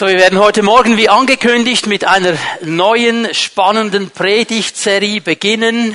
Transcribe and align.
So, 0.00 0.06
wir 0.06 0.16
werden 0.16 0.38
heute 0.38 0.62
Morgen 0.62 0.96
wie 0.96 1.10
angekündigt 1.10 1.86
mit 1.86 2.06
einer 2.06 2.32
neuen 2.62 3.34
spannenden 3.34 4.08
Predigtserie 4.08 5.20
beginnen. 5.20 5.94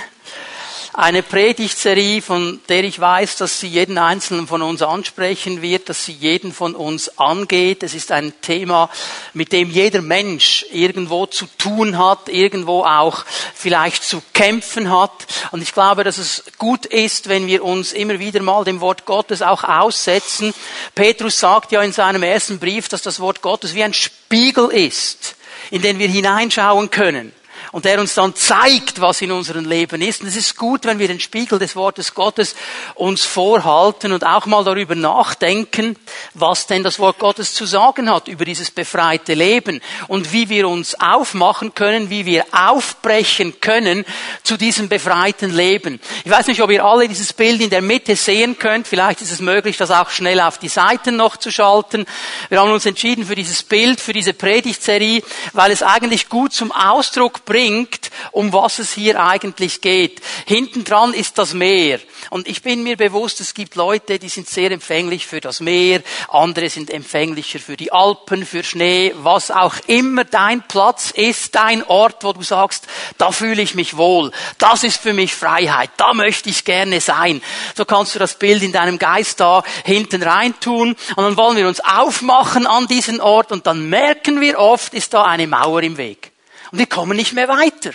Eine 0.97 1.23
Predigtserie, 1.23 2.21
von 2.21 2.61
der 2.69 2.85
ich 2.85 2.97
weiß, 2.97 3.35
dass 3.35 3.59
sie 3.59 3.67
jeden 3.67 3.97
einzelnen 3.97 4.47
von 4.47 4.61
uns 4.61 4.81
ansprechen 4.81 5.61
wird, 5.61 5.89
dass 5.89 6.05
sie 6.05 6.13
jeden 6.13 6.53
von 6.53 6.73
uns 6.73 7.19
angeht. 7.19 7.83
Es 7.83 7.93
ist 7.93 8.13
ein 8.13 8.31
Thema, 8.39 8.89
mit 9.33 9.51
dem 9.51 9.69
jeder 9.69 10.01
Mensch 10.01 10.65
irgendwo 10.71 11.25
zu 11.25 11.47
tun 11.57 11.97
hat, 11.97 12.29
irgendwo 12.29 12.85
auch 12.85 13.25
vielleicht 13.53 14.05
zu 14.05 14.21
kämpfen 14.31 14.89
hat. 14.89 15.11
Und 15.51 15.61
ich 15.61 15.73
glaube, 15.73 16.05
dass 16.05 16.17
es 16.17 16.45
gut 16.59 16.85
ist, 16.85 17.27
wenn 17.27 17.45
wir 17.47 17.65
uns 17.65 17.91
immer 17.91 18.19
wieder 18.19 18.41
mal 18.41 18.63
dem 18.63 18.79
Wort 18.79 19.03
Gottes 19.03 19.41
auch 19.41 19.65
aussetzen. 19.65 20.53
Petrus 20.95 21.37
sagt 21.37 21.73
ja 21.73 21.81
in 21.81 21.91
seinem 21.91 22.23
ersten 22.23 22.57
Brief, 22.57 22.87
dass 22.87 23.01
das 23.01 23.19
Wort 23.19 23.41
Gottes 23.41 23.75
wie 23.75 23.83
ein 23.83 23.93
Spiegel 23.93 24.69
ist, 24.69 25.35
in 25.71 25.81
den 25.81 25.99
wir 25.99 26.07
hineinschauen 26.07 26.89
können 26.89 27.33
und 27.75 27.83
der 27.83 27.99
uns 27.99 28.13
dann 28.13 28.33
zeigt, 28.33 29.01
was 29.01 29.21
in 29.21 29.33
unserem 29.33 29.65
Leben 29.65 30.01
ist. 30.01 30.21
Und 30.21 30.29
es 30.29 30.37
ist 30.37 30.55
gut, 30.55 30.85
wenn 30.85 30.97
wir 30.97 31.09
den 31.09 31.19
Spiegel 31.19 31.59
des 31.59 31.75
Wortes 31.75 32.13
Gottes 32.13 32.55
uns 32.93 33.25
vorhalten 33.25 34.13
und 34.13 34.25
auch 34.25 34.45
mal 34.45 34.63
darüber 34.63 34.95
nachdenken, 34.95 35.97
was 36.33 36.67
denn 36.67 36.83
das 36.83 36.99
Wort 36.99 37.19
Gottes 37.19 37.53
zu 37.53 37.65
sagen 37.65 38.09
hat 38.09 38.29
über 38.29 38.45
dieses 38.45 38.71
befreite 38.71 39.33
Leben 39.33 39.81
und 40.07 40.31
wie 40.31 40.47
wir 40.47 40.69
uns 40.69 40.97
aufmachen 41.01 41.73
können, 41.73 42.09
wie 42.09 42.25
wir 42.25 42.45
aufbrechen 42.53 43.59
können 43.59 44.05
zu 44.43 44.55
diesem 44.55 44.87
befreiten 44.87 45.53
Leben. 45.53 45.99
Ich 46.23 46.31
weiß 46.31 46.47
nicht, 46.47 46.61
ob 46.61 46.71
ihr 46.71 46.85
alle 46.85 47.09
dieses 47.09 47.33
Bild 47.33 47.59
in 47.59 47.71
der 47.71 47.81
Mitte 47.81 48.15
sehen 48.15 48.57
könnt. 48.57 48.87
Vielleicht 48.87 49.19
ist 49.19 49.33
es 49.33 49.41
möglich, 49.41 49.75
das 49.75 49.91
auch 49.91 50.11
schnell 50.11 50.39
auf 50.39 50.59
die 50.59 50.69
Seiten 50.69 51.17
noch 51.17 51.35
zu 51.35 51.51
schalten. 51.51 52.05
Wir 52.47 52.61
haben 52.61 52.71
uns 52.71 52.85
entschieden 52.85 53.25
für 53.25 53.35
dieses 53.35 53.63
Bild, 53.63 53.99
für 53.99 54.13
diese 54.13 54.33
Predigtserie, 54.33 55.21
weil 55.51 55.71
es 55.71 55.83
eigentlich 55.83 56.29
gut 56.29 56.53
zum 56.53 56.71
Ausdruck 56.71 57.43
bringt, 57.43 57.64
bringt, 57.65 58.11
um 58.31 58.53
was 58.53 58.79
es 58.79 58.93
hier 58.93 59.21
eigentlich 59.21 59.81
geht. 59.81 60.21
Hinten 60.45 60.83
dran 60.83 61.13
ist 61.13 61.37
das 61.37 61.53
Meer. 61.53 61.99
Und 62.29 62.47
ich 62.47 62.61
bin 62.61 62.83
mir 62.83 62.95
bewusst, 62.95 63.41
es 63.41 63.53
gibt 63.53 63.75
Leute, 63.75 64.19
die 64.19 64.29
sind 64.29 64.47
sehr 64.47 64.71
empfänglich 64.71 65.25
für 65.25 65.41
das 65.41 65.61
Meer, 65.61 66.01
andere 66.29 66.69
sind 66.69 66.91
empfänglicher 66.91 67.59
für 67.59 67.77
die 67.77 67.91
Alpen, 67.91 68.45
für 68.45 68.63
Schnee, 68.63 69.13
was 69.17 69.51
auch 69.51 69.75
immer 69.87 70.25
dein 70.25 70.67
Platz 70.67 71.11
ist, 71.11 71.55
dein 71.55 71.83
Ort, 71.83 72.23
wo 72.23 72.33
du 72.33 72.43
sagst, 72.43 72.87
da 73.17 73.31
fühle 73.31 73.61
ich 73.61 73.73
mich 73.73 73.97
wohl, 73.97 74.31
das 74.57 74.83
ist 74.83 75.01
für 75.01 75.13
mich 75.13 75.33
Freiheit, 75.33 75.91
da 75.97 76.13
möchte 76.13 76.49
ich 76.49 76.65
gerne 76.65 77.01
sein. 77.01 77.41
So 77.75 77.85
kannst 77.85 78.15
du 78.15 78.19
das 78.19 78.37
Bild 78.37 78.63
in 78.63 78.73
deinem 78.73 78.99
Geist 78.99 79.39
da 79.39 79.63
hinten 79.83 80.23
rein 80.23 80.53
tun 80.59 80.95
und 81.15 81.23
dann 81.23 81.37
wollen 81.37 81.57
wir 81.57 81.67
uns 81.67 81.79
aufmachen 81.79 82.67
an 82.67 82.87
diesen 82.87 83.21
Ort 83.21 83.51
und 83.51 83.65
dann 83.65 83.89
merken 83.89 84.41
wir 84.41 84.59
oft, 84.59 84.93
ist 84.93 85.13
da 85.13 85.23
eine 85.25 85.47
Mauer 85.47 85.81
im 85.83 85.97
Weg. 85.97 86.34
Und 86.75 86.79
wir 86.79 86.87
kommen 86.87 87.15
nicht 87.15 87.31
mehr 87.31 87.47
weiter. 87.47 87.91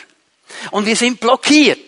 Und 0.71 0.87
wir 0.87 0.97
sind 0.97 1.21
blockiert. 1.21 1.79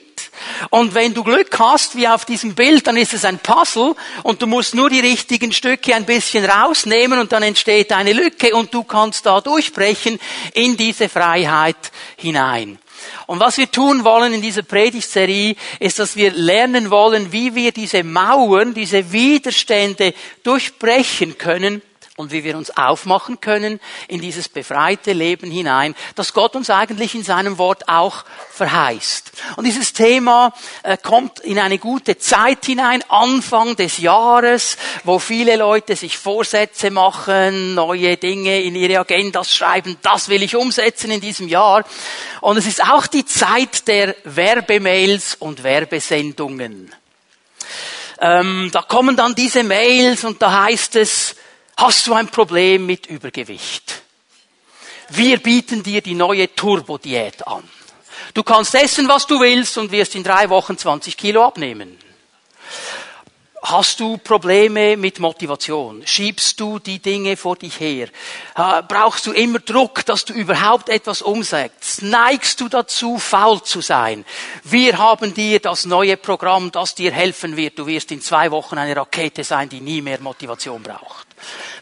Und 0.68 0.94
wenn 0.94 1.14
du 1.14 1.24
Glück 1.24 1.58
hast, 1.58 1.96
wie 1.96 2.06
auf 2.06 2.26
diesem 2.26 2.54
Bild, 2.54 2.86
dann 2.86 2.98
ist 2.98 3.14
es 3.14 3.24
ein 3.24 3.38
Puzzle 3.38 3.94
und 4.24 4.42
du 4.42 4.46
musst 4.46 4.74
nur 4.74 4.90
die 4.90 5.00
richtigen 5.00 5.52
Stücke 5.52 5.94
ein 5.94 6.04
bisschen 6.04 6.44
rausnehmen 6.44 7.18
und 7.18 7.32
dann 7.32 7.42
entsteht 7.44 7.92
eine 7.92 8.12
Lücke 8.12 8.54
und 8.54 8.74
du 8.74 8.84
kannst 8.84 9.24
da 9.24 9.40
durchbrechen 9.40 10.20
in 10.52 10.76
diese 10.76 11.08
Freiheit 11.08 11.92
hinein. 12.16 12.78
Und 13.26 13.40
was 13.40 13.56
wir 13.56 13.70
tun 13.70 14.04
wollen 14.04 14.34
in 14.34 14.42
dieser 14.42 14.62
Predigtserie, 14.62 15.56
ist, 15.80 15.98
dass 15.98 16.14
wir 16.14 16.30
lernen 16.32 16.90
wollen, 16.90 17.32
wie 17.32 17.54
wir 17.54 17.72
diese 17.72 18.04
Mauern, 18.04 18.74
diese 18.74 19.12
Widerstände 19.12 20.12
durchbrechen 20.42 21.38
können 21.38 21.80
und 22.18 22.30
wie 22.30 22.44
wir 22.44 22.58
uns 22.58 22.76
aufmachen 22.76 23.40
können 23.40 23.80
in 24.06 24.20
dieses 24.20 24.50
befreite 24.50 25.14
Leben 25.14 25.50
hinein, 25.50 25.94
das 26.14 26.34
Gott 26.34 26.54
uns 26.54 26.68
eigentlich 26.68 27.14
in 27.14 27.24
seinem 27.24 27.56
Wort 27.56 27.88
auch 27.88 28.24
verheißt. 28.50 29.32
Und 29.56 29.64
dieses 29.64 29.94
Thema 29.94 30.52
äh, 30.82 30.98
kommt 30.98 31.40
in 31.40 31.58
eine 31.58 31.78
gute 31.78 32.18
Zeit 32.18 32.66
hinein, 32.66 33.02
Anfang 33.08 33.76
des 33.76 33.96
Jahres, 33.96 34.76
wo 35.04 35.18
viele 35.18 35.56
Leute 35.56 35.96
sich 35.96 36.18
Vorsätze 36.18 36.90
machen, 36.90 37.74
neue 37.74 38.18
Dinge 38.18 38.60
in 38.60 38.74
ihre 38.74 39.00
Agendas 39.00 39.54
schreiben, 39.54 39.96
das 40.02 40.28
will 40.28 40.42
ich 40.42 40.54
umsetzen 40.54 41.10
in 41.10 41.22
diesem 41.22 41.48
Jahr. 41.48 41.82
Und 42.42 42.58
es 42.58 42.66
ist 42.66 42.84
auch 42.84 43.06
die 43.06 43.24
Zeit 43.24 43.88
der 43.88 44.14
Werbemails 44.24 45.36
und 45.36 45.62
Werbesendungen. 45.62 46.94
Ähm, 48.20 48.68
da 48.70 48.82
kommen 48.82 49.16
dann 49.16 49.34
diese 49.34 49.64
Mails 49.64 50.24
und 50.24 50.42
da 50.42 50.64
heißt 50.64 50.96
es, 50.96 51.36
Hast 51.76 52.06
du 52.06 52.14
ein 52.14 52.28
Problem 52.28 52.86
mit 52.86 53.06
Übergewicht? 53.06 54.02
Wir 55.08 55.38
bieten 55.38 55.82
dir 55.82 56.00
die 56.00 56.14
neue 56.14 56.54
Turbo-Diät 56.54 57.46
an. 57.46 57.68
Du 58.34 58.42
kannst 58.42 58.74
essen, 58.74 59.08
was 59.08 59.26
du 59.26 59.40
willst 59.40 59.76
und 59.76 59.90
wirst 59.90 60.14
in 60.14 60.24
drei 60.24 60.48
Wochen 60.48 60.78
20 60.78 61.16
Kilo 61.16 61.44
abnehmen. 61.44 61.98
Hast 63.64 64.00
du 64.00 64.18
Probleme 64.18 64.96
mit 64.96 65.20
Motivation? 65.20 66.04
Schiebst 66.04 66.58
du 66.58 66.80
die 66.80 66.98
Dinge 66.98 67.36
vor 67.36 67.54
dich 67.54 67.78
her? 67.78 68.08
Brauchst 68.88 69.26
du 69.26 69.32
immer 69.32 69.60
Druck, 69.60 70.04
dass 70.04 70.24
du 70.24 70.32
überhaupt 70.32 70.88
etwas 70.88 71.22
umsetzt? 71.22 72.02
Neigst 72.02 72.60
du 72.60 72.68
dazu, 72.68 73.18
faul 73.18 73.62
zu 73.62 73.80
sein? 73.80 74.24
Wir 74.64 74.98
haben 74.98 75.32
dir 75.32 75.60
das 75.60 75.84
neue 75.84 76.16
Programm, 76.16 76.72
das 76.72 76.96
dir 76.96 77.12
helfen 77.12 77.56
wird. 77.56 77.78
Du 77.78 77.86
wirst 77.86 78.10
in 78.10 78.20
zwei 78.20 78.50
Wochen 78.50 78.78
eine 78.78 78.96
Rakete 78.96 79.44
sein, 79.44 79.68
die 79.68 79.80
nie 79.80 80.02
mehr 80.02 80.20
Motivation 80.20 80.82
braucht. 80.82 81.28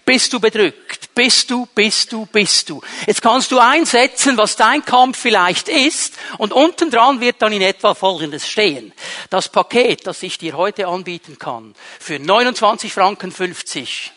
Bist 0.04 0.32
du 0.32 0.40
bedrückt? 0.40 1.14
Bist 1.14 1.50
du, 1.50 1.66
bist 1.66 2.12
du, 2.12 2.26
bist 2.26 2.68
du? 2.70 2.80
Jetzt 3.06 3.22
kannst 3.22 3.52
du 3.52 3.58
einsetzen, 3.58 4.36
was 4.36 4.56
dein 4.56 4.84
Kampf 4.84 5.18
vielleicht 5.18 5.68
ist, 5.68 6.14
und 6.38 6.52
unten 6.52 6.90
dran 6.90 7.20
wird 7.20 7.42
dann 7.42 7.52
in 7.52 7.62
etwa 7.62 7.94
Folgendes 7.94 8.48
stehen. 8.48 8.92
Das 9.28 9.48
Paket, 9.48 10.06
das 10.06 10.22
ich 10.22 10.38
dir 10.38 10.56
heute 10.56 10.86
anbieten 10.88 11.38
kann, 11.38 11.74
für 11.98 12.18
29 12.18 12.92
Franken 12.92 13.32
50, 13.32 14.12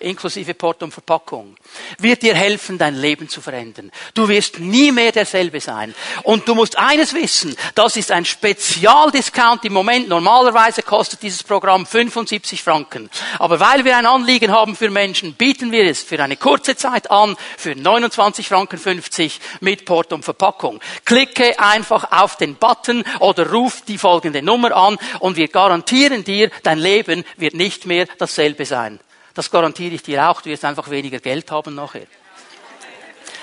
inklusive 0.00 0.54
Port 0.54 0.82
und 0.82 0.92
Verpackung, 0.92 1.56
wird 1.98 2.22
dir 2.22 2.34
helfen, 2.34 2.78
dein 2.78 2.94
Leben 2.94 3.28
zu 3.28 3.40
verändern. 3.40 3.90
Du 4.14 4.28
wirst 4.28 4.58
nie 4.60 4.92
mehr 4.92 5.12
derselbe 5.12 5.60
sein. 5.60 5.94
Und 6.22 6.48
du 6.48 6.54
musst 6.54 6.78
eines 6.78 7.14
wissen, 7.14 7.56
das 7.74 7.96
ist 7.96 8.10
ein 8.12 8.24
Spezialdiscount 8.24 9.64
im 9.64 9.72
Moment. 9.72 10.08
Normalerweise 10.08 10.82
kostet 10.82 11.22
dieses 11.22 11.42
Programm 11.42 11.86
75 11.86 12.62
Franken. 12.62 13.10
Aber 13.38 13.60
weil 13.60 13.84
wir 13.84 13.96
ein 13.96 14.06
Anliegen 14.06 14.52
haben 14.52 14.76
für 14.76 14.90
Menschen, 14.90 15.34
bieten 15.34 15.72
wir 15.72 15.84
es 15.84 16.02
für 16.02 16.22
eine 16.22 16.36
kurze 16.36 16.76
Zeit 16.76 17.10
an, 17.10 17.36
für 17.56 17.74
29 17.74 18.48
Franken 18.48 18.78
50 18.78 19.40
mit 19.60 19.84
Port 19.84 20.12
und 20.12 20.24
Verpackung. 20.24 20.80
Klicke 21.04 21.58
einfach 21.58 22.12
auf 22.12 22.36
den 22.36 22.56
Button 22.56 23.04
oder 23.20 23.50
ruf 23.50 23.82
die 23.86 23.98
folgende 23.98 24.42
Nummer 24.42 24.74
an 24.76 24.98
und 25.20 25.36
wir 25.36 25.48
garantieren 25.48 26.24
dir, 26.24 26.50
dein 26.62 26.78
Leben 26.78 27.24
wird 27.36 27.54
nicht 27.54 27.86
mehr 27.86 28.06
dasselbe 28.18 28.64
sein. 28.64 29.00
Das 29.36 29.50
garantiere 29.50 29.94
ich 29.94 30.02
dir 30.02 30.30
auch. 30.30 30.40
Du 30.40 30.48
wirst 30.48 30.64
einfach 30.64 30.88
weniger 30.88 31.20
Geld 31.20 31.50
haben 31.50 31.74
nachher. 31.74 32.06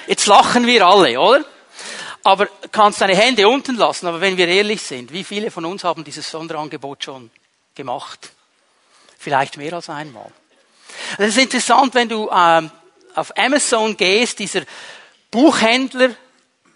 Jetzt 0.08 0.26
lachen 0.26 0.66
wir 0.66 0.88
alle, 0.88 1.20
oder? 1.20 1.46
Aber 2.24 2.48
kannst 2.72 3.00
deine 3.00 3.16
Hände 3.16 3.48
unten 3.48 3.76
lassen. 3.76 4.08
Aber 4.08 4.20
wenn 4.20 4.36
wir 4.36 4.48
ehrlich 4.48 4.82
sind, 4.82 5.14
wie 5.14 5.24
viele 5.24 5.52
von 5.52 5.66
uns 5.66 5.84
haben 5.84 6.04
dieses 6.04 6.30
Sonderangebot 6.30 7.04
schon 7.04 7.30
gemacht? 7.76 8.32
Vielleicht 9.20 9.58
mehr 9.58 9.74
als 9.74 9.88
einmal. 9.88 10.32
Es 11.20 11.30
ist 11.30 11.38
interessant, 11.38 11.94
wenn 11.94 12.10
du 12.10 12.28
ähm, 12.34 12.72
auf 13.14 13.38
Amazon 13.38 13.96
gehst, 13.96 14.40
dieser 14.40 14.64
Buchhändler 15.30 16.10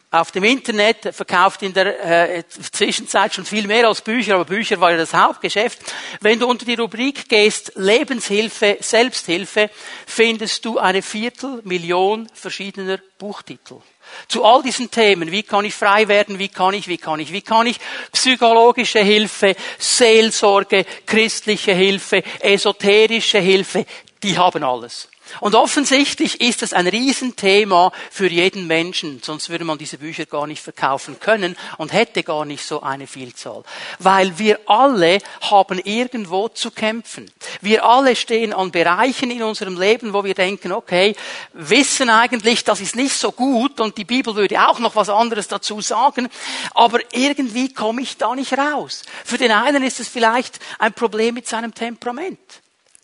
auf 0.10 0.32
dem 0.32 0.46
Internet 0.46 1.14
verkauft 1.14 1.64
in 1.64 1.74
der 1.74 2.38
äh, 2.38 2.44
Zwischenzeit 2.48 3.34
schon 3.34 3.46
viel 3.46 3.68
mehr 3.68 3.88
als 3.88 4.02
Bücher, 4.02 4.36
aber 4.36 4.46
Bücher 4.46 4.80
war 4.80 4.92
ja 4.92 4.98
das 4.98 5.14
Hauptgeschäft. 5.14 5.80
Wenn 6.22 6.40
du 6.40 6.48
unter 6.48 6.66
die 6.66 6.76
Rubrik 6.76 7.28
gehst, 7.28 7.74
Lebenshilfe, 7.76 8.78
Selbsthilfe, 8.80 9.70
findest 10.06 10.64
du 10.64 10.78
eine 10.78 11.02
Viertelmillion 11.02 12.30
verschiedener 12.34 13.00
Buchtitel. 13.18 13.82
Zu 14.30 14.46
all 14.46 14.64
diesen 14.64 14.90
Themen, 14.90 15.32
wie 15.32 15.44
kann 15.44 15.66
ich 15.66 15.74
frei 15.74 16.08
werden, 16.08 16.40
wie 16.40 16.48
kann 16.48 16.74
ich, 16.74 16.88
wie 16.88 16.98
kann 16.98 17.20
ich, 17.20 17.34
wie 17.34 17.42
kann 17.42 17.68
ich, 17.68 17.78
psychologische 18.14 19.00
Hilfe, 19.00 19.58
Seelsorge, 19.78 20.86
christliche 21.06 21.74
Hilfe, 21.74 22.24
esoterische 22.40 23.40
Hilfe, 23.40 23.86
die 24.24 24.38
haben 24.38 24.64
alles. 24.64 25.10
Und 25.40 25.56
offensichtlich 25.56 26.42
ist 26.42 26.64
es 26.64 26.74
ein 26.74 26.88
Riesenthema 26.88 27.92
für 28.12 28.30
jeden 28.30 28.68
Menschen, 28.68 29.22
sonst 29.24 29.50
würde 29.50 29.66
man 29.66 29.78
diese 29.78 29.98
Bücher 29.98 30.26
gar 30.26 30.48
nicht 30.48 30.62
verkaufen 30.62 31.20
können 31.20 31.56
und 31.78 31.94
hätte 31.94 32.24
gar 32.24 32.46
nicht 32.46 32.64
so 32.66 32.82
eine 32.82 33.08
Vielzahl. 33.08 33.64
Weil 34.00 34.38
wir 34.40 34.60
alle 34.66 35.20
haben 35.42 35.80
irgendwo 35.80 36.48
zu 36.50 36.72
kämpfen. 36.72 37.32
Wir 37.62 37.86
alle 37.86 38.16
stehen 38.16 38.54
an 38.54 38.72
Bereichen 38.72 39.32
in 39.32 39.44
unserem 39.44 39.80
Leben, 39.80 40.14
wo 40.14 40.24
wir 40.24 40.34
denken, 40.34 40.72
okay, 40.72 41.16
wissen 41.54 42.10
eigentlich, 42.10 42.64
das 42.64 42.82
ist 42.82 42.96
nicht 42.96 43.16
so 43.16 43.32
gut 43.32 43.80
und 43.80 43.98
die 43.98 44.06
Bibel 44.06 44.36
würde 44.36 44.68
auch 44.68 44.80
noch 44.80 44.96
was 44.96 45.10
anderes 45.10 45.48
dazu 45.48 45.82
sagen, 45.82 46.30
aber 46.74 47.00
irgendwie 47.12 47.74
komme 47.74 48.02
ich 48.02 48.18
da 48.18 48.36
nicht 48.36 48.58
raus. 48.58 49.04
Für 49.26 49.38
den 49.38 49.52
einen 49.52 49.84
ist 49.84 50.00
es 50.00 50.08
vielleicht 50.08 50.60
ein 50.80 50.94
Problem 50.94 51.36
mit 51.36 51.48
seinem 51.48 51.74
Temperament. 51.74 52.40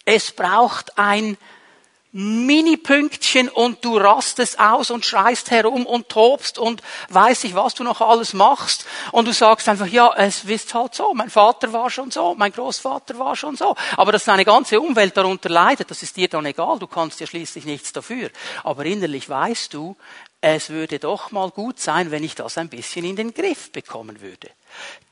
Es 0.06 0.32
braucht 0.32 0.98
ein 0.98 1.38
Mini-Pünktchen 2.16 3.50
und 3.50 3.84
du 3.84 3.98
rastest 3.98 4.60
aus 4.60 4.92
und 4.92 5.04
schreist 5.04 5.50
herum 5.50 5.88
und 5.88 6.10
tobst 6.10 6.60
und 6.60 6.84
weiß 7.10 7.44
ich, 7.46 7.56
was 7.56 7.74
du 7.74 7.84
noch 7.84 8.02
alles 8.02 8.34
machst. 8.34 8.86
Und 9.12 9.28
du 9.28 9.34
sagst 9.34 9.68
einfach, 9.68 9.88
ja, 9.88 10.14
es 10.16 10.44
ist 10.44 10.72
halt 10.76 10.94
so. 10.94 11.12
Mein 11.16 11.32
Vater 11.32 11.74
war 11.74 11.90
schon 11.90 12.12
so, 12.12 12.36
mein 12.36 12.52
Großvater 12.52 13.18
war 13.18 13.36
schon 13.36 13.56
so. 13.56 13.76
Aber 13.98 14.12
dass 14.12 14.26
deine 14.26 14.46
ganze 14.46 14.80
Umwelt 14.80 15.18
darunter 15.18 15.50
leidet, 15.50 15.90
das 15.90 16.04
ist 16.04 16.16
dir 16.16 16.28
dann 16.28 16.46
egal. 16.46 16.78
Du 16.78 16.86
kannst 16.86 17.20
ja 17.20 17.26
schließlich 17.26 17.66
nichts 17.66 17.92
dafür. 17.94 18.30
Aber 18.64 18.86
innerlich 18.86 19.28
weißt 19.28 19.74
du, 19.74 19.96
es 20.40 20.70
würde 20.70 21.00
doch 21.00 21.32
mal 21.32 21.50
gut 21.50 21.80
sein, 21.80 22.12
wenn 22.12 22.24
ich 22.24 22.36
das 22.36 22.60
ein 22.60 22.70
bisschen 22.70 23.06
in 23.06 23.16
den 23.16 23.34
Griff 23.34 23.72
bekommen 23.72 24.22
würde. 24.22 24.52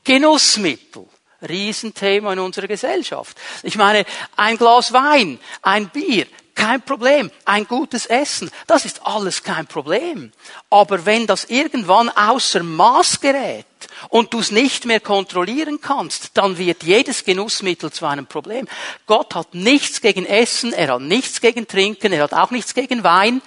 Genussmittel. 0.04 1.08
Riesenthema 1.48 2.32
in 2.32 2.38
unserer 2.38 2.68
Gesellschaft. 2.68 3.36
Ich 3.64 3.76
meine, 3.76 4.04
ein 4.36 4.56
Glas 4.56 4.92
Wein, 4.92 5.40
ein 5.62 5.88
Bier, 5.88 6.26
kein 6.54 6.82
Problem. 6.82 7.30
Ein 7.44 7.66
gutes 7.66 8.06
Essen, 8.06 8.50
das 8.66 8.84
ist 8.84 9.06
alles 9.06 9.42
kein 9.42 9.66
Problem. 9.66 10.32
Aber 10.70 11.06
wenn 11.06 11.26
das 11.26 11.44
irgendwann 11.44 12.08
außer 12.08 12.62
Maß 12.62 13.20
gerät 13.20 13.66
und 14.08 14.32
du 14.32 14.40
es 14.40 14.50
nicht 14.50 14.84
mehr 14.84 15.00
kontrollieren 15.00 15.80
kannst, 15.80 16.30
dann 16.34 16.58
wird 16.58 16.82
jedes 16.82 17.24
Genussmittel 17.24 17.90
zu 17.92 18.06
einem 18.06 18.26
Problem. 18.26 18.68
Gott 19.06 19.34
hat 19.34 19.54
nichts 19.54 20.00
gegen 20.00 20.26
Essen, 20.26 20.72
er 20.72 20.94
hat 20.94 21.02
nichts 21.02 21.40
gegen 21.40 21.66
Trinken, 21.66 22.12
er 22.12 22.24
hat 22.24 22.34
auch 22.34 22.50
nichts 22.50 22.74
gegen 22.74 23.04
Wein. 23.04 23.42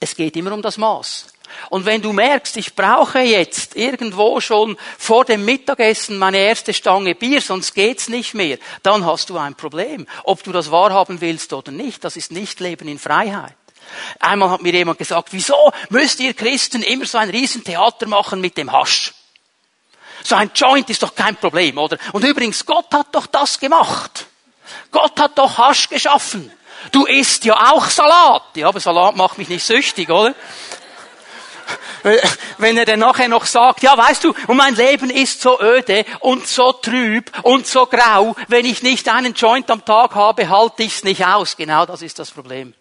Es 0.00 0.16
geht 0.16 0.36
immer 0.36 0.52
um 0.52 0.62
das 0.62 0.78
Maß. 0.78 1.26
Und 1.70 1.86
wenn 1.86 2.02
du 2.02 2.12
merkst, 2.12 2.56
ich 2.56 2.74
brauche 2.74 3.20
jetzt 3.20 3.76
irgendwo 3.76 4.40
schon 4.40 4.76
vor 4.98 5.24
dem 5.24 5.44
Mittagessen 5.44 6.18
meine 6.18 6.38
erste 6.38 6.74
Stange 6.74 7.14
Bier, 7.14 7.40
sonst 7.40 7.74
geht's 7.74 8.08
nicht 8.08 8.34
mehr, 8.34 8.58
dann 8.82 9.06
hast 9.06 9.30
du 9.30 9.38
ein 9.38 9.54
Problem. 9.54 10.06
Ob 10.24 10.42
du 10.42 10.52
das 10.52 10.70
wahrhaben 10.70 11.20
willst 11.20 11.52
oder 11.52 11.72
nicht, 11.72 12.04
das 12.04 12.16
ist 12.16 12.32
nicht 12.32 12.60
Leben 12.60 12.88
in 12.88 12.98
Freiheit. 12.98 13.54
Einmal 14.20 14.50
hat 14.50 14.62
mir 14.62 14.72
jemand 14.72 14.98
gesagt, 14.98 15.28
wieso 15.32 15.72
müsst 15.90 16.20
ihr 16.20 16.34
Christen 16.34 16.82
immer 16.82 17.06
so 17.06 17.18
ein 17.18 17.30
Riesentheater 17.30 18.06
machen 18.06 18.40
mit 18.40 18.56
dem 18.56 18.72
Hasch? 18.72 19.12
So 20.22 20.36
ein 20.36 20.50
Joint 20.54 20.88
ist 20.88 21.02
doch 21.02 21.14
kein 21.14 21.36
Problem, 21.36 21.78
oder? 21.78 21.98
Und 22.12 22.24
übrigens, 22.24 22.64
Gott 22.64 22.92
hat 22.92 23.08
doch 23.12 23.26
das 23.26 23.58
gemacht. 23.58 24.26
Gott 24.90 25.18
hat 25.18 25.36
doch 25.36 25.58
Hasch 25.58 25.88
geschaffen. 25.88 26.50
Du 26.90 27.04
isst 27.06 27.44
ja 27.44 27.72
auch 27.72 27.86
Salat. 27.86 28.42
Ja, 28.54 28.68
aber 28.68 28.80
Salat 28.80 29.16
macht 29.16 29.38
mich 29.38 29.48
nicht 29.48 29.64
süchtig, 29.64 30.10
oder? 30.10 30.34
Wenn 32.58 32.76
er 32.76 32.84
dann 32.84 33.00
nachher 33.00 33.28
noch 33.28 33.46
sagt, 33.46 33.82
ja, 33.82 33.96
weißt 33.96 34.24
du, 34.24 34.34
und 34.46 34.56
mein 34.56 34.74
Leben 34.74 35.10
ist 35.10 35.40
so 35.40 35.60
öde 35.60 36.04
und 36.20 36.46
so 36.46 36.72
trüb 36.72 37.30
und 37.42 37.66
so 37.66 37.86
grau, 37.86 38.34
wenn 38.48 38.64
ich 38.64 38.82
nicht 38.82 39.08
einen 39.08 39.34
Joint 39.34 39.70
am 39.70 39.84
Tag 39.84 40.14
habe, 40.14 40.48
halte 40.48 40.82
ich's 40.82 41.04
nicht 41.04 41.24
aus. 41.24 41.56
Genau 41.56 41.86
das 41.86 42.02
ist 42.02 42.18
das 42.18 42.30
Problem 42.30 42.74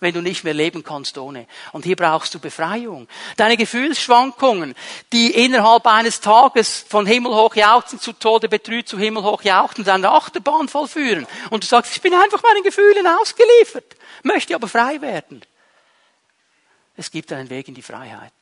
wenn 0.00 0.14
du 0.14 0.22
nicht 0.22 0.44
mehr 0.44 0.54
leben 0.54 0.84
kannst 0.84 1.18
ohne. 1.18 1.46
Und 1.72 1.84
hier 1.84 1.96
brauchst 1.96 2.34
du 2.34 2.38
Befreiung. 2.38 3.08
Deine 3.36 3.56
Gefühlsschwankungen, 3.56 4.74
die 5.12 5.30
innerhalb 5.32 5.86
eines 5.86 6.20
Tages 6.20 6.84
von 6.88 7.06
himmelhoch 7.06 7.54
jauchzen 7.56 8.00
zu 8.00 8.12
Tode 8.12 8.48
betrüht, 8.48 8.88
zu 8.88 8.98
himmelhoch 8.98 9.42
jauchzen, 9.42 9.84
dann 9.84 10.04
eine 10.04 10.14
Achterbahn 10.14 10.68
vollführen. 10.68 11.26
Und 11.50 11.64
du 11.64 11.68
sagst, 11.68 11.92
ich 11.92 12.02
bin 12.02 12.14
einfach 12.14 12.42
meinen 12.42 12.62
Gefühlen 12.62 13.06
ausgeliefert, 13.06 13.96
möchte 14.22 14.54
aber 14.54 14.68
frei 14.68 15.00
werden. 15.00 15.42
Es 16.98 17.12
gibt 17.12 17.32
einen 17.32 17.48
Weg 17.48 17.68
in 17.68 17.74
die 17.74 17.82
Freiheit. 17.82 18.32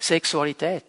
Sexualität. 0.00 0.84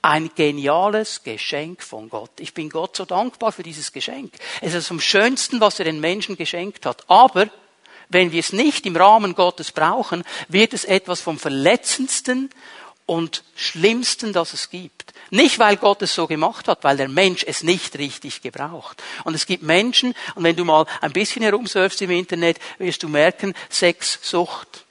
Ein 0.00 0.30
geniales 0.36 1.24
Geschenk 1.24 1.82
von 1.82 2.08
Gott. 2.08 2.30
Ich 2.38 2.54
bin 2.54 2.70
Gott 2.70 2.96
so 2.96 3.04
dankbar 3.04 3.50
für 3.50 3.64
dieses 3.64 3.92
Geschenk. 3.92 4.32
Es 4.60 4.72
ist 4.72 4.86
vom 4.86 5.00
Schönsten, 5.00 5.60
was 5.60 5.80
er 5.80 5.84
den 5.84 5.98
Menschen 5.98 6.36
geschenkt 6.36 6.86
hat. 6.86 7.10
Aber 7.10 7.48
wenn 8.08 8.30
wir 8.30 8.38
es 8.38 8.52
nicht 8.52 8.86
im 8.86 8.94
Rahmen 8.94 9.34
Gottes 9.34 9.72
brauchen, 9.72 10.22
wird 10.46 10.74
es 10.74 10.84
etwas 10.84 11.20
vom 11.20 11.40
Verletzendsten 11.40 12.50
und 13.04 13.42
Schlimmsten, 13.56 14.32
das 14.32 14.52
es 14.52 14.70
gibt. 14.70 15.12
Nicht, 15.30 15.58
weil 15.58 15.76
Gott 15.76 16.02
es 16.02 16.14
so 16.14 16.28
gemacht 16.28 16.68
hat, 16.68 16.84
weil 16.84 16.96
der 16.96 17.08
Mensch 17.08 17.42
es 17.44 17.64
nicht 17.64 17.98
richtig 17.98 18.42
gebraucht. 18.42 19.02
Und 19.24 19.34
es 19.34 19.46
gibt 19.46 19.64
Menschen, 19.64 20.14
und 20.36 20.44
wenn 20.44 20.54
du 20.54 20.64
mal 20.64 20.86
ein 21.00 21.12
bisschen 21.12 21.42
herumsurfst 21.42 22.00
im 22.02 22.12
Internet, 22.12 22.60
wirst 22.78 23.02
du 23.02 23.08
merken, 23.08 23.54
Sexsucht, 23.70 24.84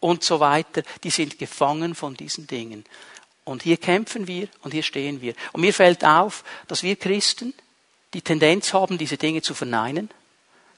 und 0.00 0.24
so 0.24 0.40
weiter, 0.40 0.82
die 1.02 1.10
sind 1.10 1.38
gefangen 1.38 1.94
von 1.94 2.14
diesen 2.14 2.46
Dingen. 2.46 2.84
Und 3.44 3.62
hier 3.62 3.78
kämpfen 3.78 4.26
wir 4.26 4.48
und 4.62 4.72
hier 4.72 4.82
stehen 4.82 5.20
wir. 5.22 5.34
Und 5.52 5.62
mir 5.62 5.72
fällt 5.72 6.04
auf, 6.04 6.44
dass 6.66 6.82
wir 6.82 6.96
Christen 6.96 7.54
die 8.14 8.22
Tendenz 8.22 8.72
haben, 8.72 8.98
diese 8.98 9.16
Dinge 9.16 9.42
zu 9.42 9.54
verneinen, 9.54 10.10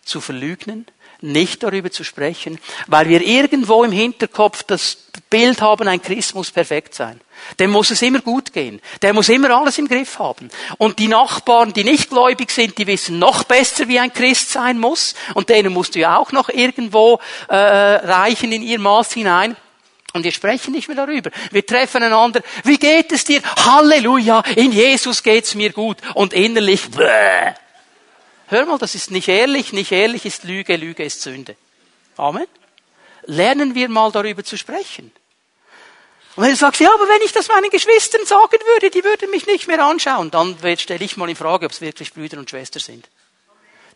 zu 0.05 0.21
verlügnen, 0.21 0.87
nicht 1.23 1.63
darüber 1.63 1.91
zu 1.91 2.05
sprechen, 2.05 2.59
weil 2.87 3.09
wir 3.09 3.23
irgendwo 3.23 3.85
im 3.85 3.93
Hinterkopf 3.93 4.63
das 4.63 4.97
Bild 5.29 5.61
haben, 5.61 5.87
ein 5.89 6.03
Christ 6.03 6.35
muss 6.35 6.51
perfekt 6.51 6.95
sein. 6.95 7.21
Dem 7.59 7.71
muss 7.71 7.91
es 7.91 8.03
immer 8.03 8.21
gut 8.21 8.53
gehen. 8.53 8.81
Der 9.03 9.15
muss 9.15 9.29
immer 9.29 9.51
alles 9.51 9.79
im 9.79 9.89
Griff 9.89 10.19
haben. 10.19 10.51
Und 10.79 10.99
die 10.99 11.09
Nachbarn, 11.09 11.73
die 11.73 11.85
nicht 11.85 12.11
gläubig 12.11 12.51
sind, 12.51 12.77
die 12.79 12.87
wissen 12.87 13.19
noch 13.19 13.45
besser, 13.45 13.89
wie 13.89 13.99
ein 13.99 14.13
Christ 14.13 14.51
sein 14.51 14.79
muss. 14.79 15.15
Und 15.35 15.49
denen 15.49 15.73
musst 15.73 15.95
du 15.95 16.01
ja 16.01 16.17
auch 16.17 16.33
noch 16.33 16.49
irgendwo 16.49 17.21
äh, 17.49 17.57
reichen 17.57 18.53
in 18.53 18.63
ihr 18.63 18.79
Maß 18.79 19.13
hinein. 19.13 19.57
Und 20.13 20.25
wir 20.25 20.33
sprechen 20.33 20.73
nicht 20.73 20.89
mehr 20.89 20.97
darüber. 20.97 21.31
Wir 21.53 21.65
treffen 21.65 22.03
einander. 22.03 22.41
Wie 22.65 22.79
geht 22.79 23.13
es 23.13 23.25
dir? 23.25 23.41
Halleluja, 23.65 24.43
in 24.57 24.73
Jesus 24.73 25.23
geht's 25.23 25.55
mir 25.55 25.73
gut. 25.73 25.99
Und 26.15 26.33
innerlich, 26.33 26.91
bäh. 26.91 27.55
Hör 28.51 28.67
mal, 28.67 28.79
das 28.79 28.97
ist 28.97 29.13
nicht 29.13 29.29
ehrlich, 29.29 29.73
nicht 29.73 29.93
ehrlich 29.93 30.27
ist 30.27 30.43
Lüge, 30.43 30.75
Lüge 30.75 31.05
ist 31.05 31.23
Sünde. 31.23 31.57
Amen. 32.17 32.49
Lernen 33.23 33.77
wir 33.77 33.89
mal 33.89 34.11
darüber 34.11 34.43
zu 34.43 34.59
sprechen. 34.59 35.13
Und 36.35 36.43
wenn 36.43 36.51
du 36.51 36.57
sagst, 36.57 36.81
ja, 36.81 36.93
aber 36.93 37.09
wenn 37.09 37.23
ich 37.23 37.33
das 37.33 37.47
meinen 37.47 37.71
Geschwistern 37.71 38.27
sagen 38.27 38.59
würde, 38.75 38.91
die 38.91 39.05
würden 39.05 39.31
mich 39.31 39.47
nicht 39.47 39.69
mehr 39.69 39.85
anschauen, 39.85 40.33
dann 40.33 40.57
stelle 40.77 41.05
ich 41.05 41.17
mal 41.17 41.31
in 41.31 41.37
Frage, 41.37 41.67
ob 41.67 41.71
es 41.71 41.81
wirklich 41.81 42.13
Brüder 42.13 42.39
und 42.39 42.51
Schwestern 42.51 42.81
sind. 42.81 43.09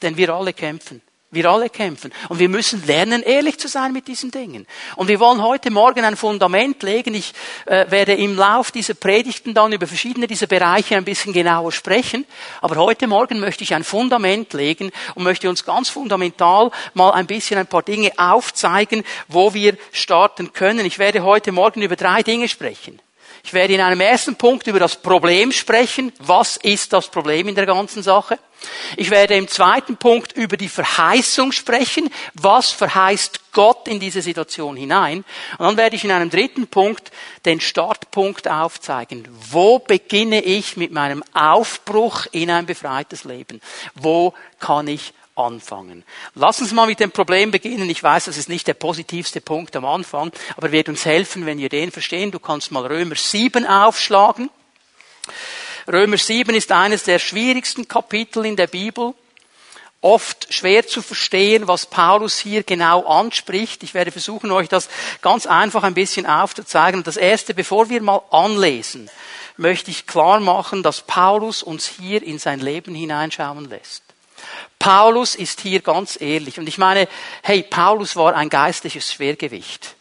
Denn 0.03 0.17
wir 0.17 0.31
alle 0.31 0.53
kämpfen. 0.53 1.03
Wir 1.35 1.51
alle 1.51 1.71
kämpfen. 1.71 2.13
Und 2.29 2.39
wir 2.39 2.49
müssen 2.49 2.85
lernen, 2.87 3.23
ehrlich 3.23 3.59
zu 3.59 3.69
sein 3.69 3.93
mit 3.93 4.09
diesen 4.09 4.31
Dingen. 4.31 4.67
Und 4.97 5.09
wir 5.09 5.21
wollen 5.21 5.43
heute 5.43 5.71
Morgen 5.71 6.05
ein 6.05 6.17
Fundament 6.17 6.83
legen. 6.83 7.15
Ich 7.15 7.33
äh, 7.67 7.91
werde 7.91 8.15
im 8.15 8.37
Lauf 8.37 8.71
dieser 8.71 8.95
Predigten 8.95 9.55
dann 9.55 9.73
über 9.73 9.87
verschiedene 9.87 10.27
dieser 10.27 10.47
Bereiche 10.47 10.97
ein 10.97 11.05
bisschen 11.05 11.33
genauer 11.33 11.73
sprechen. 11.73 12.27
Aber 12.61 12.77
heute 12.77 13.07
Morgen 13.07 13.41
möchte 13.41 13.65
ich 13.65 13.75
ein 13.75 13.85
Fundament 13.85 14.53
legen 14.53 14.91
und 15.15 15.25
möchte 15.25 15.49
uns 15.49 15.65
ganz 15.65 15.89
fundamental 15.89 16.71
mal 16.95 17.11
ein 17.11 17.27
bisschen 17.27 17.59
ein 17.59 17.67
paar 17.67 17.83
Dinge 17.83 18.13
aufzeigen, 18.17 19.05
wo 19.29 19.55
wir 19.55 19.77
starten 19.93 20.53
können. 20.53 20.87
Ich 20.87 20.99
werde 20.99 21.23
heute 21.23 21.53
Morgen 21.53 21.83
über 21.83 21.97
drei 21.97 22.23
Dinge 22.23 22.49
sprechen. 22.49 23.01
Ich 23.44 23.53
werde 23.53 23.74
in 23.74 23.81
einem 23.82 24.01
ersten 24.01 24.36
Punkt 24.36 24.67
über 24.67 24.79
das 24.79 24.96
Problem 24.96 25.53
sprechen. 25.53 26.13
Was 26.19 26.56
ist 26.56 26.94
das 26.94 27.08
Problem 27.08 27.46
in 27.46 27.55
der 27.55 27.67
ganzen 27.67 28.03
Sache? 28.03 28.39
Ich 28.96 29.10
werde 29.10 29.34
im 29.34 29.48
zweiten 29.48 29.98
Punkt 29.98 30.32
über 30.32 30.56
die 30.56 30.70
Verheißung 30.70 31.53
sprechen. 31.53 32.08
Was 32.32 32.70
verheißt 32.70 33.53
Gott 33.53 33.86
in 33.86 34.01
diese 34.01 34.22
Situation 34.22 34.77
hinein? 34.77 35.27
Und 35.58 35.67
dann 35.67 35.77
werde 35.77 35.94
ich 35.94 36.05
in 36.05 36.10
einem 36.10 36.31
dritten 36.31 36.67
Punkt 36.69 37.13
den 37.44 37.60
Startpunkt 37.60 38.48
aufzeigen. 38.48 39.29
Wo 39.51 39.79
beginne 39.79 40.41
ich 40.41 40.79
mit 40.79 40.91
meinem 40.91 41.22
Aufbruch 41.34 42.24
in 42.32 42.51
ein 42.51 42.65
befreites 42.65 43.24
Leben? 43.24 43.60
Wo 43.94 44.32
kann 44.58 44.89
ich 44.89 45.13
anfangen. 45.36 46.05
Lass 46.34 46.60
uns 46.60 46.72
mal 46.72 46.86
mit 46.86 47.00
dem 47.00 47.10
Problem 47.10 47.50
beginnen. 47.50 47.88
Ich 47.91 48.03
weiß, 48.03 48.26
das 48.26 48.36
ist 48.36 48.48
nicht 48.48 48.67
der 48.67 48.74
positivste 48.74 49.41
Punkt 49.41 49.74
am 49.76 49.84
Anfang, 49.84 50.32
aber 50.56 50.72
wird 50.72 50.88
uns 50.88 51.05
helfen, 51.05 51.46
wenn 51.46 51.58
wir 51.58 51.69
den 51.69 51.91
verstehen. 51.91 52.31
Du 52.31 52.38
kannst 52.38 52.70
mal 52.70 52.86
Römer 52.86 53.17
7 53.17 53.67
aufschlagen. 53.67 54.50
Römer 55.91 56.17
7 56.17 56.55
ist 56.55 56.72
eines 56.72 57.03
der 57.03 57.19
schwierigsten 57.19 57.88
Kapitel 57.88 58.46
in 58.46 58.56
der 58.56 58.69
Bibel. 58.69 59.14
Oft 60.00 60.53
schwer 60.53 60.86
zu 60.86 61.00
verstehen, 61.00 61.67
was 61.67 61.86
Paulus 61.86 62.38
hier 62.38 62.62
genau 62.62 63.06
anspricht. 63.06 63.82
Ich 63.82 63.94
werde 63.94 64.12
versuchen, 64.12 64.53
euch 64.53 64.69
das 64.69 64.88
ganz 65.22 65.46
einfach 65.46 65.82
ein 65.82 65.94
bisschen 65.94 66.26
aufzuzeigen. 66.26 67.03
Das 67.03 67.17
erste, 67.17 67.55
bevor 67.55 67.88
wir 67.88 68.03
mal 68.03 68.20
anlesen, 68.31 69.08
möchte 69.56 69.91
ich 69.91 70.06
klar 70.06 70.41
machen, 70.41 70.82
dass 70.82 71.00
Paulus 71.00 71.62
uns 71.62 71.86
hier 71.86 72.22
in 72.22 72.38
sein 72.38 72.60
Leben 72.60 72.94
hineinschauen 72.94 73.69
lässt. 73.69 74.04
Paulus 74.79 75.34
ist 75.34 75.60
hier 75.60 75.81
ganz 75.81 76.20
ehrlich. 76.20 76.58
Und 76.58 76.69
ich 76.69 76.79
meine, 76.79 77.08
hey, 77.43 77.63
Paulus 77.63 78.17
war 78.17 78.34
ein 78.34 78.48
geistliches 78.48 79.13
Schwergewicht. 79.13 79.96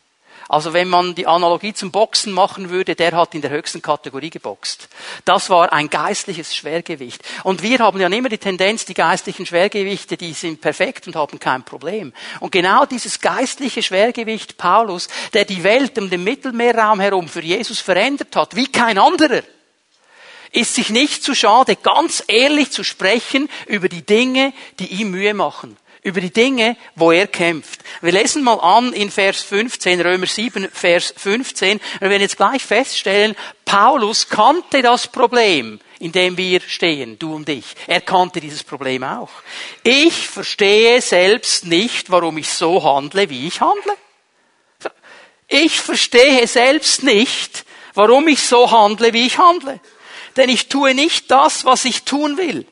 Also 0.50 0.74
wenn 0.74 0.88
man 0.88 1.16
die 1.16 1.26
Analogie 1.26 1.74
zum 1.74 1.92
Boxen 1.92 2.32
machen 2.32 2.70
würde, 2.70 2.96
der 2.96 3.14
hat 3.14 3.34
in 3.34 3.42
der 3.42 3.50
höchsten 3.50 3.82
Kategorie 3.82 4.30
geboxt. 4.30 4.88
Das 5.26 5.50
war 5.50 5.72
ein 5.74 5.90
geistliches 5.90 6.56
Schwergewicht. 6.56 7.24
Und 7.44 7.64
wir 7.64 7.80
haben 7.80 8.00
ja 8.00 8.08
immer 8.08 8.30
die 8.30 8.38
Tendenz, 8.38 8.86
die 8.86 8.94
geistlichen 8.94 9.46
Schwergewichte, 9.46 10.18
die 10.18 10.34
sind 10.34 10.62
perfekt 10.62 11.08
und 11.08 11.16
haben 11.16 11.40
kein 11.40 11.64
Problem. 11.64 12.14
Und 12.40 12.52
genau 12.52 12.86
dieses 12.86 13.20
geistliche 13.20 13.82
Schwergewicht 13.82 14.58
Paulus, 14.58 15.08
der 15.34 15.46
die 15.46 15.64
Welt 15.64 15.98
um 15.98 16.10
den 16.10 16.24
Mittelmeerraum 16.24 17.00
herum 17.00 17.28
für 17.28 17.42
Jesus 17.42 17.80
verändert 17.80 18.36
hat, 18.36 18.56
wie 18.56 18.68
kein 18.68 18.98
anderer, 18.98 19.42
ist 20.54 20.76
sich 20.76 20.90
nicht 20.90 21.24
zu 21.24 21.36
schade, 21.36 21.76
ganz 21.76 22.24
ehrlich 22.28 22.72
zu 22.72 22.84
sprechen 22.84 23.50
über 23.68 23.90
die 23.90 24.06
Dinge, 24.06 24.54
die 24.80 24.88
ihm 24.88 25.12
Mühe 25.12 25.34
machen 25.34 25.78
über 26.04 26.20
die 26.20 26.32
Dinge, 26.32 26.76
wo 26.96 27.12
er 27.12 27.28
kämpft. 27.28 27.80
Wir 28.02 28.12
lesen 28.12 28.44
mal 28.44 28.60
an 28.60 28.92
in 28.94 29.10
Vers 29.10 29.42
15, 29.42 30.02
Römer 30.02 30.28
7, 30.28 30.70
Vers 30.70 31.14
15. 31.16 31.78
Und 31.78 32.02
wir 32.02 32.10
werden 32.10 32.22
jetzt 32.22 32.38
gleich 32.38 32.62
feststellen, 32.62 33.36
Paulus 33.64 34.28
kannte 34.28 34.82
das 34.82 35.08
Problem, 35.08 35.80
in 36.00 36.12
dem 36.12 36.36
wir 36.36 36.60
stehen, 36.60 37.18
du 37.18 37.36
und 37.36 37.48
ich. 37.48 37.66
Er 37.88 38.02
kannte 38.02 38.42
dieses 38.42 38.64
Problem 38.64 39.04
auch. 39.04 39.30
Ich 39.84 40.28
verstehe 40.28 41.02
selbst 41.02 41.66
nicht, 41.66 42.12
warum 42.12 42.38
ich 42.38 42.50
so 42.50 42.84
handle, 42.84 43.30
wie 43.30 43.48
ich 43.48 43.62
handle. 43.62 43.96
Ich 45.48 45.80
verstehe 45.80 46.46
selbst 46.48 47.04
nicht, 47.04 47.64
warum 47.94 48.28
ich 48.28 48.42
so 48.42 48.70
handle, 48.70 49.14
wie 49.14 49.28
ich 49.28 49.38
handle. 49.38 49.80
Denn 50.36 50.50
ich 50.50 50.70
tue 50.70 50.94
nicht 50.94 51.30
das, 51.32 51.66
was 51.66 51.86
ich 51.86 52.04
tun 52.04 52.38
will. 52.38 52.66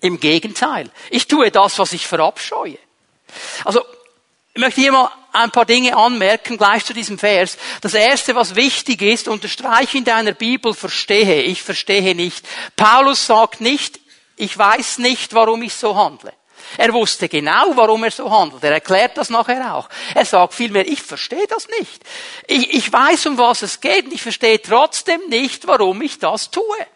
Im 0.00 0.20
Gegenteil. 0.20 0.90
Ich 1.10 1.26
tue 1.26 1.50
das, 1.50 1.78
was 1.78 1.92
ich 1.92 2.06
verabscheue. 2.06 2.78
Also, 3.64 3.84
ich 4.54 4.60
möchte 4.60 4.80
hier 4.80 4.92
mal 4.92 5.10
ein 5.32 5.50
paar 5.50 5.66
Dinge 5.66 5.96
anmerken, 5.96 6.56
gleich 6.56 6.84
zu 6.84 6.94
diesem 6.94 7.18
Vers. 7.18 7.58
Das 7.80 7.94
erste, 7.94 8.34
was 8.34 8.54
wichtig 8.54 9.02
ist, 9.02 9.28
unterstreiche 9.28 9.98
in 9.98 10.04
deiner 10.04 10.32
Bibel, 10.32 10.74
verstehe. 10.74 11.42
Ich 11.42 11.62
verstehe 11.62 12.14
nicht. 12.14 12.46
Paulus 12.76 13.26
sagt 13.26 13.60
nicht, 13.60 14.00
ich 14.36 14.56
weiß 14.56 14.98
nicht, 14.98 15.34
warum 15.34 15.62
ich 15.62 15.74
so 15.74 15.96
handle. 15.96 16.32
Er 16.76 16.92
wusste 16.92 17.28
genau, 17.28 17.72
warum 17.76 18.04
er 18.04 18.10
so 18.10 18.30
handelt. 18.30 18.62
Er 18.62 18.72
erklärt 18.72 19.16
das 19.16 19.30
nachher 19.30 19.74
auch. 19.74 19.88
Er 20.14 20.24
sagt 20.24 20.54
vielmehr, 20.54 20.86
ich 20.86 21.02
verstehe 21.02 21.46
das 21.48 21.66
nicht. 21.78 22.02
Ich, 22.46 22.74
ich 22.74 22.92
weiß, 22.92 23.26
um 23.26 23.38
was 23.38 23.62
es 23.62 23.80
geht 23.80 24.06
und 24.06 24.12
ich 24.12 24.22
verstehe 24.22 24.60
trotzdem 24.60 25.20
nicht, 25.28 25.66
warum 25.66 26.02
ich 26.02 26.18
das 26.18 26.50
tue. 26.50 26.86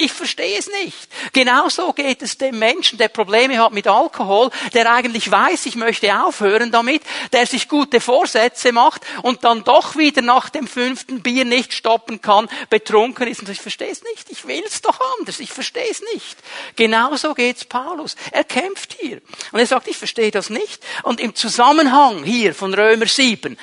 Ich 0.00 0.12
verstehe 0.12 0.58
es 0.58 0.68
nicht. 0.82 1.08
Genauso 1.32 1.92
geht 1.92 2.22
es 2.22 2.38
dem 2.38 2.58
Menschen, 2.58 2.98
der 2.98 3.08
Probleme 3.08 3.58
hat 3.58 3.72
mit 3.72 3.88
Alkohol, 3.88 4.50
der 4.72 4.92
eigentlich 4.92 5.30
weiß, 5.30 5.66
ich 5.66 5.74
möchte 5.74 6.22
aufhören 6.22 6.70
damit, 6.70 7.02
der 7.32 7.46
sich 7.46 7.68
gute 7.68 8.00
Vorsätze 8.00 8.72
macht 8.72 9.02
und 9.22 9.44
dann 9.44 9.64
doch 9.64 9.96
wieder 9.96 10.22
nach 10.22 10.50
dem 10.50 10.68
fünften 10.68 11.20
Bier 11.22 11.44
nicht 11.44 11.72
stoppen 11.72 12.20
kann, 12.20 12.48
betrunken 12.70 13.26
ist 13.26 13.40
und 13.40 13.48
ich 13.48 13.60
verstehe 13.60 13.90
es 13.90 14.02
nicht. 14.04 14.30
Ich 14.30 14.46
will 14.46 14.62
es 14.66 14.82
doch 14.82 15.00
anders. 15.18 15.40
Ich 15.40 15.50
verstehe 15.50 15.90
es 15.90 16.02
nicht. 16.14 16.38
Genauso 16.76 17.34
geht's 17.34 17.64
Paulus. 17.64 18.14
Er 18.30 18.44
kämpft 18.44 18.96
hier. 19.00 19.20
Und 19.52 19.58
er 19.58 19.66
sagt, 19.66 19.88
ich 19.88 19.96
verstehe 19.96 20.30
das 20.30 20.48
nicht. 20.48 20.84
Und 21.02 21.20
im 21.20 21.34
Zusammenhang 21.34 22.22
hier 22.22 22.54
von 22.54 22.72
Römer 22.72 23.06
7, 23.06 23.58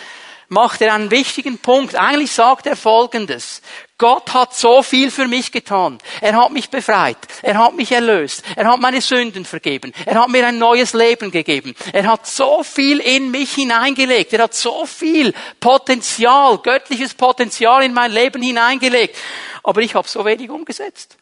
macht 0.48 0.82
er 0.82 0.94
einen 0.94 1.12
wichtigen 1.12 1.58
Punkt. 1.58 1.96
Eigentlich 1.96 2.32
sagt 2.32 2.68
er 2.68 2.76
Folgendes. 2.76 3.62
Gott 3.98 4.34
hat 4.34 4.54
so 4.54 4.84
viel 4.84 5.10
für 5.10 5.28
mich 5.28 5.52
getan. 5.52 6.00
Er 6.20 6.36
hat 6.36 6.52
mich 6.52 6.70
befreit. 6.70 7.18
Er 7.42 7.58
hat 7.58 7.76
mich 7.76 7.92
erlöst. 7.92 8.44
Er 8.56 8.68
hat 8.68 8.80
meine 8.82 9.02
Sünden 9.02 9.46
vergeben. 9.46 9.94
Er 10.06 10.22
hat 10.22 10.30
mir 10.30 10.46
ein 10.46 10.58
neues 10.58 10.94
Leben 10.94 11.32
gegeben. 11.32 11.76
Er 11.94 12.08
hat 12.08 12.28
so 12.28 12.62
viel 12.64 13.00
in 13.00 13.32
mich 13.32 13.54
hineingelegt. 13.56 14.34
Er 14.34 14.44
hat 14.44 14.54
so 14.54 14.86
viel 14.86 15.34
Potenzial, 15.60 16.58
göttliches 16.58 17.14
Potenzial 17.14 17.84
in 17.84 17.94
mein 17.94 18.12
Leben 18.12 18.42
hineingelegt. 18.42 19.16
Aber 19.64 19.82
ich 19.82 19.96
habe 19.96 20.08
so 20.08 20.26
wenig 20.26 20.50
umgesetzt. 20.50 21.18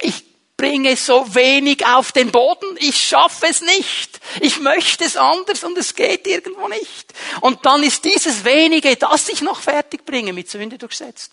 Ich 0.00 0.31
bringe 0.62 0.96
so 0.96 1.34
wenig 1.34 1.84
auf 1.84 2.12
den 2.12 2.30
Boden, 2.30 2.76
ich 2.78 2.96
schaffe 2.96 3.46
es 3.48 3.62
nicht. 3.62 4.20
Ich 4.40 4.60
möchte 4.60 5.02
es 5.02 5.16
anders 5.16 5.64
und 5.64 5.76
es 5.76 5.96
geht 5.96 6.24
irgendwo 6.24 6.68
nicht. 6.68 7.12
Und 7.40 7.66
dann 7.66 7.82
ist 7.82 8.04
dieses 8.04 8.44
wenige, 8.44 8.94
das 8.94 9.28
ich 9.28 9.40
noch 9.40 9.60
fertig 9.60 10.06
bringe, 10.06 10.32
mit 10.32 10.48
Sünde 10.48 10.78
durchsetzt. 10.78 11.32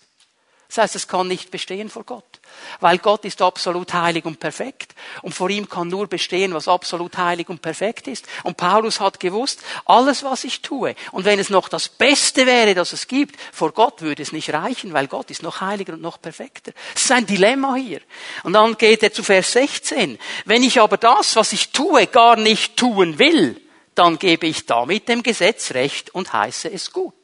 Das 0.70 0.78
heißt, 0.78 0.94
es 0.94 1.08
kann 1.08 1.26
nicht 1.26 1.50
bestehen 1.50 1.90
vor 1.90 2.04
Gott. 2.04 2.38
Weil 2.78 2.98
Gott 2.98 3.24
ist 3.24 3.42
absolut 3.42 3.92
heilig 3.92 4.24
und 4.24 4.38
perfekt. 4.38 4.94
Und 5.20 5.34
vor 5.34 5.50
ihm 5.50 5.68
kann 5.68 5.88
nur 5.88 6.06
bestehen, 6.06 6.54
was 6.54 6.68
absolut 6.68 7.18
heilig 7.18 7.48
und 7.48 7.60
perfekt 7.60 8.06
ist. 8.06 8.24
Und 8.44 8.56
Paulus 8.56 9.00
hat 9.00 9.18
gewusst, 9.18 9.64
alles, 9.84 10.22
was 10.22 10.44
ich 10.44 10.62
tue, 10.62 10.94
und 11.10 11.24
wenn 11.24 11.40
es 11.40 11.50
noch 11.50 11.68
das 11.68 11.88
Beste 11.88 12.46
wäre, 12.46 12.76
das 12.76 12.92
es 12.92 13.08
gibt, 13.08 13.34
vor 13.52 13.72
Gott 13.72 14.00
würde 14.00 14.22
es 14.22 14.30
nicht 14.30 14.52
reichen, 14.52 14.92
weil 14.92 15.08
Gott 15.08 15.32
ist 15.32 15.42
noch 15.42 15.60
heiliger 15.60 15.94
und 15.94 16.02
noch 16.02 16.22
perfekter. 16.22 16.70
Das 16.94 17.02
ist 17.02 17.10
ein 17.10 17.26
Dilemma 17.26 17.74
hier. 17.74 18.00
Und 18.44 18.52
dann 18.52 18.78
geht 18.78 19.02
er 19.02 19.12
zu 19.12 19.24
Vers 19.24 19.50
16. 19.50 20.20
Wenn 20.44 20.62
ich 20.62 20.80
aber 20.80 20.98
das, 20.98 21.34
was 21.34 21.52
ich 21.52 21.72
tue, 21.72 22.06
gar 22.06 22.36
nicht 22.36 22.76
tun 22.76 23.18
will, 23.18 23.60
dann 23.96 24.20
gebe 24.20 24.46
ich 24.46 24.66
damit 24.66 25.08
dem 25.08 25.24
Gesetz 25.24 25.72
Recht 25.72 26.14
und 26.14 26.32
heiße 26.32 26.70
es 26.70 26.92
gut. 26.92 27.14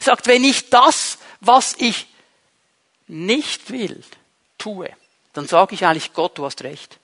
Er 0.00 0.04
sagt, 0.04 0.26
wenn 0.26 0.44
ich 0.44 0.68
das, 0.68 1.16
was 1.40 1.74
ich 1.78 2.11
nicht 3.06 3.70
will, 3.70 4.02
tue, 4.58 4.90
dann 5.32 5.46
sage 5.46 5.74
ich 5.74 5.84
eigentlich, 5.84 6.12
Gott, 6.12 6.38
du 6.38 6.44
hast 6.44 6.62
recht. 6.62 6.98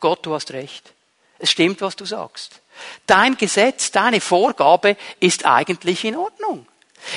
Gott, 0.00 0.24
du 0.24 0.34
hast 0.34 0.52
recht. 0.52 0.92
Es 1.38 1.50
stimmt, 1.50 1.80
was 1.80 1.96
du 1.96 2.04
sagst. 2.04 2.60
Dein 3.06 3.36
Gesetz, 3.36 3.90
deine 3.90 4.20
Vorgabe 4.20 4.96
ist 5.20 5.46
eigentlich 5.46 6.04
in 6.04 6.16
Ordnung. 6.16 6.66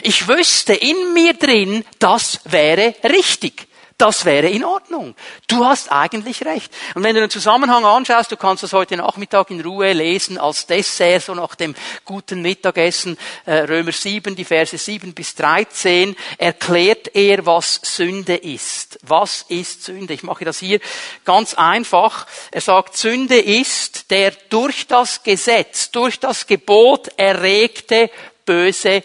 Ich 0.02 0.28
wüsste 0.28 0.74
in 0.74 1.14
mir 1.14 1.34
drin, 1.34 1.86
das 2.00 2.40
wäre 2.46 2.96
richtig. 3.04 3.68
Das 3.98 4.26
wäre 4.26 4.48
in 4.48 4.66
Ordnung. 4.66 5.16
Du 5.48 5.66
hast 5.66 5.92
eigentlich 5.92 6.44
recht. 6.46 6.74
Und 6.96 7.04
wenn 7.04 7.16
du 7.16 7.22
den 7.22 7.30
Zusammenhang 7.30 7.86
anschaust, 7.86 8.32
du 8.32 8.38
kannst 8.38 8.64
das 8.64 8.74
heute 8.74 8.98
Nachmittag 8.98 9.52
in 9.52 9.62
Ruhe 9.62 9.94
lesen 9.94 10.38
als 10.38 10.66
Dessert, 10.66 11.24
so 11.24 11.36
nach 11.36 11.56
dem 11.56 11.76
guten 12.04 12.42
Mittagessen, 12.42 13.18
äh, 13.46 13.60
Römer 13.60 13.92
7, 13.92 14.36
die 14.36 14.46
Verse 14.46 14.78
7 14.78 15.14
bis 15.14 15.36
13, 15.36 16.16
erklärt 16.38 17.16
er, 17.16 17.46
was 17.46 17.80
Sünde 17.84 18.36
ist. 18.36 19.00
Was 19.04 19.46
ist 19.48 19.84
Sünde? 19.84 20.14
Ich 20.14 20.24
mache 20.24 20.46
das 20.46 20.60
hier 20.60 20.80
ganz 21.24 21.54
einfach. 21.54 22.26
Er 22.52 22.62
sagt, 22.62 22.98
Sünde 22.98 23.40
ist 23.40 24.10
der 24.10 24.32
durch 24.50 24.88
das 24.88 25.24
Gesetz, 25.24 25.92
durch 25.92 26.20
das 26.20 26.48
Gebot 26.48 27.10
erregte 27.18 28.10
böse 28.46 29.04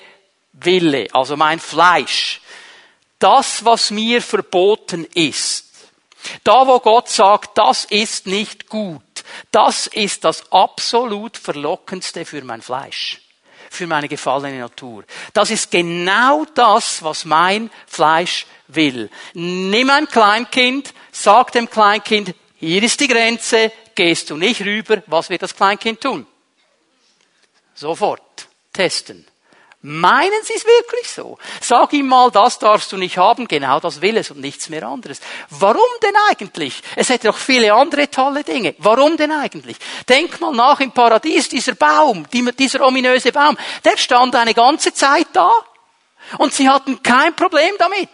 Wille, 0.52 1.07
also 1.12 1.37
mein 1.37 1.61
Fleisch 1.61 2.40
das, 3.19 3.65
was 3.65 3.91
mir 3.91 4.23
verboten 4.23 5.05
ist. 5.15 5.67
Da, 6.45 6.67
wo 6.67 6.81
Gott 6.81 7.09
sagt, 7.09 7.57
das 7.57 7.85
ist 7.85 8.27
nicht 8.27 8.69
gut, 8.69 9.03
das 9.51 9.87
ist 9.87 10.25
das 10.25 10.51
absolut 10.53 11.37
Verlockendste 11.37 12.25
für 12.25 12.43
mein 12.43 12.61
Fleisch, 12.61 13.21
für 13.71 13.87
meine 13.87 14.09
gefallene 14.09 14.59
Natur. 14.59 15.05
Das 15.33 15.51
ist 15.51 15.71
genau 15.71 16.45
das, 16.55 17.03
was 17.03 17.25
mein 17.25 17.71
Fleisch 17.87 18.47
will. 18.67 19.11
Nimm 19.35 19.91
ein 19.91 20.09
Kleinkind, 20.09 20.93
sag 21.13 21.53
dem 21.53 21.71
Kleinkind, 21.71 22.35
hier 22.57 22.83
ist 22.83 22.99
die 23.01 23.09
Grenze, 23.09 23.71
gehst 23.95 24.31
du 24.31 24.37
nicht 24.37 24.61
rüber, 24.63 25.03
was 25.07 25.31
wird 25.31 25.43
das 25.43 25.55
Kleinkind 25.55 26.01
tun? 26.01 26.27
Sofort 27.75 28.49
testen. 28.73 29.25
Meinen 29.81 30.43
Sie 30.43 30.55
es 30.55 30.65
wirklich 30.65 31.09
so? 31.09 31.39
Sag 31.61 31.93
ihm 31.93 32.09
mal, 32.09 32.33
das 32.33 32.59
darfst 32.59 32.91
du 32.91 32.97
nicht 32.97 33.17
haben, 33.17 33.47
genau 33.47 33.79
das 33.79 34.01
will 34.01 34.17
es 34.17 34.31
und 34.33 34.41
nichts 34.41 34.69
mehr 34.69 34.83
anderes. 34.83 35.21
Warum 35.51 35.87
denn 36.03 36.15
eigentlich? 36.29 36.83
Es 36.97 37.11
hätte 37.11 37.29
doch 37.29 37.37
viele 37.37 37.73
andere 37.73 38.11
tolle 38.11 38.43
Dinge. 38.43 38.75
Warum 38.79 39.17
denn 39.17 39.31
eigentlich? 39.31 39.77
Denk 40.09 40.41
mal 40.41 40.53
nach 40.53 40.81
im 40.81 40.91
Paradies, 40.91 41.49
dieser 41.49 41.77
Baum, 41.77 42.27
dieser 42.59 42.85
ominöse 42.85 43.31
Baum, 43.31 43.57
der 43.85 43.97
stand 43.97 44.35
eine 44.35 44.53
ganze 44.53 44.93
Zeit 44.93 45.29
da. 45.33 45.53
Und 46.39 46.53
sie 46.53 46.69
hatten 46.69 47.01
kein 47.01 47.37
Problem 47.37 47.75
damit. 47.79 48.09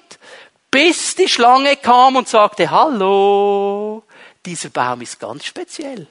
Bis 0.70 1.14
die 1.14 1.28
Schlange 1.28 1.76
kam 1.76 2.16
und 2.16 2.28
sagte, 2.28 2.70
hallo, 2.70 4.02
dieser 4.44 4.68
Baum 4.68 5.00
ist 5.00 5.18
ganz 5.18 5.46
speziell. 5.46 6.08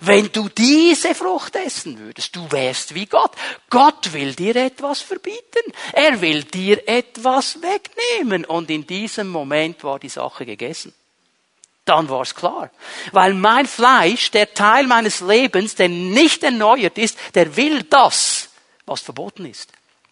Wenn 0.00 0.30
du 0.32 0.48
diese 0.48 1.14
Frucht 1.14 1.56
essen 1.56 1.98
würdest, 1.98 2.34
du 2.36 2.50
wärst 2.50 2.94
wie 2.94 3.06
Gott. 3.06 3.32
Gott 3.70 4.12
will 4.12 4.34
dir 4.34 4.56
etwas 4.56 5.00
verbieten. 5.00 5.72
Er 5.92 6.20
will 6.20 6.44
dir 6.44 6.88
etwas 6.88 7.58
wegnehmen. 7.62 8.44
Und 8.44 8.70
in 8.70 8.86
diesem 8.86 9.28
Moment 9.28 9.84
war 9.84 9.98
die 9.98 10.08
Sache 10.08 10.46
gegessen. 10.46 10.92
Dann 11.84 12.08
war 12.08 12.22
es 12.22 12.34
klar. 12.34 12.70
Weil 13.12 13.34
mein 13.34 13.66
Fleisch, 13.66 14.30
der 14.30 14.54
Teil 14.54 14.86
meines 14.86 15.20
Lebens, 15.20 15.74
der 15.74 15.88
nicht 15.88 16.42
erneuert 16.42 16.96
ist, 16.98 17.18
der 17.34 17.56
will 17.56 17.82
das, 17.82 18.48
was 18.86 19.02
verboten 19.02 19.44
ist. 19.44 19.70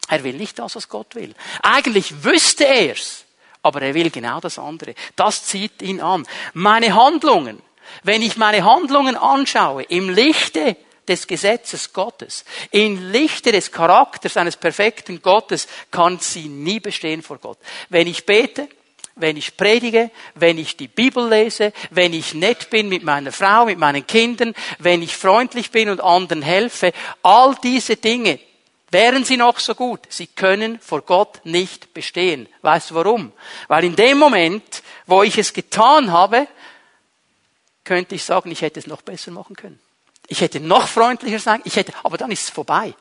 Er 0.09 0.23
will 0.25 0.35
nicht 0.35 0.59
das, 0.59 0.77
was 0.77 0.89
Gott 0.89 1.15
will. 1.15 1.35
Eigentlich 1.63 2.25
wüsste 2.25 2.67
er's, 2.67 3.25
aber 3.63 3.81
er 3.81 3.95
will 3.95 4.11
genau 4.11 4.41
das 4.41 4.59
andere. 4.59 4.95
Das 5.17 5.45
zieht 5.45 5.81
ihn 5.81 6.01
an. 6.01 6.27
Meine 6.53 6.95
Handlungen, 6.95 7.63
wenn 8.03 8.23
ich 8.23 8.37
meine 8.37 8.65
Handlungen 8.65 9.17
anschaue 9.17 9.83
im 9.85 10.09
Lichte 10.11 10.77
des 11.09 11.27
Gesetzes 11.27 11.93
Gottes, 11.93 12.45
im 12.71 13.11
Lichte 13.11 13.53
des 13.53 13.73
Charakters 13.73 14.37
eines 14.37 14.57
perfekten 14.57 15.21
Gottes, 15.21 15.67
kann 15.91 16.19
sie 16.19 16.49
nie 16.49 16.81
bestehen 16.81 17.23
vor 17.23 17.39
Gott. 17.39 17.59
Wenn 17.89 18.07
ich 18.07 18.25
bete, 18.25 18.69
wenn 19.17 19.37
ich 19.37 19.57
predige, 19.57 20.11
wenn 20.35 20.59
ich 20.59 20.77
die 20.77 20.89
Bibel 20.89 21.29
lese, 21.29 21.73
wenn 21.91 22.13
ich 22.13 22.35
nett 22.35 22.71
bin 22.71 22.89
mit 22.89 23.03
meiner 23.03 23.33
Frau, 23.33 23.67
mit 23.67 23.79
meinen 23.79 24.07
Kindern, 24.07 24.55
wenn 24.79 25.03
ich 25.03 25.17
freundlich 25.17 25.71
bin 25.71 25.89
und 25.91 26.01
anderen 26.01 26.43
helfe, 26.43 26.93
all 27.23 27.55
diese 27.63 27.97
Dinge, 27.97 28.39
wären 28.91 29.25
sie 29.25 29.37
noch 29.37 29.59
so 29.59 29.75
gut, 29.75 30.01
sie 30.09 30.27
können 30.27 30.79
vor 30.81 31.03
Gott 31.03 31.41
nicht 31.45 31.95
bestehen. 31.95 32.49
Weißt 32.61 32.91
du 32.91 32.95
warum? 32.95 33.33
Weil 33.69 33.85
in 33.85 33.97
dem 33.97 34.19
Moment, 34.19 34.83
wo 35.07 35.23
ich 35.23 35.39
es 35.39 35.53
getan 35.53 36.13
habe, 36.13 36.47
könnte 37.85 38.15
ich 38.15 38.25
sagen, 38.25 38.51
ich 38.51 38.63
hätte 38.63 38.81
es 38.81 38.87
noch 38.87 39.03
besser 39.03 39.31
machen 39.31 39.57
können. 39.57 39.81
Ich 40.29 40.41
hätte 40.41 40.61
noch 40.61 40.89
freundlicher 40.89 41.39
sein, 41.39 41.61
ich 41.65 41.77
hätte, 41.77 41.93
aber 42.03 42.17
dann 42.17 42.31
ist 42.31 42.45
es 42.45 42.51
vorbei. 42.51 42.95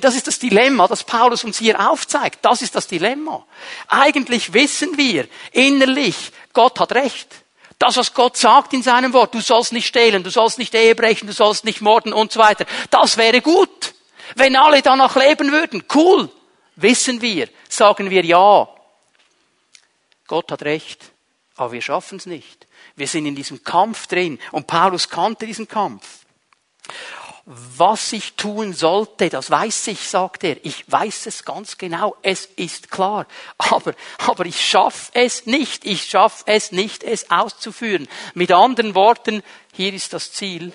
Das 0.00 0.16
ist 0.16 0.26
das 0.26 0.38
Dilemma, 0.38 0.88
das 0.88 1.04
Paulus 1.04 1.44
uns 1.44 1.58
hier 1.58 1.90
aufzeigt. 1.90 2.40
Das 2.42 2.60
ist 2.60 2.74
das 2.74 2.88
Dilemma. 2.88 3.46
Eigentlich 3.86 4.52
wissen 4.52 4.96
wir 4.96 5.28
innerlich, 5.52 6.32
Gott 6.52 6.80
hat 6.80 6.92
recht. 6.92 7.28
Das, 7.78 7.96
was 7.96 8.14
Gott 8.14 8.36
sagt 8.36 8.72
in 8.72 8.82
seinem 8.82 9.12
Wort, 9.12 9.34
du 9.34 9.40
sollst 9.40 9.72
nicht 9.72 9.86
stehlen, 9.86 10.24
du 10.24 10.30
sollst 10.30 10.58
nicht 10.58 10.74
Ehe 10.74 10.94
brechen, 10.94 11.26
du 11.26 11.32
sollst 11.32 11.64
nicht 11.64 11.82
morden 11.82 12.12
und 12.12 12.32
so 12.32 12.40
weiter, 12.40 12.64
das 12.90 13.16
wäre 13.16 13.42
gut. 13.42 13.94
Wenn 14.34 14.56
alle 14.56 14.82
danach 14.82 15.14
leben 15.14 15.52
würden, 15.52 15.84
cool, 15.94 16.30
wissen 16.76 17.20
wir, 17.20 17.48
sagen 17.68 18.10
wir 18.10 18.24
ja. 18.24 18.68
Gott 20.26 20.50
hat 20.50 20.62
recht, 20.62 21.12
aber 21.56 21.72
wir 21.72 21.82
schaffen 21.82 22.16
es 22.16 22.26
nicht. 22.26 22.55
Wir 22.96 23.06
sind 23.06 23.26
in 23.26 23.36
diesem 23.36 23.62
Kampf 23.62 24.06
drin 24.06 24.38
und 24.52 24.66
Paulus 24.66 25.08
kannte 25.08 25.46
diesen 25.46 25.68
Kampf. 25.68 26.04
Was 27.44 28.12
ich 28.12 28.32
tun 28.32 28.72
sollte, 28.72 29.28
das 29.28 29.52
weiß 29.52 29.86
ich, 29.88 30.00
sagt 30.00 30.42
er. 30.42 30.56
Ich 30.64 30.90
weiß 30.90 31.26
es 31.26 31.44
ganz 31.44 31.78
genau. 31.78 32.16
Es 32.22 32.46
ist 32.56 32.90
klar. 32.90 33.28
Aber, 33.56 33.94
aber 34.18 34.46
ich 34.46 34.60
schaffe 34.60 35.12
es 35.14 35.46
nicht. 35.46 35.84
Ich 35.84 36.06
schaffe 36.06 36.42
es 36.46 36.72
nicht, 36.72 37.04
es 37.04 37.30
auszuführen. 37.30 38.08
Mit 38.34 38.50
anderen 38.50 38.96
Worten, 38.96 39.44
hier 39.72 39.92
ist 39.94 40.12
das 40.12 40.32
Ziel. 40.32 40.72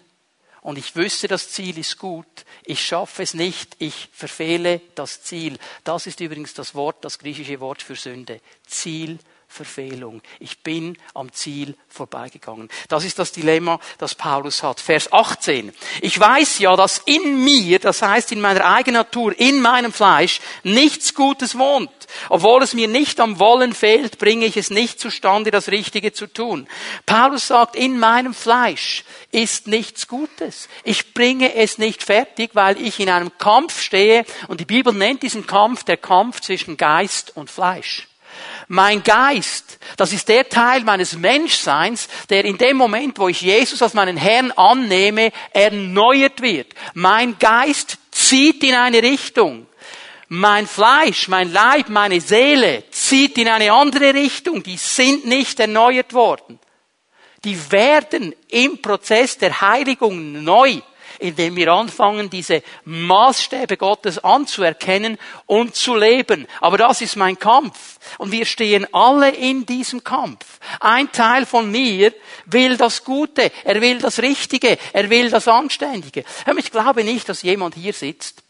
Und 0.62 0.78
ich 0.78 0.96
wüsste, 0.96 1.28
das 1.28 1.50
Ziel 1.50 1.78
ist 1.78 1.98
gut. 1.98 2.46
Ich 2.64 2.86
schaffe 2.86 3.24
es 3.24 3.34
nicht. 3.34 3.76
Ich 3.80 4.08
verfehle 4.14 4.80
das 4.96 5.24
Ziel. 5.24 5.58
Das 5.84 6.08
ist 6.08 6.22
übrigens 6.22 6.54
das 6.54 6.74
Wort, 6.74 7.04
das 7.04 7.20
griechische 7.20 7.60
Wort 7.60 7.82
für 7.82 7.96
Sünde. 7.96 8.40
Ziel 8.66 9.20
Verfehlung. 9.52 10.22
Ich 10.40 10.60
bin 10.60 10.98
am 11.14 11.32
Ziel 11.34 11.76
vorbeigegangen. 11.90 12.70
Das 12.88 13.04
ist 13.04 13.20
das 13.20 13.34
Dilemma, 13.34 13.80
das 13.98 14.16
Paulus 14.16 14.64
hat. 14.64 14.80
Vers 14.80 15.12
18. 15.12 15.74
Ich 16.02 16.18
weiß 16.18 16.60
ja, 16.60 16.76
dass 16.78 17.00
in 17.00 17.44
mir, 17.44 17.80
das 17.80 18.02
heißt 18.02 18.32
in 18.32 18.40
meiner 18.40 18.66
eigenen 18.66 19.02
Natur, 19.02 19.38
in 19.38 19.60
meinem 19.62 19.92
Fleisch, 19.92 20.40
nichts 20.64 21.14
Gutes 21.14 21.58
wohnt. 21.58 21.92
Obwohl 22.30 22.64
es 22.64 22.74
mir 22.74 22.88
nicht 22.88 23.20
am 23.20 23.40
Wollen 23.40 23.74
fehlt, 23.74 24.20
bringe 24.20 24.46
ich 24.46 24.56
es 24.56 24.70
nicht 24.70 25.00
zustande, 25.00 25.52
das 25.52 25.68
Richtige 25.68 26.14
zu 26.14 26.28
tun. 26.28 26.68
Paulus 27.06 27.48
sagt, 27.48 27.76
in 27.76 28.00
meinem 28.00 28.34
Fleisch 28.34 29.04
ist 29.32 29.68
nichts 29.68 30.08
Gutes. 30.08 30.70
Ich 30.84 31.14
bringe 31.14 31.56
es 31.56 31.78
nicht 31.78 32.04
fertig, 32.04 32.52
weil 32.54 32.82
ich 32.82 33.00
in 33.00 33.10
einem 33.10 33.38
Kampf 33.38 33.82
stehe 33.82 34.26
und 34.48 34.62
die 34.62 34.66
Bibel 34.66 34.94
nennt 34.94 35.24
diesen 35.24 35.46
Kampf 35.46 35.84
der 35.84 35.98
Kampf 35.98 36.40
zwischen 36.40 36.78
Geist 36.78 37.36
und 37.36 37.50
Fleisch. 37.50 38.08
Mein 38.68 39.04
Geist, 39.04 39.80
das 39.98 40.14
ist 40.14 40.28
der 40.30 40.48
Teil 40.48 40.82
meines 40.82 41.18
Menschseins, 41.18 42.08
der 42.30 42.46
in 42.46 42.58
dem 42.58 42.78
Moment, 42.78 43.20
wo 43.20 43.28
ich 43.28 43.42
Jesus 43.42 43.82
als 43.82 43.94
meinen 43.94 44.18
Herrn 44.18 44.52
annehme, 44.52 45.32
erneuert 45.54 46.42
wird. 46.42 46.74
Mein 46.94 47.38
Geist 47.38 47.98
zieht 48.12 48.64
in 48.64 48.76
eine 48.76 49.02
Richtung. 49.02 49.68
Mein 50.28 50.66
Fleisch, 50.66 51.28
mein 51.28 51.52
Leib, 51.52 51.90
meine 51.90 52.22
Seele 52.22 52.86
zieht 52.92 53.38
in 53.38 53.50
eine 53.50 53.74
andere 53.74 54.14
Richtung. 54.14 54.64
Die 54.64 54.78
sind 54.78 55.26
nicht 55.26 55.60
erneuert 55.60 56.14
worden. 56.14 56.60
Die 57.44 57.72
werden 57.72 58.34
im 58.48 58.82
Prozess 58.82 59.38
der 59.38 59.60
Heiligung 59.60 60.44
neu 60.44 60.80
indem 61.22 61.56
wir 61.56 61.72
anfangen, 61.72 62.30
diese 62.30 62.64
Maßstäbe 62.86 63.78
Gottes 63.78 64.20
anzuerkennen 64.20 65.18
und 65.46 65.76
zu 65.76 65.96
leben. 65.96 66.48
Aber 66.60 66.78
das 66.78 67.02
ist 67.02 67.16
mein 67.16 67.38
Kampf. 67.38 68.00
Und 68.18 68.32
wir 68.32 68.46
stehen 68.46 68.92
alle 68.94 69.30
in 69.30 69.66
diesem 69.66 70.04
Kampf. 70.04 70.60
Ein 70.80 71.12
Teil 71.12 71.46
von 71.46 71.72
mir 71.72 72.14
will 72.46 72.78
das 72.78 73.04
Gute, 73.04 73.52
er 73.64 73.82
will 73.82 74.00
das 74.00 74.20
Richtige, 74.20 74.78
er 74.94 75.10
will 75.10 75.30
das 75.30 75.48
Anständige. 75.48 76.24
Ich 76.58 76.72
glaube 76.72 77.04
nicht, 77.04 77.30
dass 77.30 77.44
jemand 77.44 77.76
hier 77.76 77.94
sitzt, 77.94 78.44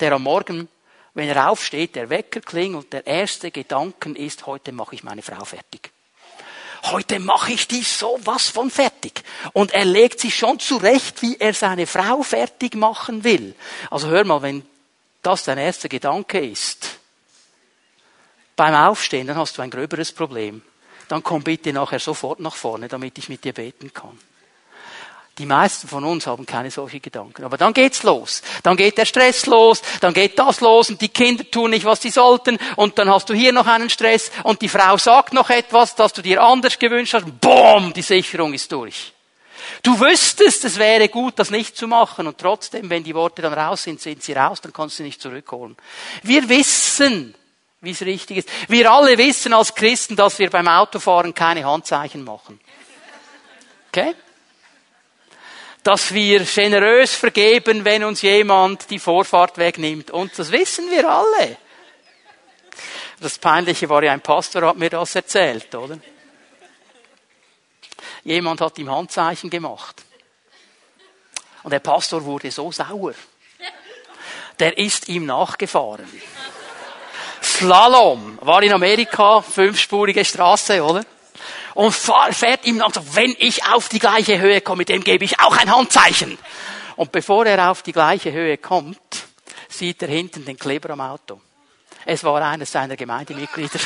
der 0.00 0.12
am 0.12 0.22
Morgen 0.22 0.68
wenn 1.12 1.28
er 1.28 1.50
aufsteht, 1.50 1.96
der 1.96 2.08
Wecker 2.08 2.40
klingelt 2.40 2.84
und 2.84 2.92
der 2.92 3.04
erste 3.04 3.50
Gedanken 3.50 4.14
ist, 4.14 4.46
heute 4.46 4.70
mache 4.70 4.94
ich 4.94 5.02
meine 5.02 5.22
Frau 5.22 5.44
fertig 5.44 5.90
heute 6.84 7.18
mache 7.18 7.52
ich 7.52 7.68
die 7.68 7.82
sowas 7.82 8.48
von 8.48 8.70
fertig. 8.70 9.22
Und 9.52 9.72
er 9.72 9.84
legt 9.84 10.20
sich 10.20 10.36
schon 10.36 10.58
zurecht, 10.58 11.22
wie 11.22 11.36
er 11.38 11.54
seine 11.54 11.86
Frau 11.86 12.22
fertig 12.22 12.74
machen 12.74 13.24
will. 13.24 13.54
Also 13.90 14.08
hör 14.08 14.24
mal, 14.24 14.42
wenn 14.42 14.66
das 15.22 15.44
dein 15.44 15.58
erster 15.58 15.88
Gedanke 15.88 16.40
ist, 16.40 16.98
beim 18.56 18.74
Aufstehen, 18.74 19.26
dann 19.26 19.36
hast 19.36 19.56
du 19.56 19.62
ein 19.62 19.70
gröberes 19.70 20.12
Problem. 20.12 20.62
Dann 21.08 21.22
komm 21.22 21.42
bitte 21.42 21.72
nachher 21.72 21.98
sofort 21.98 22.40
nach 22.40 22.54
vorne, 22.54 22.88
damit 22.88 23.18
ich 23.18 23.28
mit 23.28 23.44
dir 23.44 23.52
beten 23.52 23.92
kann. 23.92 24.18
Die 25.40 25.46
meisten 25.46 25.88
von 25.88 26.04
uns 26.04 26.26
haben 26.26 26.44
keine 26.44 26.70
solchen 26.70 27.00
Gedanken. 27.00 27.44
Aber 27.44 27.56
dann 27.56 27.72
geht's 27.72 28.02
los. 28.02 28.42
Dann 28.62 28.76
geht 28.76 28.98
der 28.98 29.06
Stress 29.06 29.46
los, 29.46 29.80
dann 30.02 30.12
geht 30.12 30.38
das 30.38 30.60
los 30.60 30.90
und 30.90 31.00
die 31.00 31.08
Kinder 31.08 31.50
tun 31.50 31.70
nicht, 31.70 31.86
was 31.86 32.02
sie 32.02 32.10
sollten 32.10 32.58
und 32.76 32.98
dann 32.98 33.08
hast 33.08 33.30
du 33.30 33.32
hier 33.32 33.50
noch 33.50 33.66
einen 33.66 33.88
Stress 33.88 34.30
und 34.42 34.60
die 34.60 34.68
Frau 34.68 34.98
sagt 34.98 35.32
noch 35.32 35.48
etwas, 35.48 35.94
das 35.94 36.12
du 36.12 36.20
dir 36.20 36.42
anders 36.42 36.78
gewünscht 36.78 37.14
hast. 37.14 37.24
Boom, 37.40 37.94
die 37.94 38.02
Sicherung 38.02 38.52
ist 38.52 38.70
durch. 38.70 39.14
Du 39.82 39.98
wüsstest, 39.98 40.66
es 40.66 40.78
wäre 40.78 41.08
gut, 41.08 41.38
das 41.38 41.50
nicht 41.50 41.74
zu 41.74 41.88
machen 41.88 42.26
und 42.26 42.36
trotzdem, 42.36 42.90
wenn 42.90 43.02
die 43.02 43.14
Worte 43.14 43.40
dann 43.40 43.54
raus 43.54 43.84
sind, 43.84 43.98
sind 43.98 44.22
sie 44.22 44.34
raus, 44.34 44.60
dann 44.60 44.74
kannst 44.74 44.98
du 44.98 44.98
sie 44.98 45.04
nicht 45.04 45.22
zurückholen. 45.22 45.74
Wir 46.22 46.50
wissen, 46.50 47.34
wie 47.80 47.92
es 47.92 48.02
richtig 48.02 48.36
ist. 48.36 48.48
Wir 48.68 48.92
alle 48.92 49.16
wissen 49.16 49.54
als 49.54 49.74
Christen, 49.74 50.16
dass 50.16 50.38
wir 50.38 50.50
beim 50.50 50.68
Autofahren 50.68 51.32
keine 51.32 51.64
Handzeichen 51.64 52.24
machen. 52.24 52.60
Okay? 53.88 54.14
Dass 55.82 56.12
wir 56.12 56.40
generös 56.44 57.14
vergeben, 57.14 57.84
wenn 57.84 58.04
uns 58.04 58.22
jemand 58.22 58.90
die 58.90 58.98
Vorfahrt 58.98 59.58
wegnimmt. 59.58 60.10
Und 60.10 60.38
das 60.38 60.52
wissen 60.52 60.90
wir 60.90 61.08
alle. 61.08 61.56
Das 63.20 63.38
Peinliche 63.38 63.88
war 63.88 64.02
ja, 64.02 64.12
ein 64.12 64.20
Pastor 64.20 64.62
hat 64.62 64.76
mir 64.76 64.90
das 64.90 65.14
erzählt, 65.14 65.74
oder? 65.74 65.98
Jemand 68.24 68.60
hat 68.60 68.78
ihm 68.78 68.90
Handzeichen 68.90 69.48
gemacht. 69.48 70.02
Und 71.62 71.70
der 71.70 71.80
Pastor 71.80 72.24
wurde 72.24 72.50
so 72.50 72.72
sauer. 72.72 73.14
Der 74.58 74.76
ist 74.76 75.08
ihm 75.08 75.26
nachgefahren. 75.26 76.08
Slalom 77.42 78.38
war 78.42 78.62
in 78.62 78.72
Amerika, 78.72 79.40
fünfspurige 79.40 80.24
Straße, 80.24 80.82
oder? 80.82 81.04
Und 81.80 81.94
fährt 81.94 82.66
ihm 82.66 82.80
dann 82.80 82.92
so, 82.92 83.00
wenn 83.14 83.34
ich 83.38 83.64
auf 83.64 83.88
die 83.88 84.00
gleiche 84.00 84.38
Höhe 84.38 84.60
komme, 84.60 84.84
dem 84.84 85.02
gebe 85.02 85.24
ich 85.24 85.40
auch 85.40 85.56
ein 85.56 85.74
Handzeichen. 85.74 86.36
Und 86.96 87.10
bevor 87.10 87.46
er 87.46 87.70
auf 87.70 87.80
die 87.80 87.92
gleiche 87.92 88.32
Höhe 88.32 88.58
kommt, 88.58 89.00
sieht 89.66 90.02
er 90.02 90.08
hinten 90.08 90.44
den 90.44 90.58
Kleber 90.58 90.90
am 90.90 91.00
Auto. 91.00 91.40
Es 92.04 92.22
war 92.22 92.42
eines 92.42 92.70
seiner 92.70 92.96
Gemeindemitglieder. 92.96 93.80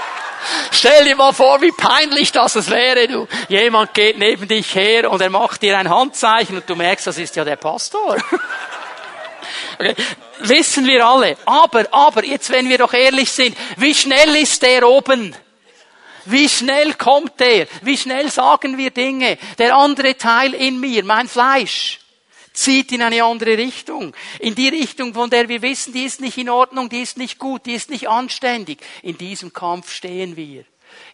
Stell 0.70 1.04
dir 1.04 1.14
mal 1.14 1.34
vor, 1.34 1.60
wie 1.60 1.72
peinlich 1.72 2.32
das 2.32 2.70
wäre, 2.70 3.06
du. 3.06 3.28
Jemand 3.50 3.92
geht 3.92 4.16
neben 4.16 4.48
dich 4.48 4.74
her 4.74 5.10
und 5.10 5.20
er 5.20 5.28
macht 5.28 5.60
dir 5.60 5.76
ein 5.76 5.90
Handzeichen 5.90 6.56
und 6.56 6.70
du 6.70 6.74
merkst, 6.74 7.06
das 7.06 7.18
ist 7.18 7.36
ja 7.36 7.44
der 7.44 7.56
Pastor. 7.56 8.16
Okay. 9.78 9.94
Wissen 10.40 10.86
wir 10.86 11.06
alle. 11.06 11.36
Aber, 11.44 11.84
aber, 11.92 12.24
jetzt 12.24 12.50
wenn 12.50 12.68
wir 12.68 12.78
doch 12.78 12.94
ehrlich 12.94 13.30
sind, 13.30 13.56
wie 13.76 13.94
schnell 13.94 14.34
ist 14.36 14.62
der 14.62 14.88
oben? 14.88 15.36
Wie 16.26 16.48
schnell 16.48 16.94
kommt 16.94 17.40
der? 17.40 17.66
Wie 17.82 17.96
schnell 17.96 18.30
sagen 18.30 18.78
wir 18.78 18.90
Dinge? 18.90 19.38
Der 19.58 19.76
andere 19.76 20.16
Teil 20.16 20.54
in 20.54 20.80
mir, 20.80 21.04
mein 21.04 21.28
Fleisch, 21.28 22.00
zieht 22.52 22.90
in 22.92 23.02
eine 23.02 23.22
andere 23.22 23.56
Richtung. 23.58 24.14
In 24.40 24.54
die 24.54 24.68
Richtung, 24.68 25.14
von 25.14 25.30
der 25.30 25.48
wir 25.48 25.62
wissen, 25.62 25.92
die 25.92 26.04
ist 26.04 26.20
nicht 26.20 26.38
in 26.38 26.50
Ordnung, 26.50 26.88
die 26.88 27.02
ist 27.02 27.18
nicht 27.18 27.38
gut, 27.38 27.66
die 27.66 27.74
ist 27.74 27.90
nicht 27.90 28.08
anständig. 28.08 28.80
In 29.02 29.16
diesem 29.16 29.52
Kampf 29.52 29.92
stehen 29.92 30.36
wir. 30.36 30.64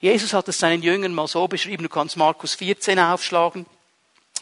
Jesus 0.01 0.33
hat 0.33 0.49
es 0.49 0.59
seinen 0.59 0.83
Jüngern 0.83 1.15
mal 1.15 1.29
so 1.29 1.47
beschrieben, 1.49 1.83
du 1.83 1.89
kannst 1.89 2.17
Markus 2.17 2.55
14 2.55 2.99
aufschlagen. 2.99 3.67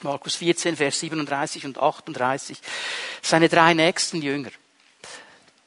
Markus 0.02 0.36
14, 0.36 0.76
Vers 0.76 1.00
37 1.00 1.66
und 1.66 1.78
38. 1.78 2.58
Seine 3.20 3.48
drei 3.48 3.74
nächsten 3.74 4.22
Jünger. 4.22 4.50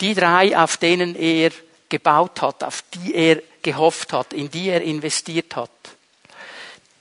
Die 0.01 0.15
drei, 0.15 0.57
auf 0.57 0.77
denen 0.77 1.15
er 1.15 1.51
gebaut 1.89 2.41
hat, 2.41 2.63
auf 2.63 2.83
die 2.93 3.13
er 3.13 3.41
gehofft 3.63 4.13
hat, 4.13 4.33
in 4.33 4.51
die 4.51 4.69
er 4.69 4.81
investiert 4.81 5.55
hat. 5.55 5.71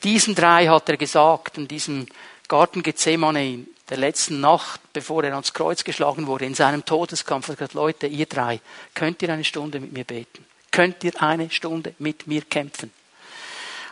Diesen 0.04 0.34
drei 0.34 0.66
hat 0.66 0.88
er 0.88 0.96
gesagt, 0.96 1.58
in 1.58 1.68
diesem 1.68 2.06
Garten 2.48 2.82
Gethsemane, 2.82 3.46
in 3.46 3.68
der 3.88 3.98
letzten 3.98 4.40
Nacht, 4.40 4.80
bevor 4.92 5.22
er 5.24 5.34
ans 5.34 5.52
Kreuz 5.52 5.84
geschlagen 5.84 6.26
wurde, 6.26 6.46
in 6.46 6.54
seinem 6.54 6.84
Todeskampf, 6.84 7.48
hat 7.48 7.58
gesagt, 7.58 7.74
Leute, 7.74 8.06
ihr 8.06 8.26
drei, 8.26 8.60
könnt 8.94 9.22
ihr 9.22 9.30
eine 9.30 9.44
Stunde 9.44 9.80
mit 9.80 9.92
mir 9.92 10.04
beten? 10.04 10.44
Könnt 10.70 11.04
ihr 11.04 11.22
eine 11.22 11.50
Stunde 11.50 11.94
mit 11.98 12.26
mir 12.26 12.42
kämpfen? 12.42 12.92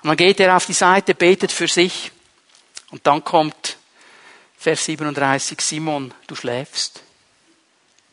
Und 0.03 0.09
dann 0.09 0.17
geht 0.17 0.41
er 0.41 0.57
auf 0.57 0.67
die 0.67 0.73
Seite, 0.73 1.15
betet 1.15 1.53
für 1.53 1.69
sich. 1.69 2.11
Und 2.91 3.07
dann 3.07 3.23
kommt 3.23 3.77
Vers 4.57 4.87
37, 4.87 5.61
Simon, 5.61 6.13
du 6.27 6.35
schläfst. 6.35 7.03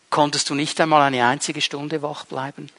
Konntest 0.10 0.50
du 0.50 0.56
nicht 0.56 0.80
einmal 0.80 1.02
eine 1.02 1.26
einzige 1.26 1.62
Stunde 1.62 2.02
wach 2.02 2.26
bleiben? 2.26 2.70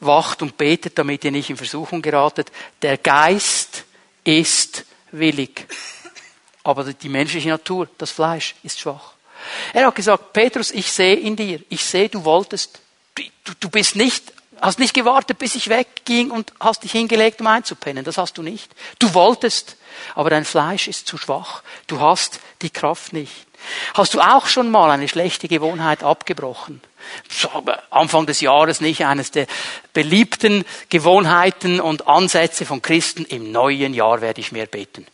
Wacht 0.00 0.42
und 0.42 0.56
betet, 0.56 0.98
damit 0.98 1.24
ihr 1.24 1.32
nicht 1.32 1.50
in 1.50 1.56
Versuchung 1.56 2.02
geratet. 2.02 2.52
Der 2.82 2.96
Geist 2.98 3.84
ist 4.24 4.84
willig, 5.10 5.66
Aber 6.62 6.84
die 6.84 7.08
menschliche 7.08 7.48
Natur, 7.48 7.88
das 7.96 8.10
Fleisch, 8.10 8.56
ist 8.64 8.80
schwach. 8.80 9.12
Er 9.72 9.86
hat 9.86 9.94
gesagt, 9.94 10.32
Petrus, 10.32 10.72
ich 10.72 10.90
sehe 10.90 11.14
in 11.14 11.36
dir, 11.36 11.60
ich 11.68 11.84
sehe, 11.84 12.08
du 12.08 12.24
wolltest, 12.24 12.80
du, 13.14 13.52
du 13.60 13.70
bist 13.70 13.94
nicht, 13.94 14.32
hast 14.60 14.80
nicht 14.80 14.92
gewartet, 14.92 15.38
bis 15.38 15.54
ich 15.54 15.68
wegging 15.68 16.32
und 16.32 16.52
hast 16.58 16.82
dich 16.82 16.92
hingelegt, 16.92 17.40
um 17.40 17.46
einzupennen. 17.46 18.04
Das 18.04 18.18
hast 18.18 18.36
du 18.38 18.42
nicht. 18.42 18.74
Du 18.98 19.14
wolltest, 19.14 19.76
aber 20.16 20.30
dein 20.30 20.44
Fleisch 20.44 20.88
ist 20.88 21.06
zu 21.06 21.18
schwach. 21.18 21.62
Du 21.86 22.00
hast 22.00 22.40
die 22.62 22.70
Kraft 22.70 23.12
nicht. 23.12 23.45
Hast 23.94 24.14
du 24.14 24.20
auch 24.20 24.46
schon 24.46 24.70
mal 24.70 24.90
eine 24.90 25.08
schlechte 25.08 25.48
Gewohnheit 25.48 26.02
abgebrochen? 26.02 26.80
Anfang 27.90 28.26
des 28.26 28.40
Jahres 28.40 28.80
nicht 28.80 29.04
eines 29.04 29.30
der 29.30 29.46
beliebten 29.92 30.64
Gewohnheiten 30.88 31.80
und 31.80 32.08
Ansätze 32.08 32.66
von 32.66 32.82
Christen. 32.82 33.24
Im 33.24 33.52
neuen 33.52 33.94
Jahr 33.94 34.20
werde 34.20 34.40
ich 34.40 34.52
mehr 34.52 34.66
beten. 34.66 35.06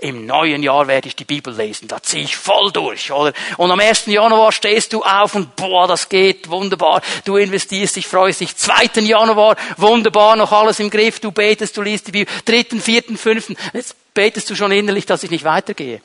Im 0.00 0.24
neuen 0.24 0.62
Jahr 0.62 0.86
werde 0.86 1.08
ich 1.08 1.16
die 1.16 1.26
Bibel 1.26 1.54
lesen. 1.54 1.86
Da 1.86 2.02
ziehe 2.02 2.24
ich 2.24 2.34
voll 2.34 2.72
durch, 2.72 3.12
oder? 3.12 3.34
Und 3.58 3.70
am 3.70 3.80
1. 3.80 4.06
Januar 4.06 4.50
stehst 4.50 4.94
du 4.94 5.02
auf 5.02 5.34
und 5.34 5.56
boah, 5.56 5.86
das 5.86 6.08
geht, 6.08 6.48
wunderbar. 6.48 7.02
Du 7.26 7.36
investierst 7.36 7.96
dich, 7.96 8.06
freust 8.06 8.40
dich. 8.40 8.56
2. 8.56 9.02
Januar, 9.02 9.56
wunderbar, 9.76 10.36
noch 10.36 10.52
alles 10.52 10.80
im 10.80 10.88
Griff. 10.88 11.20
Du 11.20 11.32
betest, 11.32 11.76
du 11.76 11.82
liest 11.82 12.06
die 12.06 12.12
Bibel. 12.12 12.32
3., 12.46 12.80
4., 12.80 13.02
5. 13.14 13.52
Jetzt 13.74 14.14
betest 14.14 14.48
du 14.48 14.56
schon 14.56 14.72
innerlich, 14.72 15.04
dass 15.04 15.22
ich 15.22 15.30
nicht 15.30 15.44
weitergehe. 15.44 16.00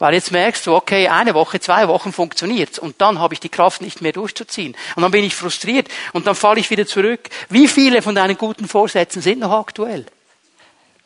Weil 0.00 0.14
jetzt 0.14 0.32
merkst 0.32 0.66
du, 0.66 0.74
okay, 0.74 1.08
eine 1.08 1.34
Woche, 1.34 1.60
zwei 1.60 1.86
Wochen 1.86 2.12
funktioniert's 2.12 2.78
und 2.78 3.00
dann 3.02 3.18
habe 3.18 3.34
ich 3.34 3.40
die 3.40 3.50
Kraft 3.50 3.82
nicht 3.82 4.00
mehr 4.00 4.12
durchzuziehen. 4.12 4.74
Und 4.96 5.02
dann 5.02 5.10
bin 5.12 5.24
ich 5.24 5.34
frustriert 5.36 5.88
und 6.14 6.26
dann 6.26 6.34
falle 6.34 6.58
ich 6.58 6.70
wieder 6.70 6.86
zurück. 6.86 7.28
Wie 7.50 7.68
viele 7.68 8.00
von 8.00 8.14
deinen 8.14 8.38
guten 8.38 8.66
Vorsätzen 8.66 9.20
sind 9.20 9.40
noch 9.40 9.52
aktuell? 9.52 10.06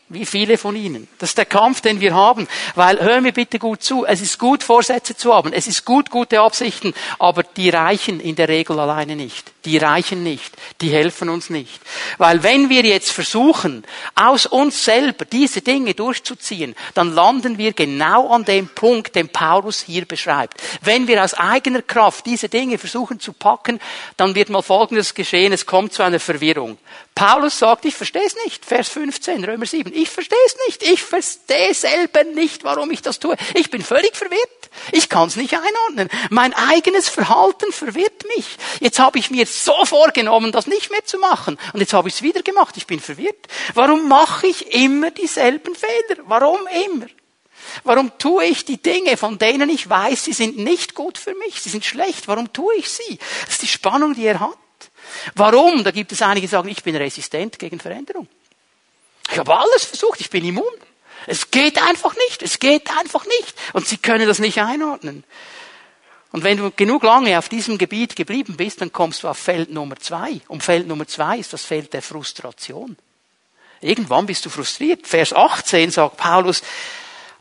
Wie 0.08 0.24
viele 0.24 0.58
von 0.58 0.76
Ihnen? 0.76 1.08
Das 1.18 1.30
ist 1.30 1.38
der 1.38 1.44
Kampf, 1.44 1.80
den 1.80 2.00
wir 2.00 2.14
haben. 2.14 2.46
Weil, 2.76 3.00
hören 3.00 3.24
wir 3.24 3.32
bitte 3.32 3.58
gut 3.58 3.82
zu, 3.82 4.06
es 4.06 4.20
ist 4.20 4.38
gut, 4.38 4.62
Vorsätze 4.62 5.16
zu 5.16 5.34
haben. 5.34 5.52
Es 5.52 5.66
ist 5.66 5.84
gut, 5.84 6.10
gute 6.10 6.40
Absichten. 6.40 6.94
Aber 7.18 7.42
die 7.42 7.70
reichen 7.70 8.20
in 8.20 8.36
der 8.36 8.48
Regel 8.48 8.78
alleine 8.78 9.16
nicht. 9.16 9.53
Die 9.64 9.78
reichen 9.78 10.22
nicht. 10.22 10.52
Die 10.82 10.90
helfen 10.90 11.30
uns 11.30 11.48
nicht. 11.48 11.80
Weil 12.18 12.42
wenn 12.42 12.68
wir 12.68 12.82
jetzt 12.82 13.10
versuchen, 13.10 13.84
aus 14.14 14.44
uns 14.44 14.84
selber 14.84 15.24
diese 15.24 15.62
Dinge 15.62 15.94
durchzuziehen, 15.94 16.74
dann 16.92 17.14
landen 17.14 17.56
wir 17.56 17.72
genau 17.72 18.28
an 18.28 18.44
dem 18.44 18.68
Punkt, 18.68 19.14
den 19.14 19.30
Paulus 19.30 19.80
hier 19.80 20.04
beschreibt. 20.04 20.62
Wenn 20.82 21.08
wir 21.08 21.24
aus 21.24 21.32
eigener 21.34 21.80
Kraft 21.80 22.26
diese 22.26 22.50
Dinge 22.50 22.76
versuchen 22.76 23.20
zu 23.20 23.32
packen, 23.32 23.80
dann 24.18 24.34
wird 24.34 24.50
mal 24.50 24.62
Folgendes 24.62 25.14
geschehen. 25.14 25.52
Es 25.52 25.64
kommt 25.64 25.94
zu 25.94 26.02
einer 26.02 26.20
Verwirrung. 26.20 26.76
Paulus 27.14 27.58
sagt, 27.58 27.84
ich 27.84 27.94
verstehe 27.94 28.26
es 28.26 28.36
nicht. 28.44 28.64
Vers 28.64 28.88
15, 28.88 29.44
Römer 29.44 29.66
7. 29.66 29.94
Ich 29.94 30.10
verstehe 30.10 30.36
es 30.46 30.56
nicht. 30.66 30.82
Ich 30.82 31.02
verstehe 31.02 31.72
selber 31.72 32.24
nicht, 32.24 32.64
warum 32.64 32.90
ich 32.90 33.02
das 33.02 33.18
tue. 33.18 33.36
Ich 33.54 33.70
bin 33.70 33.82
völlig 33.82 34.14
verwirrt. 34.14 34.63
Ich 34.92 35.08
kann 35.08 35.28
es 35.28 35.36
nicht 35.36 35.54
einordnen. 35.54 36.08
Mein 36.30 36.52
eigenes 36.54 37.08
Verhalten 37.08 37.72
verwirrt 37.72 38.24
mich. 38.36 38.56
Jetzt 38.80 38.98
habe 38.98 39.18
ich 39.18 39.30
mir 39.30 39.46
so 39.46 39.84
vorgenommen, 39.84 40.52
das 40.52 40.66
nicht 40.66 40.90
mehr 40.90 41.04
zu 41.04 41.18
machen. 41.18 41.58
Und 41.72 41.80
jetzt 41.80 41.92
habe 41.92 42.08
ich 42.08 42.14
es 42.14 42.22
wieder 42.22 42.42
gemacht. 42.42 42.76
Ich 42.76 42.86
bin 42.86 43.00
verwirrt. 43.00 43.46
Warum 43.74 44.08
mache 44.08 44.46
ich 44.46 44.74
immer 44.74 45.10
dieselben 45.10 45.74
Fehler? 45.74 46.22
Warum 46.26 46.60
immer? 46.86 47.06
Warum 47.82 48.16
tue 48.18 48.44
ich 48.44 48.64
die 48.64 48.80
Dinge, 48.80 49.16
von 49.16 49.38
denen 49.38 49.68
ich 49.70 49.88
weiß, 49.88 50.24
sie 50.24 50.32
sind 50.32 50.58
nicht 50.58 50.94
gut 50.94 51.18
für 51.18 51.34
mich, 51.34 51.60
sie 51.60 51.70
sind 51.70 51.84
schlecht? 51.84 52.28
Warum 52.28 52.52
tue 52.52 52.74
ich 52.76 52.90
sie? 52.90 53.18
Das 53.46 53.54
ist 53.54 53.62
die 53.62 53.66
Spannung, 53.68 54.14
die 54.14 54.26
er 54.26 54.40
hat. 54.40 54.58
Warum? 55.34 55.82
Da 55.82 55.90
gibt 55.90 56.12
es 56.12 56.22
einige, 56.22 56.46
die 56.46 56.50
sagen, 56.50 56.68
ich 56.68 56.82
bin 56.82 56.94
resistent 56.96 57.58
gegen 57.58 57.80
Veränderung. 57.80 58.28
Ich 59.30 59.38
habe 59.38 59.56
alles 59.56 59.84
versucht, 59.84 60.20
ich 60.20 60.30
bin 60.30 60.44
immun. 60.44 60.64
Es 61.26 61.50
geht 61.50 61.82
einfach 61.82 62.14
nicht, 62.28 62.42
es 62.42 62.58
geht 62.58 62.90
einfach 62.98 63.24
nicht. 63.24 63.54
Und 63.72 63.86
sie 63.86 63.98
können 63.98 64.26
das 64.26 64.38
nicht 64.38 64.60
einordnen. 64.60 65.24
Und 66.32 66.42
wenn 66.42 66.58
du 66.58 66.72
genug 66.72 67.04
lange 67.04 67.38
auf 67.38 67.48
diesem 67.48 67.78
Gebiet 67.78 68.16
geblieben 68.16 68.56
bist, 68.56 68.80
dann 68.80 68.92
kommst 68.92 69.22
du 69.22 69.28
auf 69.28 69.38
Feld 69.38 69.70
Nummer 69.70 69.96
zwei. 70.00 70.40
Und 70.48 70.64
Feld 70.64 70.88
Nummer 70.88 71.06
zwei 71.06 71.38
ist 71.38 71.52
das 71.52 71.64
Feld 71.64 71.92
der 71.92 72.02
Frustration. 72.02 72.96
Irgendwann 73.80 74.26
bist 74.26 74.44
du 74.44 74.50
frustriert. 74.50 75.06
Vers 75.06 75.32
18 75.32 75.90
sagt 75.90 76.16
Paulus, 76.16 76.62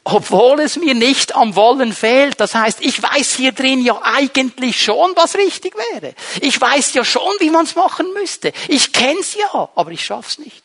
obwohl 0.03 0.59
es 0.59 0.75
mir 0.75 0.93
nicht 0.93 1.33
am 1.35 1.55
Wollen 1.55 1.93
fehlt. 1.93 2.39
Das 2.39 2.53
heißt, 2.53 2.81
ich 2.81 3.01
weiß 3.01 3.35
hier 3.35 3.53
drin 3.53 3.83
ja 3.83 3.99
eigentlich 4.03 4.83
schon, 4.83 5.13
was 5.15 5.35
richtig 5.35 5.73
wäre. 5.93 6.13
Ich 6.41 6.59
weiß 6.59 6.93
ja 6.93 7.05
schon, 7.05 7.33
wie 7.39 7.49
man 7.49 7.65
es 7.65 7.75
machen 7.75 8.13
müsste. 8.13 8.53
Ich 8.67 8.91
kenn's 8.91 9.35
ja, 9.35 9.69
aber 9.75 9.91
ich 9.91 10.05
schaff's 10.05 10.37
nicht. 10.37 10.61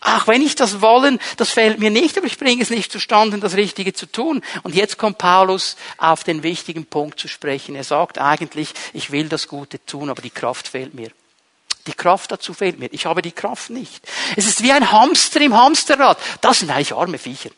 Ach, 0.00 0.26
wenn 0.26 0.42
ich 0.42 0.54
das 0.54 0.80
Wollen, 0.80 1.18
das 1.36 1.50
fehlt 1.50 1.78
mir 1.78 1.90
nicht, 1.90 2.16
aber 2.16 2.26
ich 2.26 2.38
bringe 2.38 2.62
es 2.62 2.70
nicht 2.70 2.92
zustande, 2.92 3.38
das 3.38 3.54
Richtige 3.54 3.92
zu 3.92 4.06
tun. 4.06 4.42
Und 4.62 4.74
jetzt 4.74 4.98
kommt 4.98 5.18
Paulus 5.18 5.76
auf 5.98 6.24
den 6.24 6.42
wichtigen 6.42 6.86
Punkt 6.86 7.20
zu 7.20 7.28
sprechen. 7.28 7.74
Er 7.74 7.84
sagt 7.84 8.18
eigentlich, 8.18 8.74
ich 8.92 9.10
will 9.10 9.28
das 9.28 9.48
Gute 9.48 9.84
tun, 9.84 10.10
aber 10.10 10.22
die 10.22 10.30
Kraft 10.30 10.68
fehlt 10.68 10.94
mir. 10.94 11.10
Die 11.86 11.94
Kraft 11.94 12.30
dazu 12.30 12.52
fehlt 12.52 12.78
mir. 12.78 12.92
Ich 12.92 13.06
habe 13.06 13.22
die 13.22 13.32
Kraft 13.32 13.70
nicht. 13.70 14.06
Es 14.36 14.46
ist 14.46 14.62
wie 14.62 14.72
ein 14.72 14.92
Hamster 14.92 15.40
im 15.40 15.54
Hamsterrad. 15.54 16.18
Das 16.42 16.58
sind 16.58 16.70
eigentlich 16.70 16.94
arme 16.94 17.18
Viecher. 17.18 17.50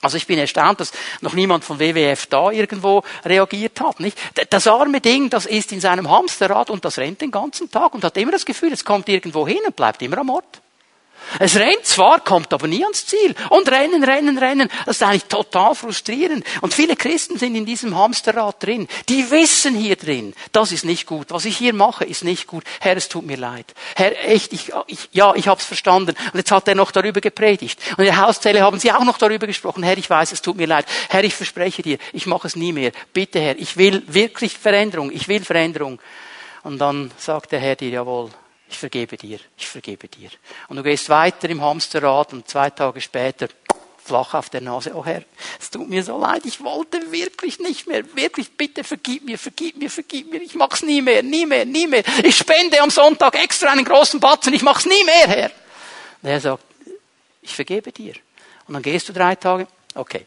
Also 0.00 0.16
ich 0.16 0.28
bin 0.28 0.38
erstaunt, 0.38 0.78
dass 0.78 0.92
noch 1.22 1.32
niemand 1.32 1.64
von 1.64 1.80
WWF 1.80 2.26
da 2.26 2.52
irgendwo 2.52 3.02
reagiert 3.24 3.80
hat. 3.80 3.98
Nicht? 3.98 4.16
Das 4.50 4.68
arme 4.68 5.00
Ding, 5.00 5.28
das 5.28 5.46
ist 5.46 5.72
in 5.72 5.80
seinem 5.80 6.08
Hamsterrad 6.08 6.70
und 6.70 6.84
das 6.84 6.98
rennt 6.98 7.20
den 7.20 7.32
ganzen 7.32 7.68
Tag 7.70 7.94
und 7.94 8.04
hat 8.04 8.16
immer 8.16 8.30
das 8.30 8.46
Gefühl, 8.46 8.72
es 8.72 8.84
kommt 8.84 9.08
irgendwo 9.08 9.48
hin 9.48 9.58
und 9.66 9.74
bleibt 9.74 10.00
immer 10.02 10.18
am 10.18 10.30
Ort. 10.30 10.60
Es 11.38 11.56
rennt 11.56 11.84
zwar, 11.84 12.20
kommt 12.20 12.52
aber 12.52 12.66
nie 12.66 12.82
ans 12.82 13.06
Ziel. 13.06 13.34
Und 13.50 13.70
rennen, 13.70 14.02
rennen, 14.02 14.38
rennen. 14.38 14.68
Das 14.86 14.96
ist 14.96 15.02
eigentlich 15.02 15.24
total 15.24 15.74
frustrierend. 15.74 16.44
Und 16.60 16.74
viele 16.74 16.96
Christen 16.96 17.38
sind 17.38 17.54
in 17.54 17.66
diesem 17.66 17.96
Hamsterrad 17.96 18.62
drin. 18.62 18.88
Die 19.08 19.30
wissen 19.30 19.74
hier 19.74 19.96
drin, 19.96 20.34
das 20.52 20.72
ist 20.72 20.84
nicht 20.84 21.06
gut. 21.06 21.26
Was 21.30 21.44
ich 21.44 21.56
hier 21.56 21.72
mache, 21.72 22.04
ist 22.04 22.24
nicht 22.24 22.46
gut. 22.46 22.64
Herr, 22.80 22.96
es 22.96 23.08
tut 23.08 23.26
mir 23.26 23.36
leid. 23.36 23.66
Herr, 23.94 24.12
echt, 24.28 24.52
ich, 24.52 24.72
ich 24.86 25.08
ja, 25.12 25.34
ich 25.34 25.48
habe 25.48 25.60
es 25.60 25.66
verstanden. 25.66 26.14
Und 26.32 26.38
jetzt 26.38 26.50
hat 26.50 26.68
er 26.68 26.74
noch 26.74 26.90
darüber 26.90 27.20
gepredigt. 27.20 27.80
Und 27.92 28.00
in 28.00 28.06
der 28.06 28.16
Hauszelle 28.18 28.62
haben 28.62 28.78
sie 28.78 28.92
auch 28.92 29.04
noch 29.04 29.18
darüber 29.18 29.46
gesprochen. 29.46 29.82
Herr, 29.82 29.98
ich 29.98 30.08
weiß, 30.08 30.32
es 30.32 30.42
tut 30.42 30.56
mir 30.56 30.66
leid. 30.66 30.86
Herr, 31.08 31.24
ich 31.24 31.34
verspreche 31.34 31.82
dir, 31.82 31.98
ich 32.12 32.26
mache 32.26 32.46
es 32.46 32.56
nie 32.56 32.72
mehr. 32.72 32.92
Bitte, 33.12 33.40
Herr, 33.40 33.58
ich 33.58 33.76
will 33.76 34.02
wirklich 34.06 34.56
Veränderung. 34.56 35.10
Ich 35.12 35.28
will 35.28 35.44
Veränderung. 35.44 36.00
Und 36.62 36.78
dann 36.78 37.10
sagt 37.16 37.52
der 37.52 37.60
Herr 37.60 37.76
dir, 37.76 37.90
jawohl, 37.90 38.30
ich 38.70 38.78
vergebe 38.78 39.16
dir, 39.16 39.38
ich 39.56 39.66
vergebe 39.66 40.08
dir. 40.08 40.30
Und 40.68 40.76
du 40.76 40.82
gehst 40.82 41.08
weiter 41.08 41.48
im 41.48 41.62
Hamsterrad 41.62 42.32
und 42.32 42.48
zwei 42.48 42.70
Tage 42.70 43.00
später 43.00 43.48
flach 44.04 44.34
auf 44.34 44.50
der 44.50 44.60
Nase. 44.60 44.94
Oh 44.94 45.04
Herr, 45.04 45.22
es 45.60 45.70
tut 45.70 45.88
mir 45.88 46.02
so 46.02 46.18
leid, 46.18 46.44
ich 46.44 46.62
wollte 46.62 47.12
wirklich 47.12 47.58
nicht 47.60 47.86
mehr. 47.86 48.04
Wirklich, 48.16 48.50
bitte 48.50 48.84
vergib 48.84 49.24
mir, 49.24 49.38
vergib 49.38 49.76
mir, 49.76 49.90
vergib 49.90 50.30
mir. 50.30 50.42
Ich 50.42 50.54
mach's 50.54 50.82
nie 50.82 51.02
mehr, 51.02 51.22
nie 51.22 51.46
mehr, 51.46 51.64
nie 51.64 51.86
mehr. 51.86 52.02
Ich 52.22 52.36
spende 52.36 52.80
am 52.80 52.90
Sonntag 52.90 53.34
extra 53.42 53.70
einen 53.70 53.84
großen 53.84 54.20
Batzen, 54.20 54.52
ich 54.52 54.62
mach's 54.62 54.86
nie 54.86 55.04
mehr, 55.04 55.28
Herr. 55.28 55.50
Und 56.22 56.30
er 56.30 56.40
sagt, 56.40 56.64
ich 57.42 57.54
vergebe 57.54 57.92
dir. 57.92 58.14
Und 58.66 58.74
dann 58.74 58.82
gehst 58.82 59.08
du 59.08 59.12
drei 59.12 59.34
Tage, 59.34 59.66
okay, 59.94 60.26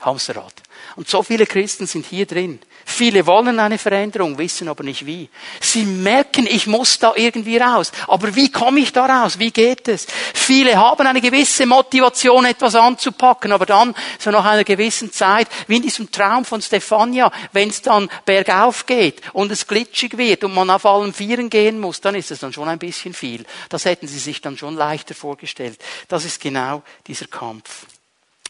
Hamsterrad. 0.00 0.54
Und 0.96 1.08
so 1.08 1.22
viele 1.22 1.46
Christen 1.46 1.86
sind 1.86 2.06
hier 2.06 2.26
drin. 2.26 2.60
Viele 2.84 3.26
wollen 3.26 3.58
eine 3.58 3.78
Veränderung, 3.78 4.38
wissen 4.38 4.68
aber 4.68 4.82
nicht 4.82 5.06
wie. 5.06 5.28
Sie 5.60 5.84
merken, 5.84 6.46
ich 6.46 6.66
muss 6.66 6.98
da 6.98 7.12
irgendwie 7.14 7.56
raus. 7.56 7.92
Aber 8.08 8.34
wie 8.34 8.50
komme 8.50 8.80
ich 8.80 8.92
da 8.92 9.06
raus? 9.06 9.38
Wie 9.38 9.50
geht 9.50 9.88
es? 9.88 10.06
Viele 10.34 10.76
haben 10.76 11.06
eine 11.06 11.20
gewisse 11.20 11.66
Motivation, 11.66 12.44
etwas 12.44 12.74
anzupacken, 12.74 13.52
aber 13.52 13.66
dann, 13.66 13.94
so 14.18 14.30
nach 14.30 14.44
einer 14.44 14.64
gewissen 14.64 15.12
Zeit, 15.12 15.48
wie 15.66 15.76
in 15.76 15.82
diesem 15.82 16.10
Traum 16.10 16.44
von 16.44 16.62
Stefania, 16.62 17.30
wenn 17.52 17.70
es 17.70 17.82
dann 17.82 18.08
bergauf 18.24 18.86
geht 18.86 19.22
und 19.32 19.52
es 19.52 19.66
glitschig 19.66 20.18
wird 20.18 20.44
und 20.44 20.54
man 20.54 20.70
auf 20.70 20.86
allen 20.86 21.14
Vieren 21.14 21.50
gehen 21.50 21.78
muss, 21.80 22.00
dann 22.00 22.14
ist 22.14 22.30
es 22.30 22.40
dann 22.40 22.52
schon 22.52 22.68
ein 22.68 22.78
bisschen 22.78 23.14
viel. 23.14 23.44
Das 23.68 23.84
hätten 23.84 24.08
sie 24.08 24.18
sich 24.18 24.40
dann 24.40 24.56
schon 24.56 24.74
leichter 24.74 25.14
vorgestellt. 25.14 25.80
Das 26.08 26.24
ist 26.24 26.40
genau 26.40 26.82
dieser 27.06 27.26
Kampf. 27.26 27.86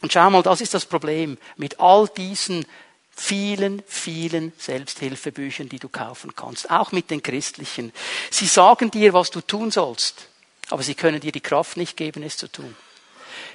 Und 0.03 0.13
schau 0.13 0.31
mal, 0.31 0.43
das 0.43 0.61
ist 0.61 0.75
das 0.75 0.87
Problem 0.87 1.37
mit 1.57 1.79
all 1.79 2.09
diesen 2.09 2.65
vielen, 3.15 3.83
vielen 3.87 4.53
Selbsthilfebüchern, 4.59 5.69
die 5.69 5.79
du 5.79 5.89
kaufen 5.89 6.35
kannst, 6.35 6.71
auch 6.71 6.93
mit 6.93 7.11
den 7.11 7.23
christlichen. 7.23 7.93
Sie 8.31 8.47
sagen 8.47 8.91
dir, 8.91 9.13
was 9.13 9.31
du 9.31 9.41
tun 9.41 9.71
sollst, 9.71 10.27
aber 10.71 10.83
sie 10.83 10.95
können 10.95 11.21
dir 11.21 11.33
die 11.33 11.41
Kraft 11.41 11.77
nicht 11.77 11.97
geben, 11.97 12.23
es 12.23 12.37
zu 12.37 12.49
tun. 12.49 12.75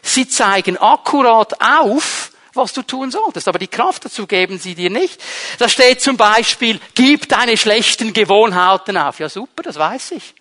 Sie 0.02 0.28
zeigen 0.28 0.78
akkurat 0.78 1.60
auf, 1.62 2.32
was 2.54 2.74
du 2.74 2.84
tun 2.84 3.12
solltest, 3.12 3.48
aber 3.48 3.60
die 3.60 3.68
Kraft 3.68 4.06
dazu 4.06 4.28
geben 4.28 4.60
sie 4.60 4.76
dir 4.76 4.90
nicht. 4.90 5.22
Da 5.58 5.68
steht 5.68 6.02
zum 6.02 6.16
Beispiel, 6.16 6.80
gib 6.94 7.28
deine 7.28 7.58
schlechten 7.58 8.14
Gewohnheiten 8.14 8.98
auf. 8.98 9.20
Ja 9.20 9.30
super, 9.30 9.64
das 9.64 9.78
weiß 9.78 10.12
ich. 10.12 10.34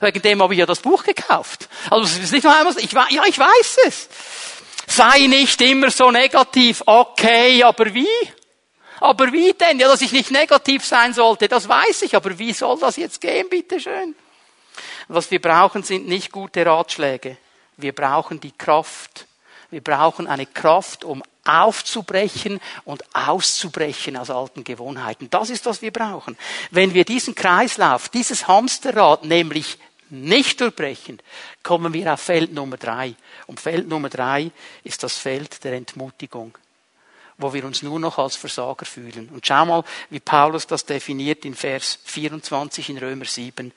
Wegen 0.00 0.20
dem 0.20 0.42
habe 0.42 0.54
ich 0.54 0.58
ja 0.58 0.66
das 0.66 0.80
Buch 0.80 1.04
gekauft. 1.04 1.68
Also 1.88 2.04
es 2.04 2.18
ist 2.18 2.32
nicht 2.32 2.42
nur 2.42 2.54
einmal, 2.54 2.74
ich, 2.78 2.92
ja, 2.92 3.22
ich 3.26 3.38
weiß 3.38 3.76
es. 3.86 4.08
Sei 4.88 5.26
nicht 5.28 5.60
immer 5.60 5.90
so 5.90 6.10
negativ. 6.10 6.82
Okay, 6.84 7.62
aber 7.62 7.94
wie? 7.94 8.08
Aber 9.02 9.32
wie 9.32 9.52
denn? 9.52 9.80
Ja, 9.80 9.88
dass 9.88 10.00
ich 10.00 10.12
nicht 10.12 10.30
negativ 10.30 10.86
sein 10.86 11.12
sollte, 11.12 11.48
das 11.48 11.68
weiß 11.68 12.02
ich. 12.02 12.14
Aber 12.14 12.38
wie 12.38 12.52
soll 12.52 12.78
das 12.78 12.96
jetzt 12.96 13.20
gehen, 13.20 13.48
bitteschön? 13.48 14.14
Was 15.08 15.28
wir 15.32 15.42
brauchen, 15.42 15.82
sind 15.82 16.06
nicht 16.06 16.30
gute 16.30 16.64
Ratschläge. 16.64 17.36
Wir 17.76 17.92
brauchen 17.92 18.38
die 18.38 18.52
Kraft. 18.52 19.26
Wir 19.70 19.82
brauchen 19.82 20.28
eine 20.28 20.46
Kraft, 20.46 21.02
um 21.02 21.24
aufzubrechen 21.44 22.60
und 22.84 23.02
auszubrechen 23.12 24.16
aus 24.16 24.30
alten 24.30 24.62
Gewohnheiten. 24.62 25.28
Das 25.30 25.50
ist, 25.50 25.66
was 25.66 25.82
wir 25.82 25.90
brauchen. 25.90 26.38
Wenn 26.70 26.94
wir 26.94 27.04
diesen 27.04 27.34
Kreislauf, 27.34 28.08
dieses 28.08 28.46
Hamsterrad 28.46 29.24
nämlich 29.24 29.78
nicht 30.10 30.60
durchbrechen, 30.60 31.18
kommen 31.64 31.92
wir 31.92 32.12
auf 32.12 32.20
Feld 32.20 32.52
Nummer 32.52 32.76
drei. 32.76 33.16
Und 33.48 33.58
Feld 33.58 33.88
Nummer 33.88 34.10
drei 34.10 34.52
ist 34.84 35.02
das 35.02 35.16
Feld 35.16 35.64
der 35.64 35.72
Entmutigung, 35.72 36.56
wo 37.38 37.52
wir 37.52 37.64
uns 37.64 37.82
nur 37.82 37.98
noch 37.98 38.18
als 38.18 38.36
Versager 38.36 38.86
fühlen. 38.86 39.28
Und 39.32 39.46
schau 39.46 39.64
mal, 39.64 39.84
wie 40.10 40.20
Paulus 40.20 40.66
das 40.66 40.84
definiert 40.84 41.44
in 41.44 41.54
Vers 41.54 41.98
24 42.04 42.90
in 42.90 42.98
Römer 42.98 43.24
7. 43.24 43.72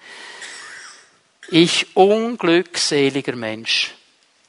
Ich 1.49 1.95
unglückseliger 1.95 3.35
Mensch. 3.35 3.93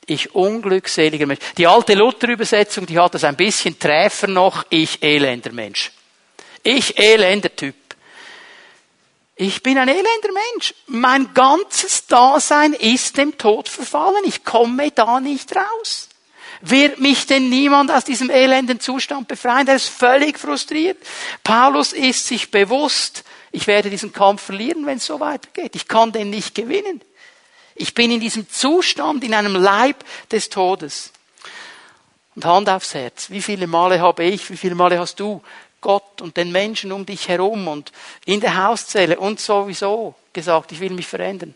Ich 0.06 0.34
unglückseliger 0.34 1.26
Mensch. 1.26 1.40
Die 1.58 1.66
alte 1.66 1.94
Luther-Übersetzung, 1.94 2.86
die 2.86 2.98
hat 2.98 3.14
das 3.14 3.24
ein 3.24 3.36
bisschen 3.36 3.78
träfer 3.78 4.28
noch. 4.28 4.64
Ich 4.70 5.02
elender 5.02 5.52
Mensch. 5.52 5.90
Ich 6.62 6.98
elender 6.98 7.54
Typ. 7.54 7.74
Ich 9.38 9.62
bin 9.62 9.76
ein 9.76 9.88
elender 9.88 10.32
Mensch. 10.32 10.74
Mein 10.86 11.34
ganzes 11.34 12.06
Dasein 12.06 12.72
ist 12.72 13.18
dem 13.18 13.36
Tod 13.36 13.68
verfallen. 13.68 14.24
Ich 14.24 14.44
komme 14.44 14.90
da 14.92 15.20
nicht 15.20 15.54
raus. 15.54 16.05
Wird 16.60 16.98
mich 17.00 17.26
denn 17.26 17.48
niemand 17.48 17.90
aus 17.90 18.04
diesem 18.04 18.30
elenden 18.30 18.80
Zustand 18.80 19.28
befreien? 19.28 19.66
Der 19.66 19.76
ist 19.76 19.88
völlig 19.88 20.38
frustriert. 20.38 20.98
Paulus 21.44 21.92
ist 21.92 22.26
sich 22.26 22.50
bewusst, 22.50 23.24
ich 23.52 23.66
werde 23.66 23.90
diesen 23.90 24.12
Kampf 24.12 24.42
verlieren, 24.42 24.86
wenn 24.86 24.98
es 24.98 25.06
so 25.06 25.20
weitergeht. 25.20 25.76
Ich 25.76 25.88
kann 25.88 26.12
den 26.12 26.30
nicht 26.30 26.54
gewinnen. 26.54 27.00
Ich 27.74 27.94
bin 27.94 28.10
in 28.10 28.20
diesem 28.20 28.48
Zustand, 28.50 29.22
in 29.24 29.34
einem 29.34 29.54
Leib 29.54 30.04
des 30.30 30.48
Todes. 30.48 31.12
Und 32.34 32.44
Hand 32.44 32.68
aufs 32.68 32.94
Herz. 32.94 33.30
Wie 33.30 33.42
viele 33.42 33.66
Male 33.66 34.00
habe 34.00 34.24
ich, 34.24 34.50
wie 34.50 34.56
viele 34.56 34.74
Male 34.74 34.98
hast 34.98 35.20
du 35.20 35.42
Gott 35.80 36.20
und 36.20 36.36
den 36.36 36.52
Menschen 36.52 36.92
um 36.92 37.06
dich 37.06 37.28
herum 37.28 37.68
und 37.68 37.92
in 38.24 38.40
der 38.40 38.62
Hauszelle 38.62 39.18
und 39.18 39.40
sowieso 39.40 40.14
gesagt, 40.32 40.72
ich 40.72 40.80
will 40.80 40.90
mich 40.90 41.06
verändern. 41.06 41.54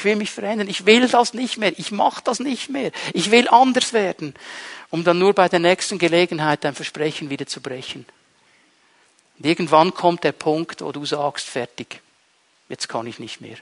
Ich 0.00 0.04
will 0.06 0.16
mich 0.16 0.30
verändern. 0.30 0.66
Ich 0.66 0.86
will 0.86 1.06
das 1.06 1.34
nicht 1.34 1.58
mehr. 1.58 1.78
Ich 1.78 1.92
mache 1.92 2.22
das 2.24 2.40
nicht 2.40 2.70
mehr. 2.70 2.90
Ich 3.12 3.30
will 3.30 3.48
anders 3.48 3.92
werden, 3.92 4.32
um 4.88 5.04
dann 5.04 5.18
nur 5.18 5.34
bei 5.34 5.46
der 5.46 5.58
nächsten 5.58 5.98
Gelegenheit 5.98 6.64
dein 6.64 6.74
Versprechen 6.74 7.28
wieder 7.28 7.46
zu 7.46 7.60
brechen. 7.60 8.06
Und 9.38 9.44
irgendwann 9.44 9.92
kommt 9.92 10.24
der 10.24 10.32
Punkt, 10.32 10.80
wo 10.80 10.90
du 10.90 11.04
sagst, 11.04 11.46
fertig. 11.46 12.00
Jetzt 12.70 12.88
kann 12.88 13.06
ich 13.06 13.18
nicht 13.18 13.42
mehr. 13.42 13.58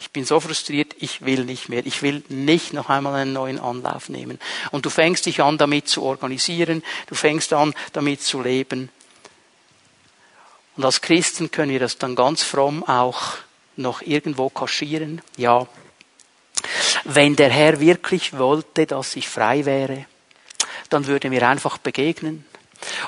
Ich 0.00 0.10
bin 0.10 0.24
so 0.24 0.40
frustriert, 0.40 0.96
ich 0.98 1.24
will 1.24 1.44
nicht 1.44 1.68
mehr. 1.68 1.86
Ich 1.86 2.02
will 2.02 2.24
nicht 2.28 2.72
noch 2.72 2.88
einmal 2.88 3.14
einen 3.14 3.32
neuen 3.32 3.60
Anlauf 3.60 4.08
nehmen. 4.08 4.40
Und 4.72 4.86
du 4.86 4.90
fängst 4.90 5.24
dich 5.26 5.40
an, 5.40 5.56
damit 5.56 5.86
zu 5.86 6.02
organisieren. 6.02 6.82
Du 7.06 7.14
fängst 7.14 7.52
an, 7.52 7.74
damit 7.92 8.22
zu 8.22 8.42
leben. 8.42 8.88
Und 10.76 10.84
als 10.84 11.00
Christen 11.00 11.52
können 11.52 11.70
wir 11.70 11.78
das 11.78 11.96
dann 11.96 12.16
ganz 12.16 12.42
fromm 12.42 12.82
auch 12.82 13.36
noch 13.80 14.02
irgendwo 14.02 14.48
kaschieren. 14.48 15.22
Ja, 15.36 15.66
wenn 17.04 17.36
der 17.36 17.50
Herr 17.50 17.80
wirklich 17.80 18.36
wollte, 18.38 18.86
dass 18.86 19.16
ich 19.16 19.28
frei 19.28 19.64
wäre, 19.64 20.06
dann 20.90 21.06
würde 21.06 21.30
mir 21.30 21.48
einfach 21.48 21.78
begegnen. 21.78 22.44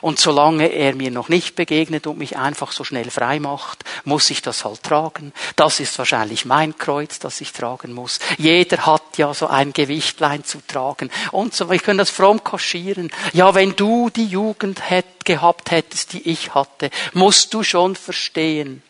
Und 0.02 0.18
solange 0.18 0.66
er 0.66 0.94
mir 0.94 1.10
noch 1.10 1.30
nicht 1.30 1.54
begegnet 1.54 2.06
und 2.06 2.18
mich 2.18 2.36
einfach 2.36 2.72
so 2.72 2.84
schnell 2.84 3.10
frei 3.10 3.40
macht, 3.40 3.84
muss 4.04 4.28
ich 4.30 4.42
das 4.42 4.64
halt 4.64 4.82
tragen. 4.82 5.32
Das 5.56 5.80
ist 5.80 5.96
wahrscheinlich 5.98 6.44
mein 6.44 6.76
Kreuz, 6.76 7.18
das 7.18 7.40
ich 7.40 7.52
tragen 7.52 7.92
muss. 7.94 8.18
Jeder 8.36 8.84
hat 8.84 9.16
ja 9.16 9.32
so 9.32 9.46
ein 9.46 9.72
Gewichtlein 9.72 10.44
zu 10.44 10.58
tragen 10.66 11.10
und 11.30 11.54
so. 11.54 11.70
Ich 11.70 11.82
kann 11.82 11.98
das 11.98 12.10
fromm 12.10 12.44
kaschieren. 12.44 13.10
Ja, 13.32 13.54
wenn 13.54 13.74
du 13.74 14.10
die 14.10 14.26
Jugend 14.26 14.90
hätt, 14.90 15.24
gehabt 15.24 15.70
hättest, 15.70 16.12
die 16.12 16.28
ich 16.28 16.54
hatte, 16.54 16.90
musst 17.14 17.54
du 17.54 17.62
schon 17.62 17.96
verstehen. 17.96 18.82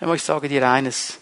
Ich 0.00 0.22
sage 0.22 0.48
dir 0.48 0.68
eines 0.68 1.18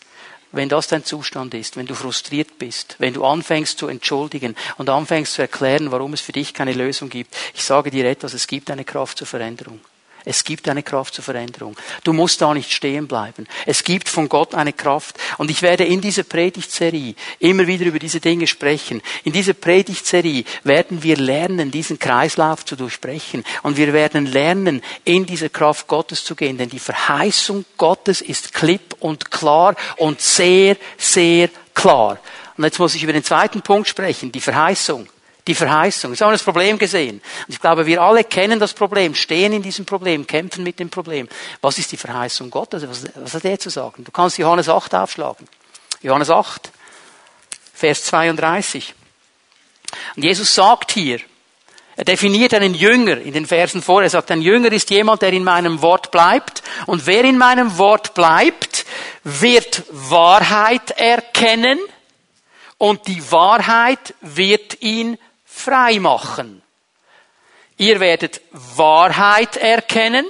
wenn 0.54 0.68
das 0.68 0.86
dein 0.86 1.04
Zustand 1.04 1.54
ist, 1.54 1.76
wenn 1.76 1.86
du 1.86 1.94
frustriert 1.94 2.58
bist, 2.58 2.96
wenn 2.98 3.14
du 3.14 3.24
anfängst 3.24 3.78
zu 3.78 3.88
entschuldigen 3.88 4.54
und 4.78 4.88
anfängst 4.88 5.34
zu 5.34 5.42
erklären, 5.42 5.90
warum 5.90 6.12
es 6.12 6.20
für 6.20 6.32
dich 6.32 6.54
keine 6.54 6.72
Lösung 6.72 7.08
gibt, 7.08 7.36
ich 7.54 7.64
sage 7.64 7.90
dir 7.90 8.04
etwas, 8.06 8.34
es 8.34 8.46
gibt 8.46 8.70
eine 8.70 8.84
Kraft 8.84 9.18
zur 9.18 9.26
Veränderung. 9.26 9.80
Es 10.24 10.42
gibt 10.44 10.68
eine 10.68 10.82
Kraft 10.82 11.14
zur 11.14 11.24
Veränderung. 11.24 11.76
Du 12.02 12.12
musst 12.12 12.40
da 12.40 12.54
nicht 12.54 12.72
stehen 12.72 13.06
bleiben. 13.06 13.46
Es 13.66 13.84
gibt 13.84 14.08
von 14.08 14.28
Gott 14.28 14.54
eine 14.54 14.72
Kraft. 14.72 15.18
Und 15.36 15.50
ich 15.50 15.60
werde 15.60 15.84
in 15.84 16.00
dieser 16.00 16.22
Predigtserie 16.22 17.14
immer 17.40 17.66
wieder 17.66 17.84
über 17.84 17.98
diese 17.98 18.20
Dinge 18.20 18.46
sprechen. 18.46 19.02
In 19.24 19.32
dieser 19.32 19.52
Predigtserie 19.52 20.44
werden 20.62 21.02
wir 21.02 21.16
lernen, 21.16 21.70
diesen 21.70 21.98
Kreislauf 21.98 22.64
zu 22.64 22.74
durchbrechen. 22.74 23.44
Und 23.62 23.76
wir 23.76 23.92
werden 23.92 24.26
lernen, 24.26 24.82
in 25.04 25.26
diese 25.26 25.50
Kraft 25.50 25.88
Gottes 25.88 26.24
zu 26.24 26.34
gehen. 26.34 26.56
Denn 26.56 26.70
die 26.70 26.78
Verheißung 26.78 27.66
Gottes 27.76 28.22
ist 28.22 28.54
klipp 28.54 28.96
und 29.00 29.30
klar 29.30 29.76
und 29.96 30.22
sehr, 30.22 30.76
sehr 30.96 31.50
klar. 31.74 32.18
Und 32.56 32.64
jetzt 32.64 32.78
muss 32.78 32.94
ich 32.94 33.02
über 33.02 33.12
den 33.12 33.24
zweiten 33.24 33.62
Punkt 33.62 33.88
sprechen, 33.88 34.32
die 34.32 34.40
Verheißung. 34.40 35.08
Die 35.46 35.54
Verheißung. 35.54 36.12
Jetzt 36.12 36.22
haben 36.22 36.28
wir 36.28 36.34
das 36.34 36.42
Problem 36.42 36.78
gesehen. 36.78 37.20
Und 37.46 37.52
ich 37.52 37.60
glaube, 37.60 37.84
wir 37.84 38.00
alle 38.00 38.24
kennen 38.24 38.58
das 38.58 38.72
Problem, 38.72 39.14
stehen 39.14 39.52
in 39.52 39.62
diesem 39.62 39.84
Problem, 39.84 40.26
kämpfen 40.26 40.64
mit 40.64 40.78
dem 40.80 40.88
Problem. 40.88 41.28
Was 41.60 41.76
ist 41.78 41.92
die 41.92 41.98
Verheißung 41.98 42.50
Gottes? 42.50 42.88
Was, 42.88 43.04
was 43.14 43.34
hat 43.34 43.44
er 43.44 43.58
zu 43.58 43.68
sagen? 43.68 44.04
Du 44.04 44.10
kannst 44.10 44.38
Johannes 44.38 44.68
8 44.68 44.94
aufschlagen. 44.94 45.46
Johannes 46.00 46.30
8, 46.30 46.70
Vers 47.74 48.04
32. 48.04 48.94
Und 50.16 50.22
Jesus 50.22 50.54
sagt 50.54 50.92
hier, 50.92 51.20
er 51.96 52.04
definiert 52.04 52.54
einen 52.54 52.74
Jünger 52.74 53.18
in 53.18 53.32
den 53.32 53.46
Versen 53.46 53.80
vor. 53.80 54.02
Er 54.02 54.10
sagt, 54.10 54.30
ein 54.30 54.42
Jünger 54.42 54.72
ist 54.72 54.90
jemand, 54.90 55.22
der 55.22 55.32
in 55.32 55.44
meinem 55.44 55.80
Wort 55.80 56.10
bleibt. 56.10 56.62
Und 56.86 57.06
wer 57.06 57.24
in 57.24 57.38
meinem 57.38 57.78
Wort 57.78 58.14
bleibt, 58.14 58.84
wird 59.22 59.84
Wahrheit 59.90 60.90
erkennen. 60.92 61.78
Und 62.78 63.06
die 63.06 63.30
Wahrheit 63.30 64.14
wird 64.20 64.82
ihn 64.82 65.18
frei 65.54 65.98
machen. 66.00 66.62
Ihr 67.76 68.00
werdet 68.00 68.40
Wahrheit 68.50 69.56
erkennen 69.56 70.26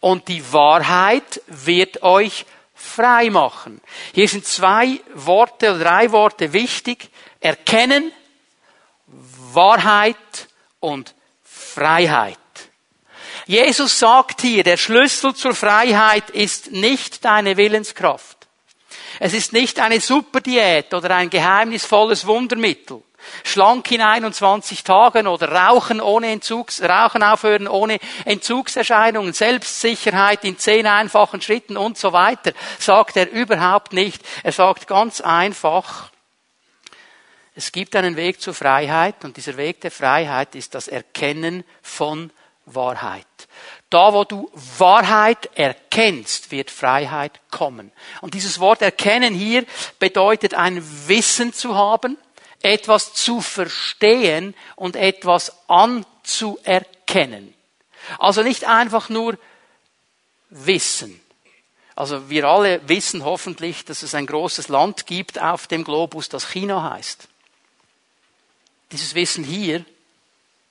und 0.00 0.28
die 0.28 0.52
Wahrheit 0.52 1.42
wird 1.46 2.02
euch 2.02 2.46
frei 2.74 3.30
machen. 3.30 3.80
Hier 4.14 4.28
sind 4.28 4.46
zwei 4.46 5.00
Worte 5.14 5.74
oder 5.74 5.84
drei 5.84 6.12
Worte 6.12 6.52
wichtig. 6.52 7.10
Erkennen, 7.40 8.12
Wahrheit 9.52 10.16
und 10.78 11.14
Freiheit. 11.42 12.38
Jesus 13.46 13.98
sagt 13.98 14.42
hier, 14.42 14.62
der 14.62 14.76
Schlüssel 14.76 15.34
zur 15.34 15.54
Freiheit 15.54 16.30
ist 16.30 16.70
nicht 16.70 17.24
deine 17.24 17.56
Willenskraft. 17.56 18.46
Es 19.18 19.34
ist 19.34 19.52
nicht 19.52 19.80
eine 19.80 20.00
Superdiät 20.00 20.94
oder 20.94 21.14
ein 21.16 21.28
geheimnisvolles 21.28 22.26
Wundermittel 22.26 23.02
schlank 23.44 23.90
in 23.92 24.00
21 24.00 24.84
Tagen 24.84 25.26
oder 25.26 25.50
Rauchen 25.50 26.00
ohne 26.00 26.32
Entzugs, 26.32 26.82
Rauchen 26.82 27.22
aufhören 27.22 27.68
ohne 27.68 27.98
Entzugserscheinungen, 28.24 29.32
Selbstsicherheit 29.32 30.44
in 30.44 30.58
zehn 30.58 30.86
einfachen 30.86 31.40
Schritten 31.40 31.76
und 31.76 31.98
so 31.98 32.12
weiter, 32.12 32.52
sagt 32.78 33.16
er 33.16 33.30
überhaupt 33.30 33.92
nicht. 33.92 34.22
Er 34.42 34.52
sagt 34.52 34.86
ganz 34.86 35.20
einfach, 35.20 36.10
es 37.54 37.72
gibt 37.72 37.96
einen 37.96 38.16
Weg 38.16 38.40
zur 38.40 38.54
Freiheit 38.54 39.24
und 39.24 39.36
dieser 39.36 39.56
Weg 39.56 39.80
der 39.80 39.90
Freiheit 39.90 40.54
ist 40.54 40.74
das 40.74 40.88
Erkennen 40.88 41.64
von 41.82 42.30
Wahrheit. 42.66 43.26
Da, 43.90 44.12
wo 44.12 44.24
du 44.24 44.50
Wahrheit 44.78 45.50
erkennst, 45.56 46.52
wird 46.52 46.70
Freiheit 46.70 47.40
kommen. 47.50 47.90
Und 48.20 48.34
dieses 48.34 48.60
Wort 48.60 48.82
erkennen 48.82 49.34
hier 49.34 49.64
bedeutet 49.98 50.54
ein 50.54 50.80
Wissen 51.08 51.52
zu 51.52 51.74
haben, 51.74 52.16
etwas 52.62 53.14
zu 53.14 53.40
verstehen 53.40 54.54
und 54.76 54.96
etwas 54.96 55.52
anzuerkennen. 55.68 57.54
Also 58.18 58.42
nicht 58.42 58.64
einfach 58.64 59.08
nur 59.08 59.38
Wissen. 60.50 61.20
Also 61.94 62.30
wir 62.30 62.44
alle 62.46 62.88
wissen 62.88 63.24
hoffentlich, 63.24 63.84
dass 63.84 64.02
es 64.02 64.14
ein 64.14 64.26
großes 64.26 64.68
Land 64.68 65.06
gibt 65.06 65.40
auf 65.40 65.66
dem 65.66 65.84
Globus, 65.84 66.28
das 66.28 66.48
China 66.48 66.90
heißt. 66.90 67.28
Dieses 68.92 69.14
Wissen 69.14 69.44
hier 69.44 69.84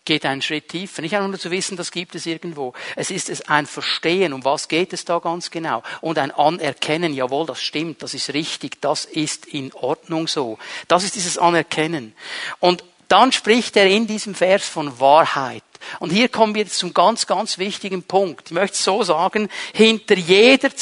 geht 0.09 0.25
einen 0.25 0.41
Schritt 0.41 0.69
tiefer. 0.69 1.03
Nicht 1.03 1.15
einfach 1.15 1.29
nur 1.29 1.37
zu 1.37 1.51
wissen, 1.51 1.77
das 1.77 1.91
gibt 1.91 2.15
es 2.15 2.25
irgendwo. 2.25 2.73
Es 2.95 3.11
ist 3.11 3.29
es 3.29 3.47
ein 3.47 3.67
Verstehen, 3.67 4.33
um 4.33 4.43
was 4.43 4.67
geht 4.67 4.91
es 4.91 5.05
da 5.05 5.19
ganz 5.19 5.51
genau. 5.51 5.83
Und 6.01 6.17
ein 6.17 6.31
Anerkennen, 6.31 7.13
jawohl, 7.13 7.45
das 7.45 7.61
stimmt, 7.61 8.01
das 8.01 8.15
ist 8.15 8.33
richtig, 8.33 8.81
das 8.81 9.05
ist 9.05 9.45
in 9.45 9.71
Ordnung 9.73 10.27
so. 10.27 10.57
Das 10.87 11.03
ist 11.03 11.13
dieses 11.15 11.37
Anerkennen. 11.37 12.15
Und 12.59 12.83
dann 13.07 13.31
spricht 13.31 13.77
er 13.77 13.85
in 13.85 14.07
diesem 14.07 14.33
Vers 14.33 14.67
von 14.67 14.99
Wahrheit. 14.99 15.61
Und 15.99 16.09
hier 16.09 16.27
kommen 16.27 16.55
wir 16.55 16.65
zum 16.67 16.91
ganz, 16.91 17.27
ganz 17.27 17.59
wichtigen 17.59 18.01
Punkt. 18.01 18.47
Ich 18.47 18.51
möchte 18.51 18.73
es 18.73 18.83
so 18.83 19.03
sagen, 19.03 19.47
hinter 19.73 20.15
jeder 20.15 20.75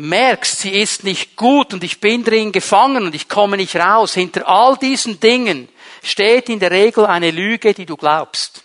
merkst, 0.00 0.60
sie 0.60 0.70
ist 0.70 1.04
nicht 1.04 1.36
gut 1.36 1.72
und 1.74 1.84
ich 1.84 2.00
bin 2.00 2.24
drin 2.24 2.52
gefangen 2.52 3.04
und 3.04 3.14
ich 3.14 3.28
komme 3.28 3.56
nicht 3.56 3.76
raus, 3.76 4.14
hinter 4.14 4.48
all 4.48 4.76
diesen 4.76 5.20
Dingen 5.20 5.68
steht 6.02 6.48
in 6.48 6.60
der 6.60 6.70
Regel 6.70 7.06
eine 7.06 7.30
Lüge, 7.30 7.74
die 7.74 7.86
du 7.86 7.96
glaubst. 7.96 8.62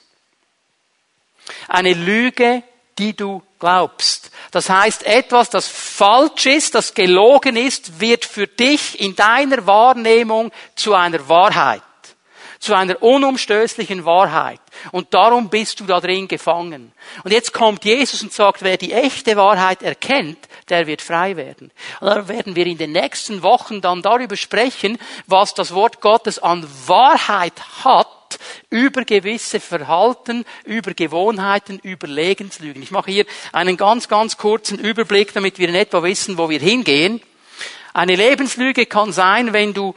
Eine 1.68 1.94
Lüge, 1.94 2.64
die 2.98 3.16
du 3.16 3.42
glaubst. 3.60 4.32
Das 4.52 4.70
heißt, 4.70 5.04
etwas, 5.06 5.50
das 5.50 5.68
falsch 5.68 6.46
ist, 6.46 6.76
das 6.76 6.94
gelogen 6.94 7.56
ist, 7.56 8.00
wird 8.00 8.26
für 8.26 8.48
dich 8.48 9.00
in 9.00 9.16
deiner 9.16 9.66
Wahrnehmung 9.66 10.52
zu 10.76 10.94
einer 10.94 11.28
Wahrheit. 11.28 11.82
Zu 12.64 12.76
einer 12.76 13.04
unumstößlichen 13.04 14.06
Wahrheit. 14.06 14.62
Und 14.94 15.14
darum 15.14 15.50
bist 15.50 15.82
du 15.82 15.86
da 15.86 16.00
drin 16.00 16.30
gefangen. 16.30 16.94
Und 17.26 17.34
jetzt 17.34 17.52
kommt 17.52 17.84
Jesus 17.84 18.24
und 18.24 18.32
sagt, 18.32 18.62
wer 18.62 18.78
die 18.78 18.94
echte 18.94 19.36
Wahrheit 19.36 19.84
erkennt, 19.84 20.38
der 20.70 20.88
wird 20.88 21.02
frei 21.02 21.36
werden. 21.36 21.72
Und 22.00 22.08
da 22.08 22.26
werden 22.30 22.56
wir 22.56 22.66
in 22.66 22.78
den 22.78 22.94
nächsten 22.94 23.44
Wochen 23.44 23.82
dann 23.82 24.02
darüber 24.02 24.38
sprechen, 24.38 24.98
was 25.28 25.54
das 25.54 25.74
Wort 25.74 26.00
Gottes 26.00 26.40
an 26.40 26.66
Wahrheit 26.86 27.84
hat 27.84 28.40
über 28.70 29.04
gewisse 29.04 29.60
Verhalten, 29.60 30.46
über 30.64 30.94
Gewohnheiten, 30.94 31.80
über 31.84 32.08
Lebenslügen. 32.08 32.82
Ich 32.82 32.92
mache 32.92 33.12
hier 33.12 33.26
einen 33.52 33.76
ganz, 33.76 34.08
ganz 34.08 34.38
kurzen 34.38 34.80
Überblick, 34.80 35.34
damit 35.34 35.60
wir 35.60 35.68
in 35.68 35.76
etwa 35.76 36.02
wissen, 36.02 36.38
wo 36.38 36.50
wir 36.50 36.60
hingehen. 36.60 37.22
Eine 37.94 38.16
Lebenslüge 38.16 38.88
kann 38.88 39.12
sein, 39.12 39.54
wenn 39.54 39.74
du 39.74 39.94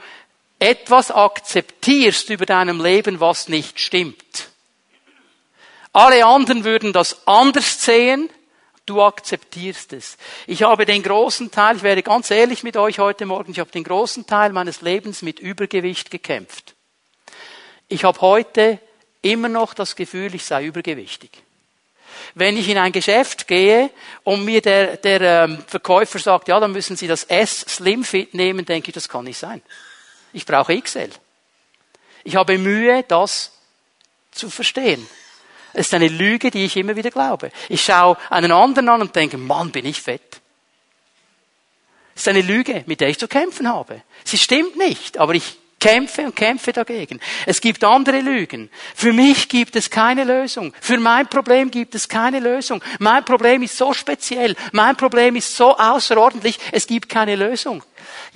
etwas 0.58 1.10
akzeptierst 1.10 2.30
über 2.30 2.46
deinem 2.46 2.82
Leben, 2.82 3.20
was 3.20 3.48
nicht 3.48 3.80
stimmt. 3.80 4.48
Alle 5.92 6.24
anderen 6.26 6.64
würden 6.64 6.92
das 6.92 7.26
anders 7.26 7.82
sehen, 7.82 8.30
du 8.86 9.02
akzeptierst 9.02 9.92
es. 9.92 10.16
Ich 10.46 10.62
habe 10.62 10.86
den 10.86 11.02
großen 11.02 11.50
Teil, 11.50 11.76
ich 11.76 11.82
werde 11.82 12.02
ganz 12.02 12.30
ehrlich 12.30 12.62
mit 12.62 12.76
euch 12.76 12.98
heute 12.98 13.26
Morgen, 13.26 13.50
ich 13.50 13.58
habe 13.58 13.70
den 13.70 13.84
großen 13.84 14.26
Teil 14.26 14.52
meines 14.52 14.80
Lebens 14.80 15.22
mit 15.22 15.40
Übergewicht 15.40 16.10
gekämpft. 16.10 16.74
Ich 17.88 18.04
habe 18.04 18.20
heute 18.20 18.78
immer 19.22 19.48
noch 19.48 19.74
das 19.74 19.96
Gefühl, 19.96 20.34
ich 20.34 20.44
sei 20.44 20.64
übergewichtig. 20.64 21.30
Wenn 22.34 22.56
ich 22.56 22.68
in 22.68 22.78
ein 22.78 22.92
Geschäft 22.92 23.46
gehe 23.46 23.90
und 24.24 24.44
mir 24.44 24.60
der, 24.60 24.96
der 24.96 25.44
ähm, 25.44 25.64
Verkäufer 25.66 26.18
sagt, 26.18 26.48
ja, 26.48 26.60
dann 26.60 26.72
müssen 26.72 26.96
Sie 26.96 27.06
das 27.06 27.24
S 27.24 27.60
Slim 27.60 28.04
Fit 28.04 28.34
nehmen, 28.34 28.64
denke 28.64 28.90
ich, 28.90 28.94
das 28.94 29.08
kann 29.08 29.24
nicht 29.24 29.38
sein. 29.38 29.62
Ich 30.36 30.44
brauche 30.44 30.78
XL. 30.78 31.08
Ich 32.22 32.36
habe 32.36 32.58
Mühe, 32.58 33.02
das 33.08 33.52
zu 34.32 34.50
verstehen. 34.50 35.08
Es 35.72 35.86
ist 35.86 35.94
eine 35.94 36.08
Lüge, 36.08 36.50
die 36.50 36.66
ich 36.66 36.76
immer 36.76 36.94
wieder 36.94 37.10
glaube. 37.10 37.50
Ich 37.70 37.82
schaue 37.82 38.18
einen 38.28 38.52
anderen 38.52 38.90
an 38.90 39.00
und 39.00 39.16
denke, 39.16 39.38
Mann, 39.38 39.70
bin 39.70 39.86
ich 39.86 40.02
fett. 40.02 40.42
Es 42.14 42.20
ist 42.20 42.28
eine 42.28 42.42
Lüge, 42.42 42.84
mit 42.86 43.00
der 43.00 43.08
ich 43.08 43.18
zu 43.18 43.28
kämpfen 43.28 43.66
habe. 43.66 44.02
Sie 44.24 44.36
stimmt 44.36 44.76
nicht, 44.76 45.16
aber 45.16 45.32
ich 45.32 45.56
kämpfe 45.80 46.22
und 46.26 46.36
kämpfe 46.36 46.74
dagegen. 46.74 47.18
Es 47.46 47.62
gibt 47.62 47.82
andere 47.82 48.20
Lügen. 48.20 48.68
Für 48.94 49.14
mich 49.14 49.48
gibt 49.48 49.74
es 49.74 49.88
keine 49.88 50.24
Lösung. 50.24 50.74
Für 50.82 50.98
mein 50.98 51.28
Problem 51.28 51.70
gibt 51.70 51.94
es 51.94 52.08
keine 52.10 52.40
Lösung. 52.40 52.82
Mein 52.98 53.24
Problem 53.24 53.62
ist 53.62 53.78
so 53.78 53.94
speziell. 53.94 54.54
Mein 54.72 54.96
Problem 54.96 55.36
ist 55.36 55.56
so 55.56 55.78
außerordentlich. 55.78 56.58
Es 56.72 56.86
gibt 56.86 57.08
keine 57.08 57.36
Lösung. 57.36 57.82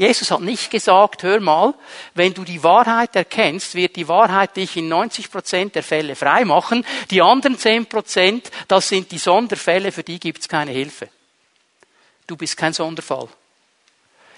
Jesus 0.01 0.31
hat 0.31 0.41
nicht 0.41 0.71
gesagt, 0.71 1.25
hör 1.25 1.41
mal, 1.41 1.75
wenn 2.15 2.33
du 2.33 2.43
die 2.43 2.63
Wahrheit 2.63 3.15
erkennst, 3.15 3.75
wird 3.75 3.97
die 3.97 4.09
Wahrheit 4.09 4.57
dich 4.57 4.79
in 4.79 4.89
90 4.89 5.31
Prozent 5.31 5.75
der 5.75 5.83
Fälle 5.83 6.17
frei 6.17 6.47
machen. 6.47 6.87
Die 7.11 7.21
anderen 7.21 7.59
10 7.59 7.85
Prozent, 7.85 8.51
das 8.67 8.89
sind 8.89 9.13
die 9.13 9.19
Sonderfälle, 9.19 9.93
für 9.93 10.03
die 10.03 10.19
gibt 10.19 10.41
es 10.41 10.49
keine 10.49 10.71
Hilfe. 10.71 11.11
Du 12.27 12.35
bist 12.35 12.57
kein 12.57 12.73
Sonderfall. 12.73 13.29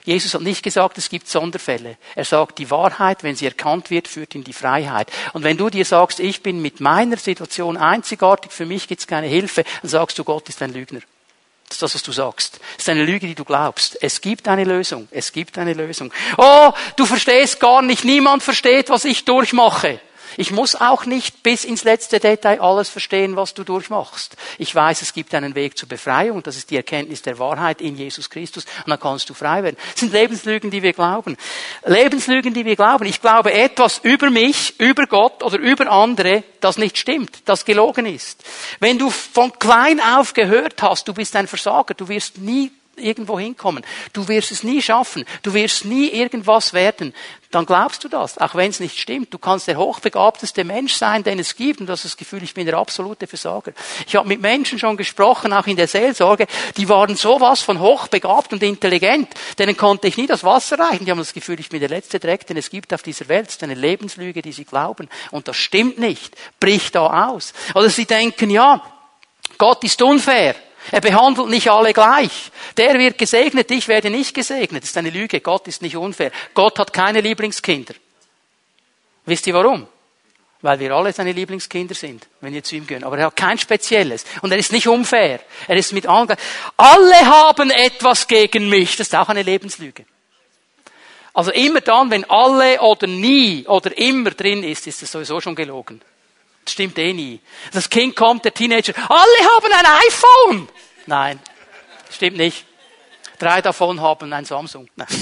Jesus 0.03 0.35
hat 0.35 0.43
nicht 0.43 0.65
gesagt, 0.65 0.99
es 0.99 1.09
gibt 1.09 1.29
Sonderfälle. 1.29 1.97
Er 2.17 2.25
sagt, 2.25 2.59
die 2.59 2.69
Wahrheit, 2.69 3.23
wenn 3.23 3.37
sie 3.37 3.47
erkannt 3.47 3.89
wird, 3.89 4.09
führt 4.09 4.35
in 4.35 4.43
die 4.43 4.53
Freiheit. 4.53 5.13
Und 5.33 5.45
wenn 5.45 5.59
du 5.59 5.71
dir 5.71 5.85
sagst, 5.85 6.19
ich 6.19 6.43
bin 6.43 6.61
mit 6.61 6.81
meiner 6.81 7.19
Situation 7.19 7.77
einzigartig, 7.77 8.51
für 8.51 8.67
mich 8.67 8.89
gibt 8.89 9.03
es 9.03 9.07
keine 9.07 9.29
Hilfe, 9.29 9.63
dann 9.83 9.91
sagst 9.91 10.19
du, 10.19 10.25
Gott 10.25 10.49
ist 10.49 10.61
ein 10.61 10.73
Lügner. 10.73 11.03
Das 11.73 11.77
ist 11.77 11.83
das, 11.83 11.95
was 11.95 12.03
du 12.03 12.13
sagst. 12.13 12.61
Das 12.77 12.85
ist 12.85 12.89
eine 12.91 13.05
Lüge, 13.05 13.27
die 13.27 13.35
du 13.35 13.45
glaubst. 13.45 13.97
Es 14.03 14.21
gibt 14.21 14.47
eine 14.47 14.65
Lösung. 14.65 15.09
Es 15.11 15.33
gibt 15.33 15.57
eine 15.57 15.73
Lösung. 15.73 16.13
Oh, 16.37 16.71
du 16.97 17.07
verstehst 17.07 17.61
gar 17.61 17.81
nicht. 17.81 18.05
Niemand 18.05 18.43
versteht, 18.43 18.91
was 18.91 19.07
ich 19.07 19.25
durchmache. 19.25 19.99
Ich 20.37 20.51
muss 20.51 20.75
auch 20.75 21.05
nicht 21.05 21.43
bis 21.43 21.65
ins 21.65 21.85
letzte 21.85 22.21
Detail 22.21 22.61
alles 22.61 22.89
verstehen, 22.89 23.37
was 23.37 23.55
du 23.55 23.65
durchmachst. 23.65 24.37
Ich 24.59 24.75
weiß, 24.75 25.03
es 25.03 25.13
gibt 25.13 25.35
einen 25.35 25.55
Weg 25.55 25.77
zur 25.77 25.89
Befreiung. 25.89 26.43
Das 26.43 26.57
ist 26.57 26.71
die 26.71 26.77
Erkenntnis 26.77 27.23
der 27.23 27.39
Wahrheit 27.39 27.81
in 27.81 27.97
Jesus 27.97 28.31
Christus. 28.31 28.65
Und 28.85 28.91
dann 28.91 29.01
kannst 29.01 29.29
du 29.31 29.35
frei 29.35 29.63
werden. 29.63 29.77
Das 29.91 30.01
sind 30.01 30.13
Lebenslügen, 30.13 30.71
die 30.71 30.83
wir 30.83 30.93
glauben. 30.93 31.37
Lebenslügen, 31.85 32.55
die 32.55 32.65
wir 32.65 32.77
glauben. 32.77 33.07
Ich 33.07 33.21
glaube 33.21 33.53
etwas 33.53 34.01
über 34.03 34.31
mich, 34.31 34.79
über 34.81 35.07
Gott 35.07 35.43
oder 35.43 35.59
über 35.59 35.91
andere, 35.91 36.45
das 36.61 36.79
nicht 36.79 36.99
stimmt, 36.99 37.43
das 37.45 37.65
gelogen 37.65 38.07
ist. 38.07 38.43
Wenn 38.81 38.99
du 38.99 39.11
von 39.11 39.59
klein 39.59 40.01
auf 40.01 40.35
gehört 40.35 40.83
hast, 40.83 41.09
du 41.09 41.15
bist 41.15 41.37
ein 41.37 41.49
Versager, 41.49 41.95
du 41.95 42.09
wirst 42.09 42.39
nie 42.39 42.71
irgendwo 42.97 43.39
hinkommen. 43.39 43.85
Du 44.13 44.29
wirst 44.29 44.53
es 44.53 44.63
nie 44.63 44.83
schaffen. 44.83 45.25
Du 45.43 45.55
wirst 45.55 45.85
nie 45.85 46.09
irgendwas 46.09 46.73
werden. 46.73 47.15
Dann 47.51 47.67
glaubst 47.67 48.03
du 48.03 48.09
das, 48.09 48.39
auch 48.39 48.55
wenn 48.55 48.71
es 48.71 48.81
nicht 48.81 48.99
stimmt. 48.99 49.33
Du 49.33 49.39
kannst 49.39 49.69
der 49.69 49.77
hochbegabteste 49.77 50.65
Mensch 50.65 50.95
sein, 50.95 51.23
den 51.23 51.39
es 51.39 51.55
gibt, 51.55 51.81
und 51.81 51.87
du 51.87 51.93
hast 51.93 52.05
das 52.05 52.17
Gefühl, 52.17 52.43
ich 52.43 52.55
bin 52.55 52.65
der 52.65 52.79
absolute 52.79 53.27
Versager. 53.27 53.73
Ich 54.07 54.17
habe 54.17 54.27
mit 54.27 54.41
Menschen 54.41 54.79
schon 54.79 54.97
gesprochen, 54.97 55.53
auch 55.53 55.67
in 55.67 55.77
der 55.77 55.87
Seelsorge, 55.87 56.47
die 56.79 56.89
waren 56.89 57.15
sowas 57.15 57.61
von 57.61 57.79
hochbegabt 57.79 58.55
und 58.55 58.63
intelligent, 58.63 59.29
denen 59.59 59.77
konnte 59.77 60.09
ich 60.09 60.17
nie 60.17 60.27
das 60.27 60.45
Wasser 60.45 60.79
reichen. 60.79 61.05
Die 61.05 61.11
haben 61.11 61.19
das 61.19 61.35
Gefühl, 61.35 61.61
ich 61.61 61.69
bin 61.69 61.81
der 61.81 61.91
letzte 61.91 62.19
Dreck, 62.19 62.47
den 62.47 62.57
es 62.57 62.71
gibt 62.71 62.95
auf 62.95 63.03
dieser 63.03 63.29
Welt. 63.29 63.49
Das 63.49 63.57
ist 63.57 63.63
eine 63.63 63.75
Lebenslüge, 63.75 64.41
die 64.41 64.53
sie 64.53 64.65
glauben. 64.65 65.11
Und 65.31 65.47
das 65.47 65.57
stimmt 65.57 65.99
nicht. 65.99 66.35
Bricht 66.59 66.95
da 66.95 67.29
aus. 67.29 67.53
Oder 67.75 67.91
sie 67.91 68.07
denken, 68.07 68.49
ja, 68.49 68.83
Gott 69.59 69.85
ist 69.85 70.01
unfair. 70.01 70.55
Er 70.91 71.01
behandelt 71.01 71.49
nicht 71.49 71.71
alle 71.71 71.93
gleich. 71.93 72.51
Der 72.77 72.99
wird 72.99 73.19
gesegnet, 73.19 73.71
ich 73.71 73.89
werde 73.89 74.11
nicht 74.11 74.35
gesegnet. 74.35 74.83
Das 74.83 74.91
ist 74.91 74.97
eine 74.97 75.11
Lüge. 75.11 75.41
Gott 75.41 75.69
ist 75.69 75.83
nicht 75.83 75.97
unfair. 75.97 76.33
Gott 76.55 76.79
hat 76.79 76.93
keine 76.93 77.21
Lieblingskinder. 77.21 77.95
Wisst 79.25 79.47
ihr 79.47 79.55
warum? 79.55 79.87
Weil 80.61 80.79
wir 80.79 80.93
alle 80.93 81.13
seine 81.13 81.33
Lieblingskinder 81.33 81.95
sind, 81.95 82.27
wenn 82.41 82.55
wir 82.55 82.63
zu 82.63 82.77
ihm 82.77 82.87
gehen. 82.87 83.05
Aber 83.05 83.19
er 83.19 83.27
hat 83.27 83.37
kein 83.37 83.59
spezielles. 83.59 84.25
Und 84.43 84.53
er 84.53 84.59
ist 84.59 84.73
nicht 84.73 84.89
unfair. 84.89 85.41
Er 85.67 85.77
ist 85.77 85.93
mit 85.93 86.07
allen. 86.07 86.29
Alle 86.77 87.27
haben 87.27 87.71
etwas 87.71 88.27
gegen 88.29 88.69
mich. 88.69 88.97
Das 88.97 89.09
ist 89.09 89.15
auch 89.15 89.29
eine 89.29 89.43
Lebenslüge. 89.43 90.05
Also 91.35 91.51
immer 91.51 91.81
dann, 91.81 92.11
wenn 92.11 92.29
alle 92.29 92.81
oder 92.81 93.07
nie 93.07 93.67
oder 93.67 93.97
immer 93.97 94.31
drin 94.31 94.63
ist, 94.63 94.87
ist 94.87 95.03
es 95.03 95.11
sowieso 95.11 95.41
schon 95.41 95.55
gelogen. 95.55 96.01
Das 96.65 96.73
stimmt 96.73 96.99
eh 96.99 97.13
nie. 97.13 97.41
Das 97.73 97.91
Kind 97.91 98.17
kommt, 98.17 98.45
der 98.45 98.55
Teenager, 98.55 98.95
alle 98.97 99.49
haben 99.57 99.73
ein 99.73 99.87
iPhone. 100.09 100.69
Nein, 101.07 101.41
stimmt 102.11 102.37
nicht. 102.37 102.65
Drei 103.39 103.61
davon 103.61 104.01
haben 104.01 104.33
ein 104.33 104.45
Samsung. 104.45 104.89
Nein. 104.97 105.09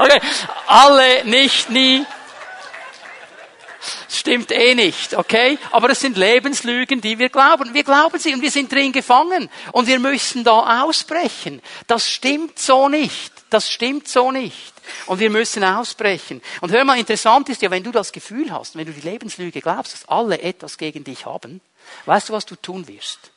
Okay, 0.00 0.20
alle, 0.66 1.24
nicht, 1.24 1.70
nie. 1.70 2.04
Stimmt 4.08 4.50
eh 4.50 4.74
nicht, 4.74 5.14
okay? 5.14 5.58
Aber 5.70 5.90
es 5.90 6.00
sind 6.00 6.16
Lebenslügen, 6.16 7.00
die 7.00 7.18
wir 7.18 7.28
glauben. 7.28 7.72
Wir 7.72 7.84
glauben 7.84 8.18
sie 8.18 8.34
und 8.34 8.42
wir 8.42 8.50
sind 8.50 8.70
drin 8.70 8.92
gefangen. 8.92 9.48
Und 9.72 9.86
wir 9.86 9.98
müssen 9.98 10.44
da 10.44 10.82
ausbrechen. 10.82 11.62
Das 11.86 12.10
stimmt 12.10 12.58
so 12.58 12.88
nicht. 12.88 13.32
Das 13.48 13.70
stimmt 13.70 14.08
so 14.08 14.32
nicht. 14.32 14.74
Und 15.06 15.18
wir 15.18 15.30
müssen 15.30 15.64
ausbrechen. 15.64 16.40
Und 16.60 16.72
hör 16.72 16.84
mal, 16.84 16.98
interessant 16.98 17.48
ist 17.48 17.62
ja, 17.62 17.70
wenn 17.70 17.82
du 17.82 17.92
das 17.92 18.12
Gefühl 18.12 18.52
hast, 18.52 18.76
wenn 18.76 18.86
du 18.86 18.92
die 18.92 19.08
Lebenslüge 19.08 19.60
glaubst, 19.60 19.92
dass 19.92 20.08
alle 20.08 20.40
etwas 20.40 20.78
gegen 20.78 21.04
dich 21.04 21.26
haben, 21.26 21.60
weißt 22.06 22.28
du, 22.28 22.32
was 22.32 22.46
du 22.46 22.56
tun 22.56 22.86
wirst? 22.88 23.30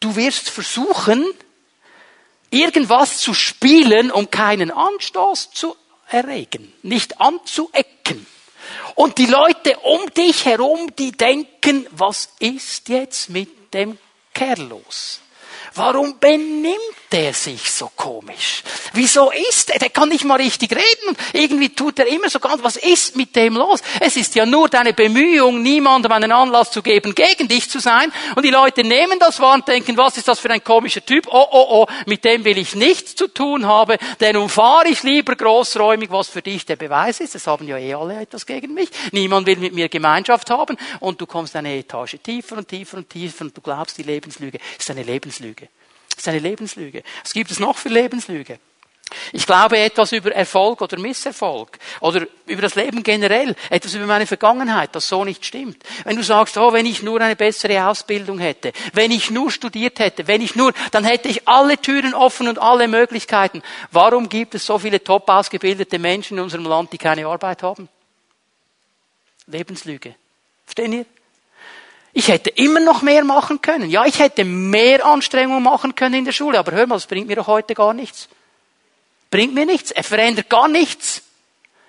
Du 0.00 0.16
wirst 0.16 0.50
versuchen, 0.50 1.24
irgendwas 2.50 3.18
zu 3.18 3.34
spielen, 3.34 4.10
um 4.10 4.30
keinen 4.30 4.70
Anstoß 4.70 5.50
zu 5.52 5.76
erregen, 6.08 6.72
nicht 6.82 7.20
anzuecken. 7.20 8.26
Und 8.94 9.18
die 9.18 9.26
Leute 9.26 9.78
um 9.80 10.12
dich 10.14 10.44
herum, 10.44 10.94
die 10.96 11.12
denken, 11.12 11.86
was 11.90 12.30
ist 12.38 12.88
jetzt 12.88 13.30
mit 13.30 13.74
dem 13.74 13.98
Kerl 14.34 14.62
los? 14.62 15.20
Warum 15.74 16.18
benimmt 16.18 16.78
der 17.12 17.32
sich 17.32 17.70
so 17.70 17.90
komisch? 17.94 18.62
Wieso 18.92 19.30
ist 19.30 19.70
er? 19.70 19.78
Der 19.78 19.90
kann 19.90 20.08
nicht 20.08 20.24
mal 20.24 20.36
richtig 20.36 20.72
reden 20.72 21.16
irgendwie 21.32 21.68
tut 21.70 21.98
er 21.98 22.06
immer 22.06 22.28
so 22.30 22.38
ganz, 22.38 22.62
was 22.62 22.76
ist 22.76 23.16
mit 23.16 23.34
dem 23.36 23.56
los? 23.56 23.80
Es 24.00 24.16
ist 24.16 24.34
ja 24.34 24.46
nur 24.46 24.68
deine 24.68 24.92
Bemühung, 24.92 25.62
niemandem 25.62 26.12
einen 26.12 26.32
Anlass 26.32 26.70
zu 26.70 26.82
geben, 26.82 27.14
gegen 27.14 27.48
dich 27.48 27.70
zu 27.70 27.78
sein. 27.78 28.12
Und 28.34 28.44
die 28.44 28.50
Leute 28.50 28.84
nehmen 28.84 29.18
das 29.18 29.40
wahr 29.40 29.54
und 29.54 29.68
denken, 29.68 29.96
was 29.96 30.16
ist 30.16 30.28
das 30.28 30.38
für 30.38 30.50
ein 30.50 30.62
komischer 30.62 31.04
Typ? 31.04 31.26
Oh, 31.28 31.46
oh, 31.50 31.66
oh, 31.68 31.86
mit 32.06 32.24
dem 32.24 32.44
will 32.44 32.58
ich 32.58 32.74
nichts 32.74 33.14
zu 33.14 33.28
tun 33.28 33.66
haben, 33.66 33.98
denn 34.20 34.36
umfahre 34.36 34.88
ich 34.88 35.02
lieber 35.02 35.36
großräumig, 35.36 36.10
was 36.10 36.28
für 36.28 36.42
dich 36.42 36.66
der 36.66 36.76
Beweis 36.76 37.20
ist. 37.20 37.34
Es 37.34 37.46
haben 37.46 37.66
ja 37.66 37.78
eh 37.78 37.94
alle 37.94 38.20
etwas 38.20 38.46
gegen 38.46 38.74
mich. 38.74 38.88
Niemand 39.12 39.46
will 39.46 39.56
mit 39.56 39.74
mir 39.74 39.88
Gemeinschaft 39.88 40.50
haben 40.50 40.76
und 41.00 41.20
du 41.20 41.26
kommst 41.26 41.56
eine 41.56 41.76
Etage 41.76 42.16
tiefer 42.22 42.56
und 42.56 42.68
tiefer 42.68 42.98
und 42.98 43.08
tiefer 43.08 43.44
und 43.44 43.56
du 43.56 43.60
glaubst, 43.60 43.98
die 43.98 44.02
Lebenslüge 44.02 44.58
ist 44.78 44.90
eine 44.90 45.02
Lebenslüge. 45.02 45.68
Das 46.16 46.22
ist 46.22 46.28
eine 46.28 46.38
Lebenslüge. 46.38 47.02
Was 47.22 47.34
gibt 47.34 47.50
es 47.50 47.60
noch 47.60 47.76
für 47.76 47.90
Lebenslüge? 47.90 48.58
Ich 49.32 49.46
glaube 49.46 49.78
etwas 49.78 50.10
über 50.12 50.32
Erfolg 50.32 50.80
oder 50.80 50.98
Misserfolg 50.98 51.78
oder 52.00 52.26
über 52.46 52.62
das 52.62 52.74
Leben 52.74 53.04
generell, 53.04 53.54
etwas 53.70 53.94
über 53.94 54.06
meine 54.06 54.26
Vergangenheit, 54.26 54.94
das 54.96 55.08
so 55.08 55.24
nicht 55.24 55.46
stimmt. 55.46 55.84
Wenn 56.04 56.16
du 56.16 56.24
sagst, 56.24 56.56
oh, 56.56 56.72
wenn 56.72 56.86
ich 56.86 57.02
nur 57.02 57.20
eine 57.20 57.36
bessere 57.36 57.86
Ausbildung 57.86 58.40
hätte, 58.40 58.72
wenn 58.94 59.12
ich 59.12 59.30
nur 59.30 59.52
studiert 59.52 60.00
hätte, 60.00 60.26
wenn 60.26 60.40
ich 60.40 60.56
nur, 60.56 60.72
dann 60.90 61.04
hätte 61.04 61.28
ich 61.28 61.46
alle 61.46 61.78
Türen 61.78 62.14
offen 62.14 62.48
und 62.48 62.58
alle 62.58 62.88
Möglichkeiten. 62.88 63.62
Warum 63.92 64.28
gibt 64.28 64.56
es 64.56 64.66
so 64.66 64.78
viele 64.78 65.02
top 65.02 65.28
ausgebildete 65.28 66.00
Menschen 66.00 66.38
in 66.38 66.44
unserem 66.44 66.64
Land, 66.64 66.92
die 66.92 66.98
keine 66.98 67.26
Arbeit 67.26 67.62
haben? 67.62 67.88
Lebenslüge. 69.46 70.16
Verstehen 70.64 70.92
ihr? 70.92 71.06
Ich 72.18 72.28
hätte 72.28 72.48
immer 72.48 72.80
noch 72.80 73.02
mehr 73.02 73.24
machen 73.24 73.60
können. 73.60 73.90
Ja, 73.90 74.06
ich 74.06 74.18
hätte 74.20 74.42
mehr 74.42 75.04
Anstrengungen 75.04 75.62
machen 75.62 75.94
können 75.94 76.14
in 76.14 76.24
der 76.24 76.32
Schule, 76.32 76.58
aber 76.58 76.72
hör 76.72 76.86
mal, 76.86 76.94
das 76.94 77.06
bringt 77.06 77.26
mir 77.26 77.36
doch 77.36 77.46
heute 77.46 77.74
gar 77.74 77.92
nichts. 77.92 78.30
Bringt 79.30 79.52
mir 79.52 79.66
nichts. 79.66 79.90
Er 79.90 80.02
verändert 80.02 80.48
gar 80.48 80.66
nichts. 80.66 81.20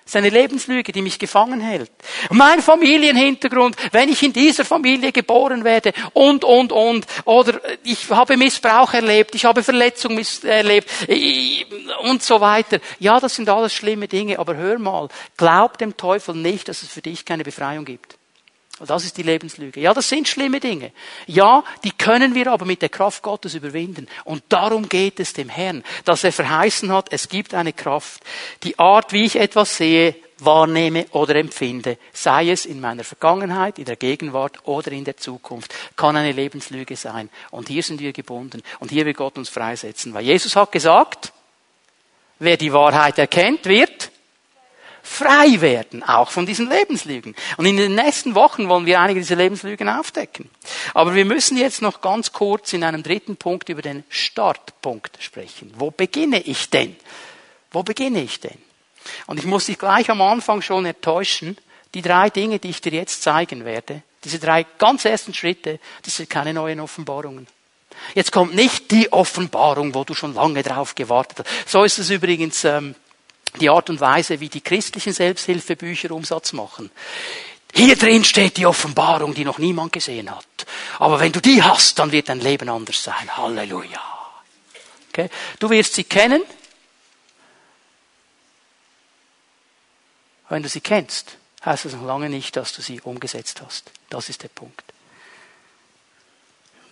Das 0.04 0.10
ist 0.10 0.16
eine 0.16 0.28
Lebenslüge, 0.28 0.92
die 0.92 1.00
mich 1.00 1.18
gefangen 1.18 1.62
hält. 1.62 1.90
Mein 2.28 2.60
Familienhintergrund, 2.60 3.74
wenn 3.92 4.10
ich 4.10 4.22
in 4.22 4.34
dieser 4.34 4.66
Familie 4.66 5.12
geboren 5.12 5.64
werde 5.64 5.94
und, 6.12 6.44
und, 6.44 6.72
und, 6.72 7.06
oder 7.24 7.58
ich 7.82 8.10
habe 8.10 8.36
Missbrauch 8.36 8.92
erlebt, 8.92 9.34
ich 9.34 9.46
habe 9.46 9.62
Verletzung 9.62 10.20
erlebt 10.42 10.90
und 12.02 12.22
so 12.22 12.38
weiter. 12.38 12.80
Ja, 12.98 13.18
das 13.18 13.34
sind 13.34 13.48
alles 13.48 13.72
schlimme 13.72 14.08
Dinge, 14.08 14.38
aber 14.38 14.56
hör 14.56 14.78
mal, 14.78 15.08
glaub 15.38 15.78
dem 15.78 15.96
Teufel 15.96 16.34
nicht, 16.34 16.68
dass 16.68 16.82
es 16.82 16.90
für 16.90 17.00
dich 17.00 17.24
keine 17.24 17.44
Befreiung 17.44 17.86
gibt. 17.86 18.17
Das 18.86 19.04
ist 19.04 19.16
die 19.16 19.22
Lebenslüge. 19.22 19.80
Ja, 19.80 19.92
das 19.92 20.08
sind 20.08 20.28
schlimme 20.28 20.60
Dinge. 20.60 20.92
Ja, 21.26 21.64
die 21.82 21.90
können 21.90 22.34
wir 22.34 22.52
aber 22.52 22.64
mit 22.64 22.80
der 22.80 22.88
Kraft 22.88 23.22
Gottes 23.22 23.54
überwinden. 23.54 24.06
Und 24.24 24.44
darum 24.48 24.88
geht 24.88 25.18
es 25.18 25.32
dem 25.32 25.48
Herrn, 25.48 25.82
dass 26.04 26.22
er 26.22 26.32
verheißen 26.32 26.92
hat, 26.92 27.08
es 27.10 27.28
gibt 27.28 27.54
eine 27.54 27.72
Kraft. 27.72 28.22
Die 28.62 28.78
Art, 28.78 29.12
wie 29.12 29.24
ich 29.24 29.36
etwas 29.36 29.76
sehe, 29.76 30.14
wahrnehme 30.38 31.06
oder 31.10 31.34
empfinde, 31.34 31.98
sei 32.12 32.50
es 32.50 32.64
in 32.66 32.80
meiner 32.80 33.02
Vergangenheit, 33.02 33.78
in 33.78 33.84
der 33.84 33.96
Gegenwart 33.96 34.66
oder 34.66 34.92
in 34.92 35.04
der 35.04 35.16
Zukunft, 35.16 35.74
kann 35.96 36.16
eine 36.16 36.32
Lebenslüge 36.32 36.94
sein. 36.94 37.30
Und 37.50 37.68
hier 37.68 37.82
sind 37.82 38.00
wir 38.00 38.12
gebunden. 38.12 38.62
Und 38.78 38.90
hier 38.90 39.04
will 39.04 39.14
Gott 39.14 39.36
uns 39.38 39.48
freisetzen. 39.48 40.14
Weil 40.14 40.24
Jesus 40.24 40.54
hat 40.54 40.70
gesagt, 40.70 41.32
wer 42.38 42.56
die 42.56 42.72
Wahrheit 42.72 43.18
erkennt, 43.18 43.66
wird 43.66 44.12
frei 45.08 45.60
werden, 45.60 46.02
auch 46.02 46.30
von 46.30 46.44
diesen 46.44 46.68
Lebenslügen. 46.68 47.34
Und 47.56 47.66
in 47.66 47.76
den 47.76 47.94
nächsten 47.94 48.34
Wochen 48.34 48.68
wollen 48.68 48.86
wir 48.86 49.00
einige 49.00 49.20
dieser 49.20 49.36
Lebenslügen 49.36 49.88
aufdecken. 49.88 50.50
Aber 50.92 51.14
wir 51.14 51.24
müssen 51.24 51.56
jetzt 51.56 51.80
noch 51.80 52.00
ganz 52.00 52.32
kurz 52.32 52.72
in 52.74 52.84
einem 52.84 53.02
dritten 53.02 53.36
Punkt 53.36 53.68
über 53.70 53.82
den 53.82 54.04
Startpunkt 54.10 55.16
sprechen. 55.20 55.72
Wo 55.76 55.90
beginne 55.90 56.40
ich 56.40 56.68
denn? 56.70 56.94
Wo 57.70 57.82
beginne 57.82 58.22
ich 58.22 58.38
denn? 58.40 58.58
Und 59.26 59.38
ich 59.38 59.46
muss 59.46 59.66
dich 59.66 59.78
gleich 59.78 60.10
am 60.10 60.20
Anfang 60.20 60.60
schon 60.60 60.84
enttäuschen. 60.84 61.56
Die 61.94 62.02
drei 62.02 62.28
Dinge, 62.28 62.58
die 62.58 62.68
ich 62.68 62.82
dir 62.82 62.92
jetzt 62.92 63.22
zeigen 63.22 63.64
werde, 63.64 64.02
diese 64.24 64.38
drei 64.38 64.64
ganz 64.78 65.06
ersten 65.06 65.32
Schritte, 65.32 65.80
das 66.04 66.16
sind 66.16 66.28
keine 66.28 66.52
neuen 66.52 66.80
Offenbarungen. 66.80 67.46
Jetzt 68.14 68.30
kommt 68.30 68.54
nicht 68.54 68.90
die 68.90 69.10
Offenbarung, 69.10 69.94
wo 69.94 70.04
du 70.04 70.14
schon 70.14 70.34
lange 70.34 70.62
drauf 70.62 70.94
gewartet 70.94 71.38
hast. 71.40 71.70
So 71.70 71.82
ist 71.82 71.98
es 71.98 72.10
übrigens 72.10 72.62
ähm, 72.64 72.94
die 73.60 73.70
Art 73.70 73.90
und 73.90 74.00
Weise, 74.00 74.40
wie 74.40 74.48
die 74.48 74.60
christlichen 74.60 75.12
Selbsthilfebücher 75.12 76.10
Umsatz 76.10 76.52
machen. 76.52 76.90
Hier 77.74 77.96
drin 77.96 78.24
steht 78.24 78.56
die 78.56 78.66
Offenbarung, 78.66 79.34
die 79.34 79.44
noch 79.44 79.58
niemand 79.58 79.92
gesehen 79.92 80.34
hat. 80.34 80.46
Aber 80.98 81.20
wenn 81.20 81.32
du 81.32 81.40
die 81.40 81.62
hast, 81.62 81.98
dann 81.98 82.12
wird 82.12 82.28
dein 82.28 82.40
Leben 82.40 82.68
anders 82.68 83.02
sein. 83.02 83.36
Halleluja. 83.36 84.00
Okay? 85.10 85.28
Du 85.58 85.70
wirst 85.70 85.94
sie 85.94 86.04
kennen. 86.04 86.42
Wenn 90.48 90.62
du 90.62 90.68
sie 90.68 90.80
kennst, 90.80 91.36
heißt 91.64 91.84
das 91.84 91.92
noch 91.92 92.06
lange 92.06 92.30
nicht, 92.30 92.56
dass 92.56 92.72
du 92.72 92.80
sie 92.80 93.00
umgesetzt 93.02 93.60
hast. 93.64 93.90
Das 94.08 94.28
ist 94.28 94.42
der 94.42 94.48
Punkt. 94.48 94.82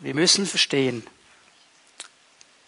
Wir 0.00 0.14
müssen 0.14 0.44
verstehen, 0.44 1.07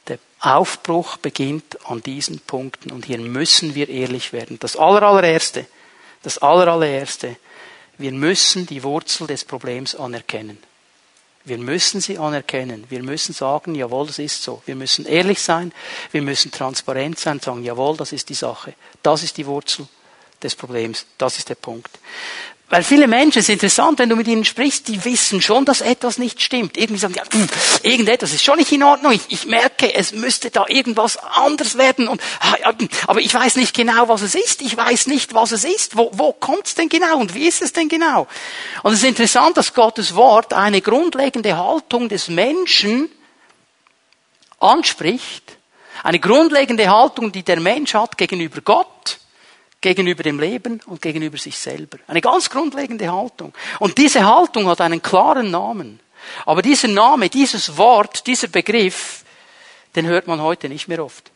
der 0.08 0.18
Aufbruch 0.40 1.16
beginnt 1.16 1.78
an 1.86 2.02
diesen 2.02 2.40
Punkten 2.40 2.90
und 2.90 3.06
hier 3.06 3.18
müssen 3.18 3.74
wir 3.74 3.88
ehrlich 3.88 4.32
werden. 4.32 4.58
Das 4.58 4.76
allerallererste, 4.76 5.66
das 6.22 6.38
allerallererste, 6.38 7.36
wir 7.98 8.12
müssen 8.12 8.66
die 8.66 8.82
Wurzel 8.82 9.26
des 9.26 9.44
Problems 9.44 9.94
anerkennen. 9.94 10.58
Wir 11.44 11.58
müssen 11.58 12.00
sie 12.00 12.18
anerkennen. 12.18 12.84
Wir 12.88 13.02
müssen 13.02 13.32
sagen, 13.32 13.74
jawohl, 13.74 14.06
das 14.06 14.18
ist 14.18 14.42
so. 14.42 14.62
Wir 14.66 14.76
müssen 14.76 15.06
ehrlich 15.06 15.40
sein. 15.40 15.72
Wir 16.12 16.22
müssen 16.22 16.52
transparent 16.52 17.18
sein 17.18 17.34
und 17.34 17.42
sagen, 17.42 17.64
jawohl, 17.64 17.96
das 17.96 18.12
ist 18.12 18.28
die 18.28 18.34
Sache. 18.34 18.74
Das 19.02 19.22
ist 19.22 19.36
die 19.38 19.46
Wurzel 19.46 19.88
des 20.42 20.54
Problems. 20.54 21.06
Das 21.16 21.38
ist 21.38 21.48
der 21.48 21.54
Punkt. 21.54 21.98
Weil 22.70 22.82
viele 22.82 23.08
Menschen, 23.08 23.38
es 23.38 23.46
ist 23.46 23.54
interessant, 23.54 23.98
wenn 23.98 24.10
du 24.10 24.16
mit 24.16 24.28
ihnen 24.28 24.44
sprichst, 24.44 24.88
die 24.88 25.02
wissen 25.06 25.40
schon, 25.40 25.64
dass 25.64 25.80
etwas 25.80 26.18
nicht 26.18 26.42
stimmt. 26.42 26.76
Irgendwie 26.76 27.00
sagen, 27.00 27.14
ja, 27.14 27.22
hm, 27.32 27.48
irgendetwas 27.82 28.34
ist 28.34 28.44
schon 28.44 28.58
nicht 28.58 28.70
in 28.72 28.82
Ordnung. 28.82 29.12
Ich, 29.12 29.22
ich 29.28 29.46
merke, 29.46 29.94
es 29.94 30.12
müsste 30.12 30.50
da 30.50 30.66
irgendwas 30.68 31.16
anders 31.16 31.78
werden. 31.78 32.08
Und, 32.08 32.20
ah, 32.40 32.74
aber 33.06 33.20
ich 33.20 33.32
weiß 33.32 33.56
nicht 33.56 33.74
genau, 33.74 34.08
was 34.08 34.20
es 34.20 34.34
ist. 34.34 34.60
Ich 34.60 34.76
weiß 34.76 35.06
nicht, 35.06 35.32
was 35.32 35.52
es 35.52 35.64
ist. 35.64 35.96
Wo, 35.96 36.10
wo 36.12 36.34
kommt 36.34 36.66
es 36.66 36.74
denn 36.74 36.90
genau 36.90 37.16
und 37.18 37.34
wie 37.34 37.48
ist 37.48 37.62
es 37.62 37.72
denn 37.72 37.88
genau? 37.88 38.26
Und 38.82 38.92
es 38.92 38.98
ist 38.98 39.08
interessant, 39.08 39.56
dass 39.56 39.72
Gottes 39.72 40.14
Wort 40.14 40.52
eine 40.52 40.82
grundlegende 40.82 41.56
Haltung 41.56 42.10
des 42.10 42.28
Menschen 42.28 43.08
anspricht. 44.60 45.56
Eine 46.02 46.18
grundlegende 46.20 46.90
Haltung, 46.90 47.32
die 47.32 47.42
der 47.42 47.60
Mensch 47.60 47.94
hat 47.94 48.18
gegenüber 48.18 48.60
Gott 48.60 49.18
gegenüber 49.80 50.22
dem 50.22 50.40
Leben 50.40 50.80
und 50.86 51.00
gegenüber 51.02 51.38
sich 51.38 51.56
selber. 51.58 51.98
Eine 52.06 52.20
ganz 52.20 52.50
grundlegende 52.50 53.10
Haltung. 53.12 53.54
Und 53.78 53.98
diese 53.98 54.24
Haltung 54.24 54.66
hat 54.66 54.80
einen 54.80 55.02
klaren 55.02 55.50
Namen. 55.50 56.00
Aber 56.44 56.62
dieser 56.62 56.88
Name, 56.88 57.28
dieses 57.28 57.76
Wort, 57.76 58.26
dieser 58.26 58.48
Begriff, 58.48 59.24
den 59.94 60.06
hört 60.06 60.26
man 60.26 60.40
heute 60.40 60.68
nicht 60.68 60.88
mehr 60.88 61.04
oft. 61.04 61.30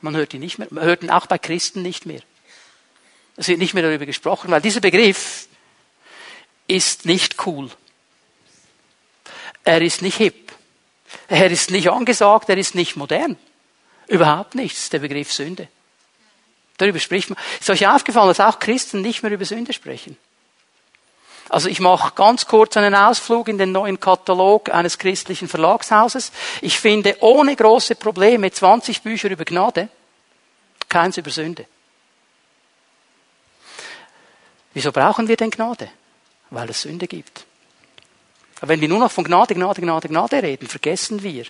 Man 0.00 0.16
hört 0.16 0.32
ihn 0.32 0.40
nicht 0.40 0.58
mehr, 0.58 0.68
man 0.70 0.84
hört 0.84 1.02
ihn 1.02 1.10
auch 1.10 1.26
bei 1.26 1.38
Christen 1.38 1.82
nicht 1.82 2.06
mehr. 2.06 2.22
Es 3.36 3.48
wird 3.48 3.58
nicht 3.58 3.74
mehr 3.74 3.82
darüber 3.82 4.06
gesprochen, 4.06 4.50
weil 4.50 4.60
dieser 4.60 4.80
Begriff 4.80 5.48
ist 6.66 7.04
nicht 7.04 7.46
cool. 7.46 7.70
Er 9.64 9.82
ist 9.82 10.02
nicht 10.02 10.16
hip. 10.16 10.52
Er 11.28 11.50
ist 11.50 11.70
nicht 11.70 11.90
angesagt, 11.90 12.48
er 12.48 12.56
ist 12.56 12.74
nicht 12.74 12.96
modern. 12.96 13.36
Überhaupt 14.06 14.54
nichts, 14.54 14.90
der 14.90 15.00
Begriff 15.00 15.32
Sünde. 15.32 15.68
Darüber 16.80 16.98
spricht 16.98 17.28
man. 17.28 17.38
Ist 17.60 17.68
euch 17.68 17.86
aufgefallen, 17.86 18.28
dass 18.28 18.40
auch 18.40 18.58
Christen 18.58 19.02
nicht 19.02 19.22
mehr 19.22 19.32
über 19.32 19.44
Sünde 19.44 19.74
sprechen? 19.74 20.16
Also 21.50 21.68
ich 21.68 21.78
mache 21.78 22.14
ganz 22.14 22.46
kurz 22.46 22.76
einen 22.78 22.94
Ausflug 22.94 23.48
in 23.48 23.58
den 23.58 23.72
neuen 23.72 24.00
Katalog 24.00 24.72
eines 24.72 24.96
christlichen 24.96 25.46
Verlagshauses. 25.46 26.32
Ich 26.62 26.78
finde 26.78 27.18
ohne 27.20 27.54
große 27.54 27.96
Probleme 27.96 28.50
20 28.50 29.02
Bücher 29.02 29.28
über 29.28 29.44
Gnade, 29.44 29.88
keins 30.88 31.18
über 31.18 31.30
Sünde. 31.30 31.66
Wieso 34.72 34.90
brauchen 34.90 35.28
wir 35.28 35.36
denn 35.36 35.50
Gnade? 35.50 35.90
Weil 36.48 36.70
es 36.70 36.80
Sünde 36.80 37.06
gibt. 37.06 37.44
Aber 38.60 38.68
wenn 38.68 38.80
wir 38.80 38.88
nur 38.88 39.00
noch 39.00 39.10
von 39.10 39.24
Gnade, 39.24 39.54
Gnade, 39.54 39.82
Gnade, 39.82 40.08
Gnade 40.08 40.42
reden, 40.42 40.66
vergessen 40.66 41.22
wir, 41.22 41.44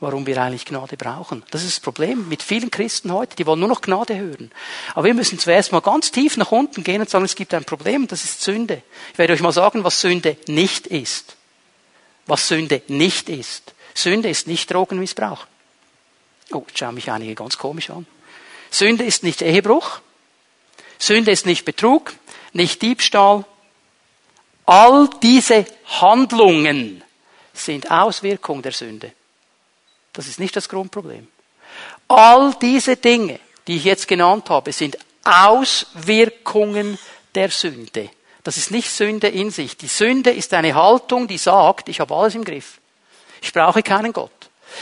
warum 0.00 0.26
wir 0.26 0.40
eigentlich 0.40 0.64
Gnade 0.64 0.96
brauchen. 0.96 1.42
Das 1.50 1.62
ist 1.62 1.76
das 1.76 1.80
Problem 1.80 2.28
mit 2.28 2.42
vielen 2.42 2.70
Christen 2.70 3.12
heute, 3.12 3.36
die 3.36 3.46
wollen 3.46 3.60
nur 3.60 3.68
noch 3.68 3.80
Gnade 3.80 4.16
hören. 4.16 4.50
Aber 4.94 5.04
wir 5.04 5.14
müssen 5.14 5.38
zuerst 5.38 5.72
mal 5.72 5.80
ganz 5.80 6.10
tief 6.10 6.36
nach 6.36 6.52
unten 6.52 6.84
gehen 6.84 7.00
und 7.00 7.08
sagen, 7.08 7.24
es 7.24 7.36
gibt 7.36 7.54
ein 7.54 7.64
Problem, 7.64 8.06
das 8.06 8.24
ist 8.24 8.42
Sünde. 8.42 8.82
Ich 9.12 9.18
werde 9.18 9.32
euch 9.32 9.40
mal 9.40 9.52
sagen, 9.52 9.84
was 9.84 10.00
Sünde 10.00 10.36
nicht 10.46 10.86
ist. 10.86 11.36
Was 12.26 12.48
Sünde 12.48 12.82
nicht 12.88 13.28
ist. 13.28 13.74
Sünde 13.94 14.28
ist 14.28 14.46
nicht 14.46 14.72
Drogenmissbrauch. 14.72 15.46
Oh, 16.52 16.64
jetzt 16.66 16.78
schauen 16.78 16.94
mich 16.94 17.10
einige 17.10 17.34
ganz 17.34 17.56
komisch 17.56 17.90
an. 17.90 18.06
Sünde 18.70 19.04
ist 19.04 19.22
nicht 19.22 19.40
Ehebruch. 19.40 20.00
Sünde 20.98 21.30
ist 21.30 21.46
nicht 21.46 21.64
Betrug, 21.64 22.12
nicht 22.52 22.82
Diebstahl. 22.82 23.44
All 24.66 25.08
diese 25.22 25.66
Handlungen 25.86 27.02
sind 27.52 27.90
Auswirkung 27.90 28.62
der 28.62 28.72
Sünde. 28.72 29.12
Das 30.14 30.26
ist 30.26 30.40
nicht 30.40 30.56
das 30.56 30.68
Grundproblem. 30.68 31.28
All 32.08 32.54
diese 32.60 32.96
Dinge, 32.96 33.38
die 33.66 33.76
ich 33.76 33.84
jetzt 33.84 34.08
genannt 34.08 34.48
habe, 34.48 34.72
sind 34.72 34.96
Auswirkungen 35.24 36.98
der 37.34 37.50
Sünde. 37.50 38.10
Das 38.42 38.56
ist 38.56 38.70
nicht 38.70 38.90
Sünde 38.90 39.28
in 39.28 39.50
sich. 39.50 39.76
Die 39.76 39.88
Sünde 39.88 40.30
ist 40.30 40.52
eine 40.54 40.74
Haltung, 40.74 41.26
die 41.26 41.38
sagt, 41.38 41.88
ich 41.88 42.00
habe 42.00 42.14
alles 42.14 42.34
im 42.34 42.44
Griff. 42.44 42.78
Ich 43.42 43.52
brauche 43.52 43.82
keinen 43.82 44.12
Gott. 44.12 44.30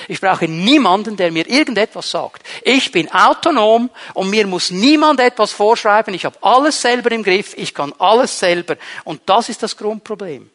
Ich 0.09 0.21
brauche 0.21 0.49
niemanden, 0.49 1.17
der 1.17 1.31
mir 1.31 1.49
irgendetwas 1.49 2.11
sagt. 2.11 2.43
Ich 2.63 2.91
bin 2.93 3.13
autonom 3.13 3.91
und 4.15 4.31
mir 4.31 4.47
muss 4.47 4.71
niemand 4.71 5.21
etwas 5.21 5.53
vorschreiben. 5.53 6.15
Ich 6.15 6.25
habe 6.25 6.39
alles 6.41 6.81
selber 6.81 7.13
im 7.13 7.23
Griff. 7.23 7.55
Ich 7.57 7.75
kann 7.75 7.93
alles 7.99 8.39
selber. 8.39 8.77
Und 9.05 9.23
das 9.27 9.49
ist 9.49 9.63
das 9.63 9.77
Grundproblem. 9.77 10.51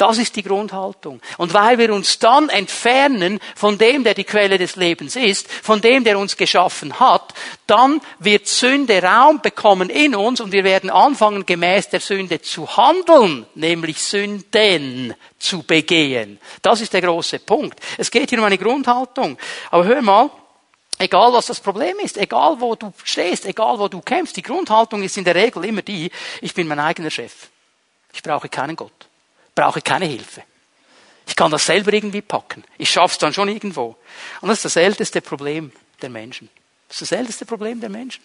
Das 0.00 0.16
ist 0.16 0.34
die 0.36 0.42
Grundhaltung. 0.42 1.20
Und 1.36 1.52
weil 1.52 1.76
wir 1.76 1.92
uns 1.92 2.18
dann 2.18 2.48
entfernen 2.48 3.38
von 3.54 3.76
dem, 3.76 4.02
der 4.02 4.14
die 4.14 4.24
Quelle 4.24 4.56
des 4.56 4.76
Lebens 4.76 5.14
ist, 5.14 5.52
von 5.52 5.82
dem, 5.82 6.04
der 6.04 6.18
uns 6.18 6.38
geschaffen 6.38 6.98
hat, 6.98 7.34
dann 7.66 8.00
wird 8.18 8.48
Sünde 8.48 9.02
Raum 9.02 9.42
bekommen 9.42 9.90
in 9.90 10.14
uns 10.14 10.40
und 10.40 10.52
wir 10.52 10.64
werden 10.64 10.88
anfangen, 10.88 11.44
gemäß 11.44 11.90
der 11.90 12.00
Sünde 12.00 12.40
zu 12.40 12.78
handeln, 12.78 13.44
nämlich 13.54 14.02
Sünden 14.02 15.14
zu 15.38 15.64
begehen. 15.64 16.40
Das 16.62 16.80
ist 16.80 16.94
der 16.94 17.02
große 17.02 17.40
Punkt. 17.40 17.78
Es 17.98 18.10
geht 18.10 18.30
hier 18.30 18.38
um 18.38 18.46
eine 18.46 18.56
Grundhaltung. 18.56 19.36
Aber 19.70 19.84
hör 19.84 20.00
mal, 20.00 20.30
Egal 21.02 21.32
was 21.32 21.46
das 21.46 21.60
Problem 21.60 21.98
ist, 22.02 22.18
egal 22.18 22.60
wo 22.60 22.74
du 22.74 22.92
stehst, 23.04 23.46
egal 23.46 23.78
wo 23.78 23.88
du 23.88 24.02
kämpfst, 24.02 24.36
die 24.36 24.42
Grundhaltung 24.42 25.02
ist 25.02 25.16
in 25.16 25.24
der 25.24 25.34
Regel 25.34 25.64
immer 25.64 25.80
die, 25.80 26.10
ich 26.42 26.52
bin 26.52 26.68
mein 26.68 26.78
eigener 26.78 27.10
Chef. 27.10 27.48
Ich 28.12 28.22
brauche 28.22 28.50
keinen 28.50 28.76
Gott 28.76 29.09
brauche 29.54 29.80
keine 29.80 30.06
Hilfe. 30.06 30.42
Ich 31.26 31.36
kann 31.36 31.50
das 31.50 31.66
selber 31.66 31.92
irgendwie 31.92 32.22
packen. 32.22 32.64
Ich 32.78 32.90
schaff's 32.90 33.18
dann 33.18 33.32
schon 33.32 33.48
irgendwo. 33.48 33.96
Und 34.40 34.48
das 34.48 34.58
ist 34.58 34.64
das 34.64 34.76
älteste 34.76 35.20
Problem 35.20 35.72
der 36.02 36.10
Menschen. 36.10 36.48
Das 36.88 37.00
ist 37.00 37.12
das 37.12 37.18
älteste 37.18 37.46
Problem 37.46 37.80
der 37.80 37.88
Menschen. 37.88 38.22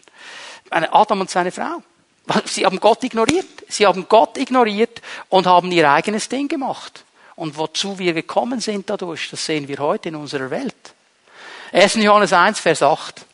Adam 0.69 1.21
und 1.21 1.29
seine 1.29 1.51
Frau. 1.51 1.83
Sie 2.45 2.65
haben 2.65 2.79
Gott 2.79 3.03
ignoriert. 3.03 3.45
Sie 3.67 3.85
haben 3.85 4.07
Gott 4.09 4.37
ignoriert 4.37 5.01
und 5.29 5.45
haben 5.45 5.71
ihr 5.71 5.89
eigenes 5.89 6.29
Ding 6.29 6.47
gemacht. 6.47 7.05
Und 7.35 7.57
wozu 7.57 7.99
wir 7.99 8.13
gekommen 8.13 8.59
sind 8.59 8.89
dadurch, 8.89 9.29
das 9.29 9.45
sehen 9.45 9.67
wir 9.67 9.77
heute 9.79 10.09
in 10.09 10.15
unserer 10.15 10.49
Welt. 10.49 10.75
1. 11.73 11.95
Johannes 11.95 12.33
1, 12.33 12.59
Vers 12.59 12.81
8. 12.81 13.25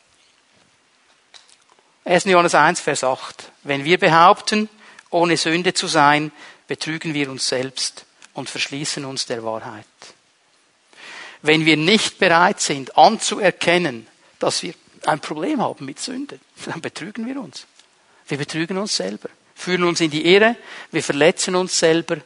1. 2.04 2.24
Johannes 2.24 2.54
1, 2.54 2.80
Vers 2.80 3.04
8. 3.04 3.52
Wenn 3.62 3.84
wir 3.84 3.98
behaupten, 3.98 4.68
ohne 5.10 5.36
Sünde 5.36 5.72
zu 5.72 5.86
sein, 5.86 6.32
betrügen 6.66 7.14
wir 7.14 7.30
uns 7.30 7.48
selbst 7.48 8.06
und 8.34 8.48
verschließen 8.48 9.04
uns 9.04 9.26
der 9.26 9.44
Wahrheit. 9.44 9.86
Wenn 11.42 11.66
wir 11.66 11.76
nicht 11.76 12.18
bereit 12.18 12.60
sind 12.60 12.96
anzuerkennen, 12.96 14.06
dass 14.38 14.62
wir 14.62 14.74
ein 15.06 15.20
Problem 15.20 15.60
haben 15.60 15.84
mit 15.84 15.98
Sünde, 15.98 16.38
dann 16.66 16.80
betrügen 16.80 17.26
wir 17.26 17.40
uns. 17.40 17.66
Wir 18.28 18.38
betrügen 18.38 18.78
uns 18.78 18.96
selber, 18.96 19.28
führen 19.54 19.84
uns 19.84 20.00
in 20.00 20.10
die 20.10 20.24
Irre, 20.24 20.56
wir 20.90 21.02
verletzen 21.02 21.56
uns 21.56 21.78
selber, 21.78 22.18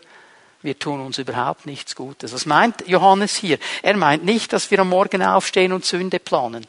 wir 0.62 0.78
tun 0.78 1.00
uns 1.00 1.18
überhaupt 1.18 1.66
nichts 1.66 1.94
Gutes. 1.94 2.32
Was 2.32 2.46
meint 2.46 2.86
Johannes 2.86 3.36
hier? 3.36 3.58
Er 3.82 3.96
meint 3.96 4.24
nicht, 4.24 4.52
dass 4.52 4.70
wir 4.70 4.80
am 4.80 4.88
Morgen 4.88 5.22
aufstehen 5.22 5.72
und 5.72 5.84
Sünde 5.84 6.18
planen. 6.18 6.66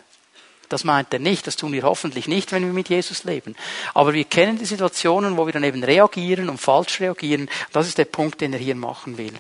Das 0.69 0.83
meint 0.83 1.13
er 1.13 1.19
nicht, 1.19 1.47
das 1.47 1.55
tun 1.55 1.71
wir 1.71 1.83
hoffentlich 1.83 2.27
nicht, 2.27 2.51
wenn 2.51 2.65
wir 2.65 2.73
mit 2.73 2.89
Jesus 2.89 3.23
leben. 3.23 3.55
Aber 3.93 4.13
wir 4.13 4.25
kennen 4.25 4.57
die 4.57 4.65
Situationen, 4.65 5.37
wo 5.37 5.45
wir 5.45 5.53
dann 5.53 5.63
eben 5.63 5.83
reagieren 5.83 6.49
und 6.49 6.59
falsch 6.59 6.99
reagieren. 6.99 7.49
Das 7.71 7.87
ist 7.87 7.97
der 7.97 8.05
Punkt, 8.05 8.41
den 8.41 8.53
er 8.53 8.59
hier 8.59 8.75
machen 8.75 9.17
will. 9.17 9.33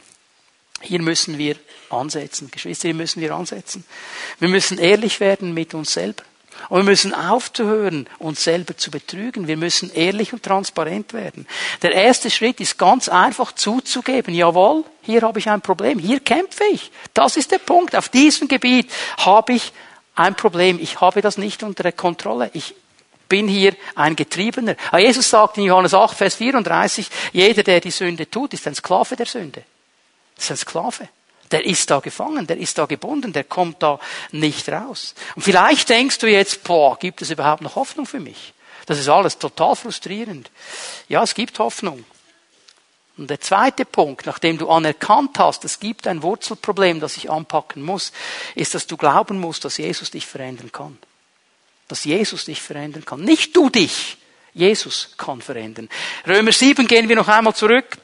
Hier 0.81 1.01
müssen 1.01 1.37
wir 1.37 1.55
ansetzen. 1.89 2.49
Geschwister, 2.51 2.87
hier 2.87 2.95
müssen 2.95 3.21
wir 3.21 3.33
ansetzen. 3.33 3.83
Wir 4.39 4.49
müssen 4.49 4.77
ehrlich 4.77 5.19
werden 5.19 5.53
mit 5.53 5.73
uns 5.73 5.93
selber. 5.93 6.23
Und 6.69 6.79
wir 6.79 6.83
müssen 6.85 7.13
aufzuhören, 7.13 8.07
uns 8.19 8.43
selber 8.43 8.75
zu 8.77 8.91
betrügen. 8.91 9.47
Wir 9.47 9.57
müssen 9.57 9.91
ehrlich 9.93 10.33
und 10.33 10.43
transparent 10.43 11.13
werden. 11.13 11.47
Der 11.81 11.93
erste 11.93 12.29
Schritt 12.29 12.59
ist 12.59 12.77
ganz 12.77 13.09
einfach 13.09 13.53
zuzugeben, 13.53 14.33
jawohl, 14.33 14.83
hier 15.01 15.21
habe 15.21 15.39
ich 15.39 15.49
ein 15.49 15.61
Problem, 15.61 15.99
hier 15.99 16.19
kämpfe 16.19 16.63
ich. 16.71 16.91
Das 17.13 17.37
ist 17.37 17.51
der 17.51 17.59
Punkt. 17.59 17.95
Auf 17.95 18.09
diesem 18.09 18.47
Gebiet 18.47 18.91
habe 19.17 19.53
ich 19.53 19.71
ein 20.17 20.35
Problem, 20.35 20.79
ich 20.81 20.99
habe 20.99 21.21
das 21.21 21.37
nicht 21.37 21.63
unter 21.63 21.91
Kontrolle. 21.91 22.49
Ich 22.53 22.75
bin 23.29 23.47
hier 23.47 23.75
ein 23.95 24.15
Getriebener. 24.15 24.75
Aber 24.89 24.99
Jesus 24.99 25.29
sagt 25.29 25.57
in 25.57 25.65
Johannes 25.65 25.93
8, 25.93 26.17
Vers 26.17 26.35
34, 26.35 27.09
jeder, 27.33 27.63
der 27.63 27.79
die 27.79 27.91
Sünde 27.91 28.29
tut, 28.29 28.53
ist 28.53 28.67
ein 28.67 28.75
Sklave 28.75 29.15
der 29.15 29.25
Sünde. 29.25 29.63
Das 30.35 30.45
ist 30.45 30.51
ein 30.51 30.57
Sklave. 30.57 31.09
Der 31.51 31.65
ist 31.65 31.89
da 31.89 31.99
gefangen, 31.99 32.45
der 32.45 32.57
ist 32.57 32.77
da 32.77 32.85
gebunden, 32.85 33.31
der 33.31 33.45
kommt 33.45 33.81
da 33.81 33.99
nicht 34.31 34.67
raus. 34.67 35.15
Und 35.35 35.43
vielleicht 35.43 35.87
denkst 35.87 36.17
du 36.17 36.27
jetzt, 36.27 36.63
boah, 36.63 36.99
gibt 36.99 37.21
es 37.21 37.29
überhaupt 37.29 37.61
noch 37.61 37.75
Hoffnung 37.75 38.05
für 38.05 38.19
mich? 38.19 38.53
Das 38.85 38.99
ist 38.99 39.07
alles 39.07 39.37
total 39.37 39.75
frustrierend. 39.75 40.49
Ja, 41.07 41.23
es 41.23 41.35
gibt 41.35 41.59
Hoffnung. 41.59 42.03
Und 43.17 43.29
der 43.29 43.41
zweite 43.41 43.83
Punkt, 43.83 44.27
nachdem 44.27 44.57
du 44.59 44.69
anerkannt 44.69 45.39
hast, 45.39 45.65
es 45.65 45.79
gibt 45.79 46.05
ein 46.05 46.21
Wurzelproblem, 46.21 46.99
das 46.99 47.17
ich 47.17 47.31
anpacken 47.31 47.81
muss, 47.81 48.11
ist, 48.53 48.75
dass 48.75 48.85
du 48.85 48.95
glauben 48.95 49.39
musst, 49.39 49.65
dass 49.65 49.77
Jesus 49.77 50.11
dich 50.11 50.27
verändern 50.27 50.71
kann. 50.71 50.97
Dass 51.87 52.03
Jesus 52.03 52.45
dich 52.45 52.61
verändern 52.61 53.05
kann. 53.05 53.21
Nicht 53.21 53.55
du 53.55 53.69
dich. 53.69 54.17
Jesus 54.53 55.13
kann 55.17 55.41
verändern. 55.41 55.89
Römer 56.27 56.51
7 56.51 56.87
gehen 56.87 57.09
wir 57.09 57.15
noch 57.15 57.27
einmal 57.27 57.55
zurück. 57.55 57.97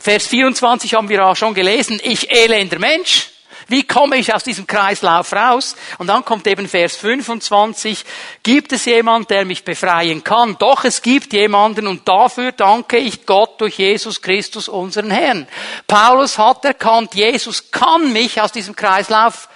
Vers 0.00 0.26
24 0.26 0.94
haben 0.94 1.08
wir 1.08 1.24
auch 1.24 1.36
schon 1.36 1.54
gelesen. 1.54 2.00
Ich 2.02 2.30
elender 2.30 2.78
Mensch. 2.78 3.30
Wie 3.68 3.84
komme 3.84 4.16
ich 4.16 4.34
aus 4.34 4.44
diesem 4.44 4.66
Kreislauf 4.66 5.30
raus? 5.34 5.76
Und 5.98 6.06
dann 6.06 6.24
kommt 6.24 6.46
eben 6.46 6.66
Vers 6.66 6.96
25. 6.96 8.02
Gibt 8.42 8.72
es 8.72 8.86
jemand, 8.86 9.28
der 9.28 9.44
mich 9.44 9.62
befreien 9.62 10.24
kann? 10.24 10.56
Doch 10.58 10.84
es 10.84 11.02
gibt 11.02 11.34
jemanden 11.34 11.86
und 11.86 12.08
dafür 12.08 12.52
danke 12.52 12.96
ich 12.96 13.26
Gott 13.26 13.60
durch 13.60 13.78
Jesus 13.78 14.22
Christus, 14.22 14.68
unseren 14.68 15.10
Herrn. 15.10 15.46
Paulus 15.86 16.38
hat 16.38 16.64
erkannt, 16.64 17.14
Jesus 17.14 17.70
kann 17.70 18.10
mich 18.12 18.40
aus 18.40 18.52
diesem 18.52 18.74
Kreislauf 18.74 19.50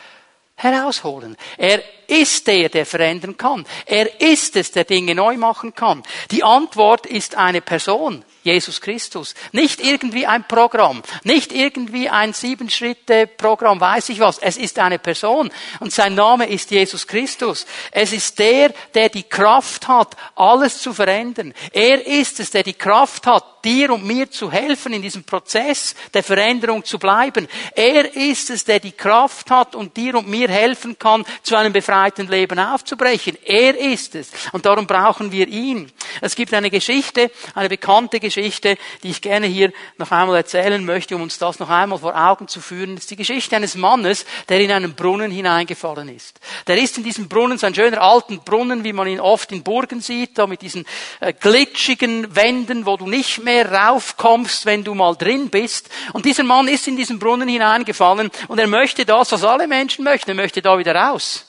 herausholen. 0.56 1.36
Er 1.56 1.82
ist 2.06 2.46
der, 2.46 2.68
der 2.68 2.84
verändern 2.84 3.38
kann. 3.38 3.64
Er 3.86 4.20
ist 4.20 4.56
es, 4.56 4.72
der 4.72 4.84
Dinge 4.84 5.14
neu 5.14 5.38
machen 5.38 5.74
kann. 5.74 6.02
Die 6.30 6.44
Antwort 6.44 7.06
ist 7.06 7.36
eine 7.36 7.62
Person. 7.62 8.24
Jesus 8.42 8.80
Christus. 8.80 9.34
Nicht 9.52 9.80
irgendwie 9.80 10.26
ein 10.26 10.44
Programm, 10.46 11.02
nicht 11.24 11.52
irgendwie 11.52 12.08
ein 12.08 12.32
Sieben-Schritte-Programm, 12.32 13.80
weiß 13.80 14.08
ich 14.10 14.20
was. 14.20 14.38
Es 14.38 14.56
ist 14.56 14.78
eine 14.78 14.98
Person 14.98 15.50
und 15.80 15.92
sein 15.92 16.14
Name 16.14 16.48
ist 16.48 16.70
Jesus 16.70 17.06
Christus. 17.06 17.66
Es 17.90 18.12
ist 18.12 18.38
der, 18.38 18.72
der 18.94 19.08
die 19.08 19.22
Kraft 19.22 19.88
hat, 19.88 20.16
alles 20.34 20.80
zu 20.80 20.92
verändern. 20.92 21.54
Er 21.72 22.06
ist 22.06 22.40
es, 22.40 22.50
der 22.50 22.62
die 22.62 22.74
Kraft 22.74 23.26
hat, 23.26 23.51
dir 23.64 23.92
und 23.92 24.04
mir 24.04 24.30
zu 24.30 24.50
helfen, 24.50 24.92
in 24.92 25.02
diesem 25.02 25.24
Prozess 25.24 25.94
der 26.12 26.22
Veränderung 26.22 26.84
zu 26.84 26.98
bleiben. 26.98 27.48
Er 27.74 28.14
ist 28.14 28.50
es, 28.50 28.64
der 28.64 28.80
die 28.80 28.92
Kraft 28.92 29.50
hat 29.50 29.74
und 29.74 29.96
dir 29.96 30.16
und 30.16 30.28
mir 30.28 30.48
helfen 30.48 30.98
kann, 30.98 31.24
zu 31.42 31.56
einem 31.56 31.72
befreiten 31.72 32.28
Leben 32.28 32.58
aufzubrechen. 32.58 33.36
Er 33.44 33.78
ist 33.78 34.14
es. 34.14 34.30
Und 34.52 34.66
darum 34.66 34.86
brauchen 34.86 35.32
wir 35.32 35.48
ihn. 35.48 35.90
Es 36.20 36.34
gibt 36.34 36.52
eine 36.54 36.70
Geschichte, 36.70 37.30
eine 37.54 37.68
bekannte 37.68 38.20
Geschichte, 38.20 38.76
die 39.02 39.10
ich 39.10 39.22
gerne 39.22 39.46
hier 39.46 39.72
noch 39.98 40.10
einmal 40.10 40.36
erzählen 40.36 40.84
möchte, 40.84 41.16
um 41.16 41.22
uns 41.22 41.38
das 41.38 41.58
noch 41.58 41.70
einmal 41.70 41.98
vor 41.98 42.16
Augen 42.16 42.48
zu 42.48 42.60
führen. 42.60 42.96
Das 42.96 43.04
ist 43.04 43.10
die 43.10 43.16
Geschichte 43.16 43.56
eines 43.56 43.74
Mannes, 43.74 44.26
der 44.48 44.60
in 44.60 44.72
einen 44.72 44.94
Brunnen 44.94 45.30
hineingefallen 45.30 46.08
ist. 46.08 46.40
Der 46.66 46.78
ist 46.78 46.98
in 46.98 47.04
diesem 47.04 47.28
Brunnen, 47.28 47.58
so 47.58 47.66
ein 47.66 47.74
schöner 47.74 48.02
alten 48.02 48.40
Brunnen, 48.40 48.84
wie 48.84 48.92
man 48.92 49.06
ihn 49.06 49.20
oft 49.20 49.52
in 49.52 49.62
Burgen 49.62 50.00
sieht, 50.00 50.38
da 50.38 50.46
mit 50.46 50.62
diesen 50.62 50.84
äh, 51.20 51.32
glitschigen 51.32 52.34
Wänden, 52.34 52.86
wo 52.86 52.96
du 52.96 53.06
nicht 53.06 53.42
mehr 53.42 53.51
raufkommst, 53.60 54.66
wenn 54.66 54.84
du 54.84 54.94
mal 54.94 55.14
drin 55.16 55.50
bist. 55.50 55.90
Und 56.12 56.24
dieser 56.24 56.44
Mann 56.44 56.68
ist 56.68 56.88
in 56.88 56.96
diesen 56.96 57.18
Brunnen 57.18 57.48
hineingefallen 57.48 58.30
und 58.48 58.58
er 58.58 58.66
möchte 58.66 59.04
das, 59.04 59.32
was 59.32 59.44
alle 59.44 59.66
Menschen 59.66 60.04
möchten. 60.04 60.30
Er 60.30 60.34
möchte 60.34 60.62
da 60.62 60.78
wieder 60.78 60.94
raus. 60.94 61.46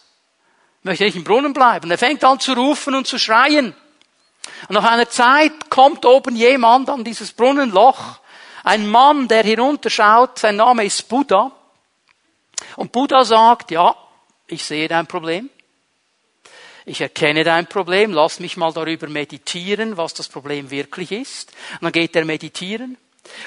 Er 0.84 0.92
möchte 0.92 1.06
nicht 1.06 1.16
im 1.16 1.24
Brunnen 1.24 1.54
bleiben. 1.54 1.90
Er 1.90 1.98
fängt 1.98 2.24
an 2.24 2.40
zu 2.40 2.54
rufen 2.54 2.96
und 2.96 3.08
zu 3.08 3.18
schreien. 3.18 3.76
Und 4.68 4.74
nach 4.74 4.92
einer 4.92 5.10
Zeit 5.10 5.70
kommt 5.70 6.06
oben 6.06 6.36
jemand 6.36 6.90
an 6.90 7.04
dieses 7.04 7.32
Brunnenloch, 7.32 8.20
ein 8.64 8.88
Mann, 8.88 9.28
der 9.28 9.44
hinunterschaut, 9.44 10.40
sein 10.40 10.56
Name 10.56 10.86
ist 10.86 11.10
Buddha. 11.10 11.52
Und 12.78 12.92
Buddha 12.92 13.26
sagt, 13.26 13.72
ja, 13.72 13.96
ich 14.48 14.64
sehe 14.64 14.88
dein 14.88 15.08
Problem. 15.08 15.50
Ich 16.86 17.02
erkenne 17.02 17.44
dein 17.44 17.68
Problem, 17.68 18.12
lass 18.12 18.40
mich 18.40 18.58
mal 18.58 18.74
darüber 18.74 19.08
meditieren, 19.08 19.98
was 19.98 20.14
das 20.14 20.28
Problem 20.28 20.70
wirklich 20.70 21.12
ist. 21.12 21.52
Und 21.74 21.84
dann 21.84 21.92
geht 21.92 22.16
er 22.16 22.26
meditieren. 22.26 22.98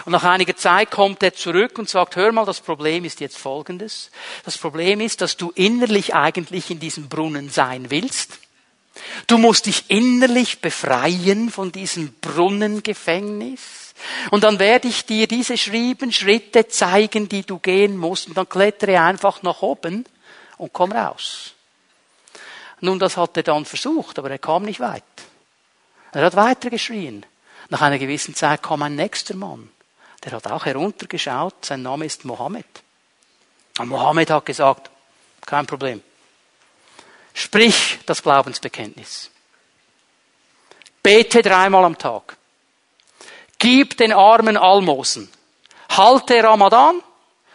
Und 0.04 0.12
nach 0.12 0.24
einiger 0.24 0.56
Zeit 0.56 0.90
kommt 0.90 1.22
er 1.22 1.34
zurück 1.34 1.78
und 1.78 1.88
sagt, 1.88 2.16
hör 2.16 2.32
mal, 2.32 2.46
das 2.46 2.60
Problem 2.60 3.04
ist 3.04 3.20
jetzt 3.20 3.36
folgendes. 3.36 4.10
Das 4.44 4.56
Problem 4.56 5.00
ist, 5.00 5.20
dass 5.20 5.36
du 5.36 5.52
innerlich 5.54 6.14
eigentlich 6.14 6.70
in 6.70 6.80
diesem 6.80 7.08
Brunnen 7.08 7.50
sein 7.50 7.90
willst. 7.90 8.38
Du 9.26 9.36
musst 9.36 9.66
dich 9.66 9.84
innerlich 9.88 10.60
befreien 10.60 11.50
von 11.50 11.72
diesem 11.72 12.14
Brunnengefängnis. 12.22 13.94
Und 14.30 14.44
dann 14.44 14.58
werde 14.58 14.88
ich 14.88 15.04
dir 15.04 15.26
diese 15.26 15.58
schrieben 15.58 16.12
Schritte 16.12 16.68
zeigen, 16.68 17.28
die 17.28 17.42
du 17.42 17.58
gehen 17.58 17.98
musst. 17.98 18.28
Und 18.28 18.36
dann 18.36 18.48
klettere 18.48 19.00
einfach 19.00 19.42
nach 19.42 19.60
oben 19.60 20.06
und 20.56 20.72
komm 20.72 20.92
raus. 20.92 21.55
Nun, 22.80 22.98
das 22.98 23.16
hat 23.16 23.36
er 23.36 23.42
dann 23.42 23.64
versucht, 23.64 24.18
aber 24.18 24.30
er 24.30 24.38
kam 24.38 24.64
nicht 24.64 24.80
weit. 24.80 25.02
Er 26.12 26.24
hat 26.24 26.36
weiter 26.36 26.70
geschrien. 26.70 27.24
Nach 27.68 27.80
einer 27.80 27.98
gewissen 27.98 28.34
Zeit 28.34 28.62
kam 28.62 28.82
ein 28.82 28.96
nächster 28.96 29.34
Mann. 29.34 29.70
Der 30.24 30.32
hat 30.32 30.46
auch 30.46 30.66
heruntergeschaut. 30.66 31.64
Sein 31.64 31.82
Name 31.82 32.04
ist 32.04 32.24
Mohammed. 32.24 32.66
Und 33.78 33.88
Mohammed 33.88 34.30
hat 34.30 34.46
gesagt, 34.46 34.90
kein 35.44 35.66
Problem. 35.66 36.02
Sprich 37.34 37.98
das 38.06 38.22
Glaubensbekenntnis. 38.22 39.30
Bete 41.02 41.42
dreimal 41.42 41.84
am 41.84 41.98
Tag. 41.98 42.36
Gib 43.58 43.96
den 43.96 44.12
Armen 44.12 44.56
Almosen. 44.56 45.30
halte 45.90 46.42
Ramadan 46.42 47.02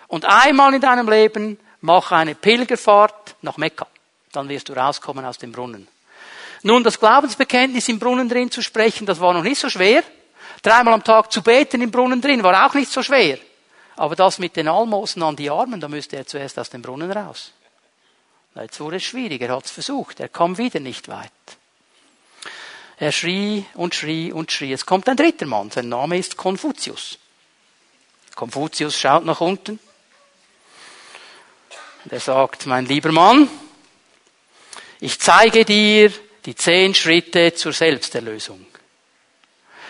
und 0.08 0.26
einmal 0.26 0.74
in 0.74 0.82
deinem 0.82 1.10
Leben 1.10 1.60
mach 1.82 2.12
eine 2.12 2.36
Pilgerfahrt 2.36 3.36
nach 3.42 3.58
Mekka. 3.58 3.88
Dann 4.32 4.50
wirst 4.50 4.70
du 4.70 4.74
rauskommen 4.74 5.26
aus 5.26 5.38
dem 5.38 5.52
Brunnen. 5.52 5.88
Nun, 6.64 6.84
das 6.84 7.00
Glaubensbekenntnis 7.00 7.90
im 7.90 8.00
Brunnen 8.00 8.30
drin 8.30 8.52
zu 8.52 8.62
sprechen, 8.62 9.06
das 9.06 9.20
war 9.20 9.34
noch 9.34 9.44
nicht 9.44 9.60
so 9.60 9.70
schwer. 9.70 10.04
Dreimal 10.62 10.94
am 10.94 11.04
Tag 11.04 11.32
zu 11.32 11.42
beten 11.42 11.82
im 11.82 11.90
Brunnen 11.90 12.22
drin 12.22 12.44
war 12.44 12.68
auch 12.68 12.74
nicht 12.74 12.92
so 12.92 13.02
schwer. 13.02 13.40
Aber 13.96 14.16
das 14.16 14.40
mit 14.40 14.56
den 14.56 14.68
Almosen 14.68 15.24
an 15.24 15.36
die 15.36 15.50
Armen, 15.50 15.80
da 15.80 15.88
müsste 15.88 16.18
er 16.18 16.28
zuerst 16.28 16.58
aus 16.60 16.70
dem 16.70 16.82
Brunnen 16.82 17.12
raus. 17.12 17.52
Jetzt 18.56 18.80
wurde 18.80 18.98
es 18.98 19.04
schwierig. 19.04 19.42
Er 19.42 19.56
hat 19.56 19.66
es 19.66 19.72
versucht. 19.72 20.20
Er 20.20 20.30
kam 20.30 20.58
wieder 20.58 20.80
nicht 20.80 21.08
weit. 21.08 21.32
Er 22.98 23.12
schrie 23.12 23.66
und 23.74 23.96
schrie 23.96 24.32
und 24.32 24.52
schrie. 24.52 24.74
Es 24.74 24.86
kommt 24.86 25.10
ein 25.10 25.18
dritter 25.18 25.46
Mann. 25.46 25.72
Sein 25.72 25.90
Name 25.90 26.18
ist 26.18 26.38
Konfuzius. 26.38 27.18
Konfuzius 28.36 28.98
schaut 28.98 29.26
nach 29.26 29.42
unten. 29.42 29.80
Und 32.04 32.14
er 32.14 32.20
sagt, 32.20 32.66
mein 32.66 32.86
lieber 32.86 33.12
Mann, 33.12 33.50
ich 35.02 35.20
zeige 35.20 35.66
dir 35.66 36.12
die 36.46 36.56
zehn 36.56 36.96
Schritte 36.96 37.54
zur 37.54 37.74
Selbsterlösung. 37.74 38.66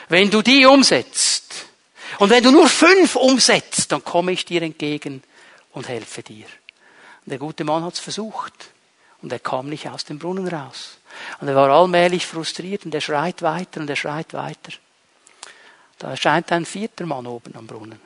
Wenn 0.09 0.31
du 0.31 0.41
die 0.41 0.65
umsetzt 0.65 1.67
und 2.19 2.29
wenn 2.29 2.43
du 2.43 2.51
nur 2.51 2.67
fünf 2.67 3.15
umsetzt, 3.15 3.91
dann 3.91 4.03
komme 4.03 4.31
ich 4.31 4.45
dir 4.45 4.61
entgegen 4.61 5.21
und 5.73 5.87
helfe 5.87 6.23
dir. 6.23 6.45
Und 7.25 7.29
der 7.29 7.37
gute 7.37 7.63
Mann 7.63 7.83
hat 7.83 7.93
es 7.93 7.99
versucht 7.99 8.53
und 9.21 9.31
er 9.31 9.39
kam 9.39 9.69
nicht 9.69 9.87
aus 9.87 10.05
dem 10.05 10.17
Brunnen 10.17 10.47
raus. 10.47 10.97
Und 11.39 11.49
er 11.49 11.55
war 11.55 11.69
allmählich 11.69 12.25
frustriert 12.25 12.85
und 12.85 12.95
er 12.95 13.01
schreit 13.01 13.41
weiter 13.41 13.81
und 13.81 13.89
er 13.89 13.95
schreit 13.95 14.33
weiter. 14.33 14.71
Da 15.99 16.11
erscheint 16.11 16.51
ein 16.51 16.65
vierter 16.65 17.05
Mann 17.05 17.27
oben 17.27 17.55
am 17.55 17.67
Brunnen. 17.67 17.99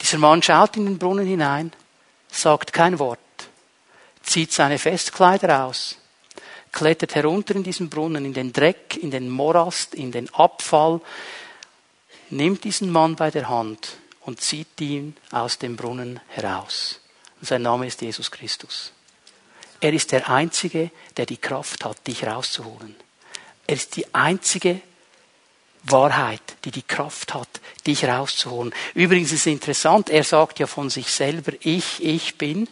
Dieser 0.00 0.18
Mann 0.18 0.42
schaut 0.42 0.76
in 0.76 0.84
den 0.84 0.98
Brunnen 0.98 1.26
hinein, 1.26 1.72
sagt 2.30 2.72
kein 2.72 2.98
Wort, 2.98 3.18
zieht 4.24 4.52
seine 4.52 4.78
Festkleider 4.78 5.64
aus 5.64 5.96
klettert 6.74 7.14
herunter 7.14 7.54
in 7.54 7.62
diesen 7.62 7.88
Brunnen, 7.88 8.26
in 8.26 8.34
den 8.34 8.52
Dreck, 8.52 8.98
in 9.00 9.10
den 9.10 9.30
Morast, 9.30 9.94
in 9.94 10.12
den 10.12 10.28
Abfall, 10.34 11.00
nimmt 12.30 12.64
diesen 12.64 12.90
Mann 12.90 13.16
bei 13.16 13.30
der 13.30 13.48
Hand 13.48 13.96
und 14.20 14.40
zieht 14.40 14.80
ihn 14.80 15.16
aus 15.30 15.58
dem 15.58 15.76
Brunnen 15.76 16.20
heraus. 16.28 17.00
Und 17.40 17.46
sein 17.46 17.62
Name 17.62 17.86
ist 17.86 18.02
Jesus 18.02 18.30
Christus. 18.30 18.92
Er 19.80 19.92
ist 19.92 20.12
der 20.12 20.28
Einzige, 20.28 20.90
der 21.16 21.26
die 21.26 21.36
Kraft 21.36 21.84
hat, 21.84 22.06
dich 22.06 22.26
rauszuholen. 22.26 22.96
Er 23.66 23.76
ist 23.76 23.96
die 23.96 24.12
einzige 24.14 24.80
Wahrheit, 25.84 26.56
die 26.64 26.70
die 26.70 26.82
Kraft 26.82 27.34
hat, 27.34 27.48
dich 27.86 28.04
rauszuholen. 28.04 28.74
Übrigens 28.94 29.32
ist 29.32 29.40
es 29.40 29.46
interessant, 29.46 30.10
er 30.10 30.24
sagt 30.24 30.58
ja 30.58 30.66
von 30.66 30.90
sich 30.90 31.08
selber, 31.08 31.52
ich, 31.60 32.02
ich 32.02 32.36
bin 32.36 32.68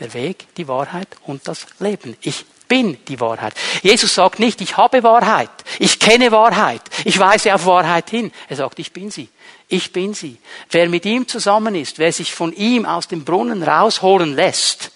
der 0.00 0.12
Weg, 0.14 0.46
die 0.56 0.68
Wahrheit 0.68 1.08
und 1.26 1.46
das 1.46 1.66
Leben. 1.78 2.16
Ich 2.22 2.44
bin 2.68 2.98
die 3.06 3.20
Wahrheit. 3.20 3.54
Jesus 3.82 4.14
sagt 4.14 4.38
nicht, 4.38 4.60
ich 4.60 4.76
habe 4.76 5.02
Wahrheit, 5.02 5.50
ich 5.78 5.98
kenne 5.98 6.32
Wahrheit, 6.32 6.82
ich 7.04 7.18
weise 7.18 7.54
auf 7.54 7.66
Wahrheit 7.66 8.10
hin. 8.10 8.32
Er 8.48 8.56
sagt, 8.56 8.78
ich 8.78 8.92
bin 8.92 9.10
sie. 9.10 9.28
Ich 9.68 9.92
bin 9.92 10.14
sie. 10.14 10.38
Wer 10.70 10.88
mit 10.88 11.04
ihm 11.04 11.26
zusammen 11.26 11.74
ist, 11.74 11.98
wer 11.98 12.12
sich 12.12 12.34
von 12.34 12.52
ihm 12.52 12.86
aus 12.86 13.08
dem 13.08 13.24
Brunnen 13.24 13.62
rausholen 13.62 14.34
lässt, 14.34 14.90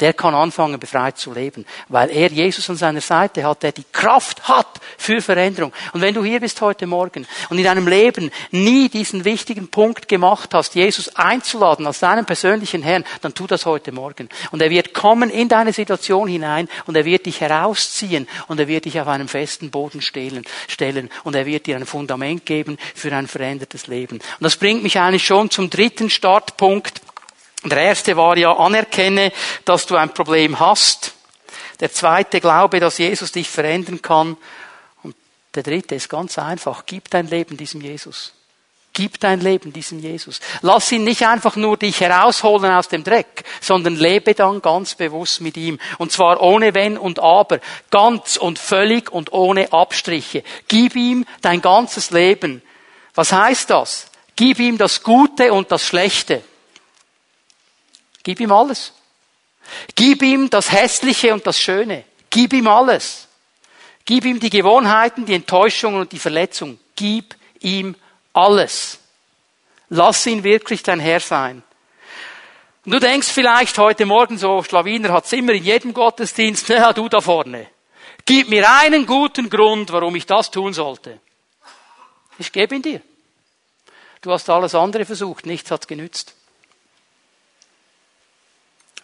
der 0.00 0.12
kann 0.12 0.34
anfangen, 0.34 0.78
befreit 0.78 1.16
zu 1.16 1.32
leben. 1.32 1.64
Weil 1.88 2.10
er 2.10 2.30
Jesus 2.30 2.68
an 2.68 2.76
seiner 2.76 3.00
Seite 3.00 3.44
hat, 3.44 3.62
der 3.62 3.72
die 3.72 3.84
Kraft 3.92 4.46
hat 4.46 4.80
für 4.98 5.22
Veränderung. 5.22 5.72
Und 5.92 6.02
wenn 6.02 6.12
du 6.12 6.22
hier 6.22 6.40
bist 6.40 6.60
heute 6.60 6.86
Morgen 6.86 7.26
und 7.48 7.58
in 7.58 7.64
deinem 7.64 7.88
Leben 7.88 8.30
nie 8.50 8.90
diesen 8.90 9.24
wichtigen 9.24 9.68
Punkt 9.68 10.06
gemacht 10.08 10.52
hast, 10.52 10.74
Jesus 10.74 11.16
einzuladen 11.16 11.86
als 11.86 12.00
deinen 12.00 12.26
persönlichen 12.26 12.82
Herrn, 12.82 13.04
dann 13.22 13.32
tu 13.32 13.46
das 13.46 13.64
heute 13.64 13.90
Morgen. 13.90 14.28
Und 14.50 14.60
er 14.60 14.70
wird 14.70 14.92
kommen 14.92 15.30
in 15.30 15.48
deine 15.48 15.72
Situation 15.72 16.28
hinein 16.28 16.68
und 16.84 16.96
er 16.96 17.06
wird 17.06 17.24
dich 17.24 17.40
herausziehen 17.40 18.28
und 18.48 18.60
er 18.60 18.68
wird 18.68 18.84
dich 18.84 19.00
auf 19.00 19.08
einem 19.08 19.28
festen 19.28 19.70
Boden 19.70 20.02
stellen, 20.02 20.44
stellen 20.68 21.10
und 21.24 21.34
er 21.34 21.46
wird 21.46 21.66
dir 21.66 21.76
ein 21.76 21.86
Fundament 21.86 22.44
geben 22.44 22.76
für 22.94 23.14
ein 23.14 23.26
verändertes 23.26 23.86
Leben. 23.86 24.16
Und 24.16 24.42
das 24.42 24.56
bringt 24.56 24.82
mich 24.82 24.98
eigentlich 24.98 25.24
schon 25.24 25.50
zum 25.50 25.70
dritten 25.70 26.10
Startpunkt 26.10 27.00
der 27.64 27.78
erste 27.78 28.16
war 28.16 28.36
ja, 28.36 28.56
anerkenne, 28.56 29.32
dass 29.64 29.86
du 29.86 29.96
ein 29.96 30.12
Problem 30.12 30.60
hast. 30.60 31.14
Der 31.80 31.92
zweite, 31.92 32.40
glaube, 32.40 32.80
dass 32.80 32.98
Jesus 32.98 33.32
dich 33.32 33.48
verändern 33.48 34.02
kann. 34.02 34.36
Und 35.02 35.14
der 35.54 35.62
dritte 35.62 35.94
ist 35.94 36.08
ganz 36.08 36.38
einfach, 36.38 36.84
gib 36.86 37.10
dein 37.10 37.28
Leben 37.28 37.56
diesem 37.56 37.80
Jesus. 37.80 38.32
Gib 38.92 39.20
dein 39.20 39.40
Leben 39.40 39.74
diesem 39.74 39.98
Jesus. 39.98 40.40
Lass 40.62 40.90
ihn 40.90 41.04
nicht 41.04 41.26
einfach 41.26 41.54
nur 41.56 41.76
dich 41.76 42.00
herausholen 42.00 42.72
aus 42.72 42.88
dem 42.88 43.04
Dreck, 43.04 43.44
sondern 43.60 43.94
lebe 43.94 44.32
dann 44.32 44.62
ganz 44.62 44.94
bewusst 44.94 45.42
mit 45.42 45.58
ihm. 45.58 45.78
Und 45.98 46.12
zwar 46.12 46.40
ohne 46.40 46.72
Wenn 46.72 46.96
und 46.96 47.18
Aber. 47.18 47.60
Ganz 47.90 48.38
und 48.38 48.58
völlig 48.58 49.12
und 49.12 49.34
ohne 49.34 49.70
Abstriche. 49.70 50.42
Gib 50.68 50.96
ihm 50.96 51.26
dein 51.42 51.60
ganzes 51.60 52.10
Leben. 52.10 52.62
Was 53.14 53.32
heißt 53.32 53.68
das? 53.68 54.06
Gib 54.34 54.60
ihm 54.60 54.78
das 54.78 55.02
Gute 55.02 55.52
und 55.52 55.70
das 55.70 55.84
Schlechte. 55.84 56.42
Gib 58.26 58.40
ihm 58.40 58.50
alles. 58.50 58.92
Gib 59.94 60.20
ihm 60.20 60.50
das 60.50 60.72
Hässliche 60.72 61.32
und 61.32 61.46
das 61.46 61.60
Schöne. 61.60 62.02
Gib 62.28 62.54
ihm 62.54 62.66
alles. 62.66 63.28
Gib 64.04 64.24
ihm 64.24 64.40
die 64.40 64.50
Gewohnheiten, 64.50 65.26
die 65.26 65.34
Enttäuschungen 65.34 66.00
und 66.00 66.10
die 66.10 66.18
Verletzung. 66.18 66.80
Gib 66.96 67.36
ihm 67.60 67.94
alles. 68.32 68.98
Lass 69.90 70.26
ihn 70.26 70.42
wirklich 70.42 70.82
dein 70.82 70.98
Herr 70.98 71.20
sein. 71.20 71.62
Und 72.84 72.94
du 72.94 72.98
denkst 72.98 73.28
vielleicht 73.28 73.78
heute 73.78 74.06
Morgen 74.06 74.38
so, 74.38 74.60
Schlawiner 74.60 75.12
hat's 75.12 75.32
immer 75.32 75.52
in 75.52 75.62
jedem 75.62 75.94
Gottesdienst, 75.94 76.68
na, 76.70 76.92
du 76.92 77.08
da 77.08 77.20
vorne. 77.20 77.68
Gib 78.24 78.48
mir 78.48 78.68
einen 78.68 79.06
guten 79.06 79.48
Grund, 79.48 79.92
warum 79.92 80.16
ich 80.16 80.26
das 80.26 80.50
tun 80.50 80.72
sollte. 80.72 81.20
Ich 82.40 82.50
gebe 82.50 82.74
ihn 82.74 82.82
dir. 82.82 83.00
Du 84.20 84.32
hast 84.32 84.50
alles 84.50 84.74
andere 84.74 85.04
versucht, 85.04 85.46
nichts 85.46 85.70
hat 85.70 85.86
genützt 85.86 86.34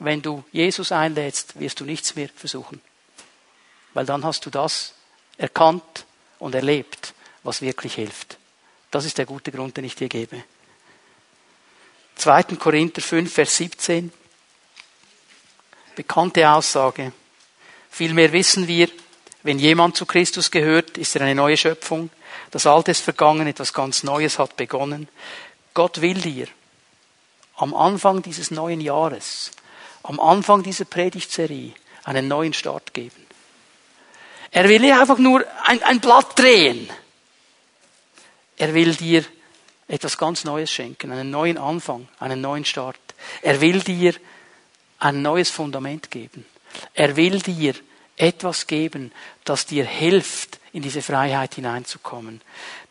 wenn 0.04 0.22
du 0.22 0.44
Jesus 0.52 0.92
einlädst, 0.92 1.58
wirst 1.58 1.80
du 1.80 1.84
nichts 1.84 2.14
mehr 2.14 2.28
versuchen. 2.34 2.80
Weil 3.94 4.06
dann 4.06 4.24
hast 4.24 4.44
du 4.46 4.50
das 4.50 4.94
erkannt 5.36 6.06
und 6.38 6.54
erlebt, 6.54 7.14
was 7.42 7.62
wirklich 7.62 7.94
hilft. 7.94 8.38
Das 8.90 9.04
ist 9.04 9.18
der 9.18 9.26
gute 9.26 9.52
Grund, 9.52 9.76
den 9.76 9.84
ich 9.84 9.94
dir 9.94 10.08
gebe. 10.08 10.44
2. 12.16 12.42
Korinther 12.56 13.02
5, 13.02 13.32
Vers 13.32 13.56
17. 13.56 14.12
Bekannte 15.96 16.48
Aussage. 16.50 17.12
Vielmehr 17.90 18.32
wissen 18.32 18.68
wir, 18.68 18.88
wenn 19.42 19.58
jemand 19.58 19.96
zu 19.96 20.06
Christus 20.06 20.50
gehört, 20.50 20.96
ist 20.98 21.16
er 21.16 21.22
eine 21.22 21.34
neue 21.34 21.56
Schöpfung. 21.56 22.10
Das 22.50 22.66
Alte 22.66 22.92
ist 22.92 23.02
vergangen, 23.02 23.46
etwas 23.46 23.72
ganz 23.72 24.02
Neues 24.02 24.38
hat 24.38 24.56
begonnen. 24.56 25.08
Gott 25.74 26.00
will 26.00 26.20
dir 26.20 26.46
am 27.56 27.74
Anfang 27.74 28.22
dieses 28.22 28.50
neuen 28.50 28.80
Jahres 28.80 29.50
am 30.02 30.20
Anfang 30.20 30.62
dieser 30.62 30.84
Predigtserie 30.84 31.72
einen 32.04 32.28
neuen 32.28 32.52
Start 32.52 32.94
geben. 32.94 33.26
Er 34.50 34.68
will 34.68 34.80
nicht 34.80 34.94
einfach 34.94 35.18
nur 35.18 35.44
ein, 35.64 35.82
ein 35.82 36.00
Blatt 36.00 36.38
drehen. 36.38 36.88
Er 38.56 38.74
will 38.74 38.94
dir 38.94 39.24
etwas 39.88 40.18
ganz 40.18 40.44
Neues 40.44 40.70
schenken, 40.70 41.10
einen 41.10 41.30
neuen 41.30 41.58
Anfang, 41.58 42.08
einen 42.18 42.40
neuen 42.40 42.64
Start. 42.64 42.98
Er 43.40 43.60
will 43.60 43.80
dir 43.80 44.14
ein 44.98 45.22
neues 45.22 45.50
Fundament 45.50 46.10
geben. 46.10 46.44
Er 46.94 47.16
will 47.16 47.40
dir 47.40 47.74
etwas 48.16 48.66
geben, 48.66 49.12
das 49.44 49.66
dir 49.66 49.84
hilft, 49.84 50.58
in 50.72 50.82
diese 50.82 51.02
Freiheit 51.02 51.54
hineinzukommen. 51.54 52.40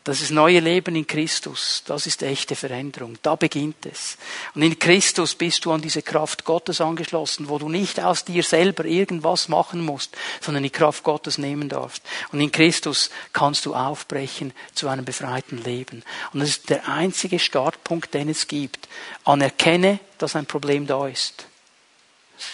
Das 0.04 0.22
ist 0.22 0.32
neue 0.32 0.60
Leben 0.60 0.96
in 0.96 1.06
Christus. 1.06 1.84
Das 1.86 2.08
ist 2.08 2.24
echte 2.24 2.56
Veränderung. 2.56 3.20
Da 3.22 3.36
beginnt 3.36 3.86
es. 3.86 4.18
Und 4.56 4.64
in 4.64 4.80
Christus 4.80 5.36
bist 5.36 5.64
du 5.64 5.72
an 5.72 5.82
diese 5.82 6.02
Kraft 6.02 6.44
Gottes 6.44 6.82
angeschlossen, 6.82 7.50
wo 7.50 7.60
du 7.60 7.70
nicht 7.70 8.00
aus 8.00 8.26
dir 8.26 8.42
selber 8.42 8.86
irgendwas 8.86 9.48
machen 9.48 9.86
musst, 9.86 10.18
sondern 10.40 10.64
die 10.64 10.72
Kraft 10.72 11.04
Gottes 11.04 11.38
nehmen 11.38 11.70
darfst. 11.70 12.02
Und 12.32 12.42
in 12.42 12.52
Christus 12.52 13.12
kannst 13.32 13.68
du 13.68 13.76
aufbrechen 13.76 14.54
zu 14.74 14.88
einem 14.88 15.06
befreiten 15.06 15.64
Leben. 15.64 16.04
Und 16.34 16.40
das 16.40 16.50
ist 16.50 16.70
der 16.72 16.88
einzige 16.88 17.38
Startpunkt, 17.38 18.14
den 18.16 18.30
es 18.30 18.48
gibt. 18.48 18.90
Anerkenne, 19.24 20.00
dass 20.18 20.36
ein 20.36 20.48
Problem 20.48 20.88
da 20.88 21.08
ist. 21.08 21.46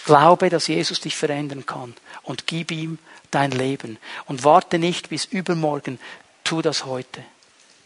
Glaube, 0.06 0.50
dass 0.50 0.68
Jesus 0.68 1.00
dich 1.00 1.16
verändern 1.16 1.66
kann 1.66 1.96
und 2.24 2.46
gib 2.46 2.72
ihm 2.72 3.00
dein 3.32 3.52
Leben. 3.52 3.98
Und 4.26 4.44
warte 4.44 4.80
nicht 4.80 5.10
bis 5.10 5.26
übermorgen. 5.26 6.00
Tu 6.44 6.62
das 6.62 6.86
heute 6.86 7.24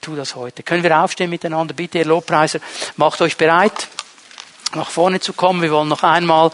tu 0.02 0.16
das 0.16 0.36
heute. 0.36 0.64
Können 0.64 0.84
wir 0.84 1.00
aufstehen 1.00 1.30
miteinander? 1.30 1.74
Bitte, 1.74 2.00
ihr 2.00 2.06
Lobpreiser, 2.06 2.60
macht 2.98 3.22
euch 3.22 3.38
bereit, 3.38 3.88
nach 4.74 4.90
vorne 4.90 5.20
zu 5.20 5.34
kommen. 5.34 5.62
Wir 5.62 5.72
wollen 5.72 5.88
noch 5.88 6.04
einmal 6.04 6.52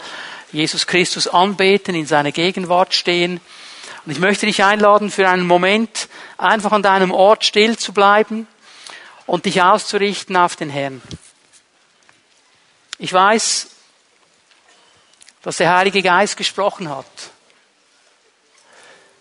Jesus 0.52 0.86
Christus 0.86 1.26
anbeten, 1.26 1.94
in 1.94 2.06
seiner 2.06 2.32
Gegenwart 2.32 2.94
stehen. 2.94 3.40
Und 4.04 4.12
ich 4.12 4.18
möchte 4.18 4.46
dich 4.46 4.62
einladen, 4.62 5.10
für 5.10 5.28
einen 5.28 5.46
Moment 5.46 6.08
einfach 6.36 6.72
an 6.72 6.82
deinem 6.82 7.10
Ort 7.10 7.44
still 7.44 7.76
zu 7.76 7.92
bleiben. 7.92 8.46
und 9.26 9.44
dich 9.44 9.60
auszurichten 9.60 10.38
auf 10.38 10.56
den 10.56 10.70
Herrn. 10.70 11.02
Ich 12.98 13.12
weiß, 13.12 13.68
dass 15.42 15.58
der 15.58 15.76
Heilige 15.76 16.02
Geist 16.02 16.38
gesprochen 16.38 16.88
hat. 16.88 17.04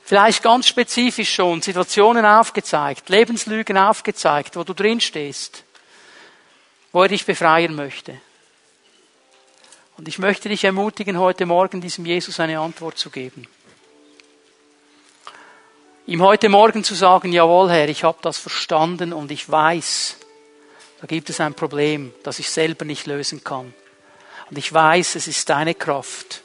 Vielleicht 0.07 0.41
ganz 0.41 0.69
spezifisch 0.69 1.33
schon 1.33 1.61
Situationen 1.61 2.25
aufgezeigt, 2.25 3.09
Lebenslügen 3.09 3.77
aufgezeigt, 3.77 4.55
wo 4.55 4.63
du 4.63 4.73
drin 4.73 5.01
stehst, 5.01 5.65
wo 6.93 7.03
er 7.03 7.09
dich 7.09 7.25
befreien 7.25 7.75
möchte. 7.75 8.17
Und 9.97 10.07
ich 10.07 10.17
möchte 10.17 10.47
dich 10.47 10.63
ermutigen, 10.63 11.19
heute 11.19 11.45
Morgen 11.45 11.81
diesem 11.81 12.05
Jesus 12.05 12.39
eine 12.39 12.57
Antwort 12.57 12.97
zu 12.97 13.09
geben. 13.09 13.49
Ihm 16.05 16.21
heute 16.21 16.47
Morgen 16.47 16.85
zu 16.85 16.95
sagen, 16.95 17.33
jawohl 17.33 17.69
Herr, 17.69 17.89
ich 17.89 18.05
habe 18.05 18.19
das 18.21 18.37
verstanden 18.37 19.11
und 19.11 19.29
ich 19.29 19.49
weiß, 19.49 20.15
da 21.01 21.07
gibt 21.07 21.29
es 21.29 21.41
ein 21.41 21.53
Problem, 21.53 22.13
das 22.23 22.39
ich 22.39 22.49
selber 22.49 22.85
nicht 22.85 23.07
lösen 23.07 23.43
kann. 23.43 23.73
Und 24.49 24.57
ich 24.57 24.71
weiß, 24.71 25.15
es 25.15 25.27
ist 25.27 25.49
deine 25.49 25.75
Kraft, 25.75 26.43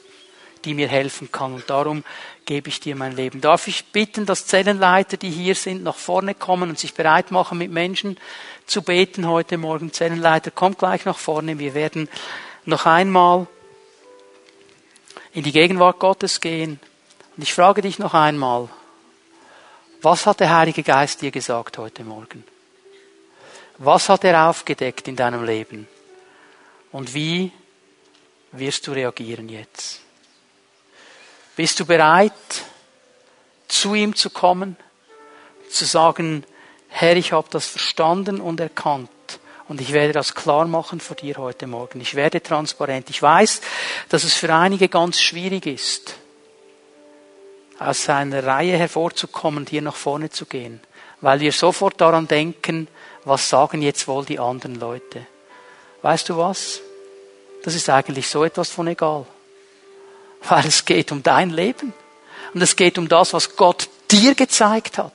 die 0.65 0.73
mir 0.73 0.87
helfen 0.87 1.31
kann. 1.31 1.53
Und 1.53 1.69
darum 1.69 2.03
gebe 2.45 2.69
ich 2.69 2.79
dir 2.79 2.95
mein 2.95 3.15
Leben. 3.15 3.41
Darf 3.41 3.67
ich 3.67 3.85
bitten, 3.85 4.25
dass 4.25 4.47
Zellenleiter, 4.47 5.17
die 5.17 5.29
hier 5.29 5.55
sind, 5.55 5.83
nach 5.83 5.95
vorne 5.95 6.35
kommen 6.35 6.69
und 6.69 6.79
sich 6.79 6.93
bereit 6.93 7.31
machen, 7.31 7.57
mit 7.57 7.71
Menschen 7.71 8.17
zu 8.65 8.81
beten 8.81 9.27
heute 9.27 9.57
Morgen. 9.57 9.93
Zellenleiter, 9.93 10.51
kommt 10.51 10.79
gleich 10.79 11.05
nach 11.05 11.17
vorne. 11.17 11.59
Wir 11.59 11.73
werden 11.73 12.09
noch 12.65 12.85
einmal 12.85 13.47
in 15.33 15.43
die 15.43 15.51
Gegenwart 15.51 15.99
Gottes 15.99 16.39
gehen. 16.39 16.79
Und 17.35 17.43
ich 17.43 17.53
frage 17.53 17.81
dich 17.81 17.99
noch 17.99 18.13
einmal, 18.13 18.69
was 20.01 20.25
hat 20.25 20.39
der 20.39 20.55
Heilige 20.55 20.83
Geist 20.83 21.21
dir 21.21 21.31
gesagt 21.31 21.77
heute 21.77 22.03
Morgen? 22.03 22.43
Was 23.77 24.09
hat 24.09 24.23
er 24.23 24.49
aufgedeckt 24.49 25.07
in 25.07 25.15
deinem 25.15 25.43
Leben? 25.43 25.87
Und 26.91 27.13
wie 27.13 27.51
wirst 28.51 28.85
du 28.85 28.91
reagieren 28.91 29.49
jetzt? 29.49 30.01
Bist 31.55 31.79
du 31.79 31.85
bereit, 31.85 32.33
zu 33.67 33.93
ihm 33.93 34.15
zu 34.15 34.29
kommen, 34.29 34.75
zu 35.69 35.85
sagen, 35.85 36.43
Herr, 36.89 37.15
ich 37.15 37.31
habe 37.31 37.47
das 37.49 37.67
verstanden 37.67 38.39
und 38.41 38.59
erkannt 38.59 39.09
und 39.67 39.81
ich 39.81 39.93
werde 39.93 40.13
das 40.13 40.35
klar 40.35 40.65
machen 40.67 40.99
vor 40.99 41.15
dir 41.15 41.37
heute 41.37 41.67
Morgen. 41.67 42.01
Ich 42.01 42.15
werde 42.15 42.41
transparent. 42.41 43.09
Ich 43.09 43.21
weiß, 43.21 43.61
dass 44.09 44.23
es 44.23 44.33
für 44.33 44.53
einige 44.53 44.89
ganz 44.89 45.19
schwierig 45.19 45.65
ist, 45.65 46.15
aus 47.79 48.03
seiner 48.03 48.45
Reihe 48.45 48.77
hervorzukommen 48.77 49.65
hier 49.67 49.81
nach 49.81 49.95
vorne 49.95 50.29
zu 50.29 50.45
gehen, 50.45 50.81
weil 51.21 51.39
wir 51.39 51.51
sofort 51.51 51.99
daran 51.99 52.27
denken, 52.27 52.87
was 53.25 53.49
sagen 53.49 53.81
jetzt 53.81 54.07
wohl 54.07 54.25
die 54.25 54.39
anderen 54.39 54.79
Leute. 54.79 55.25
Weißt 56.01 56.29
du 56.29 56.37
was? 56.37 56.81
Das 57.63 57.75
ist 57.75 57.89
eigentlich 57.89 58.27
so 58.27 58.43
etwas 58.43 58.69
von 58.69 58.87
egal. 58.87 59.25
Weil 60.47 60.65
es 60.67 60.85
geht 60.85 61.11
um 61.11 61.23
dein 61.23 61.49
Leben. 61.49 61.93
Und 62.53 62.61
es 62.61 62.75
geht 62.75 62.97
um 62.97 63.07
das, 63.07 63.33
was 63.33 63.55
Gott 63.55 63.89
dir 64.11 64.35
gezeigt 64.35 64.97
hat. 64.97 65.13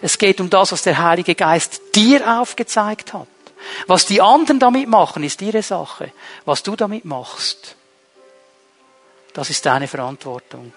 Es 0.00 0.18
geht 0.18 0.40
um 0.40 0.50
das, 0.50 0.72
was 0.72 0.82
der 0.82 0.98
Heilige 0.98 1.34
Geist 1.34 1.80
dir 1.94 2.40
aufgezeigt 2.40 3.12
hat. 3.12 3.28
Was 3.86 4.06
die 4.06 4.20
anderen 4.20 4.58
damit 4.58 4.88
machen, 4.88 5.22
ist 5.22 5.40
ihre 5.40 5.62
Sache. 5.62 6.12
Was 6.44 6.62
du 6.62 6.76
damit 6.76 7.04
machst, 7.04 7.76
das 9.32 9.50
ist 9.50 9.64
deine 9.66 9.88
Verantwortung. 9.88 10.72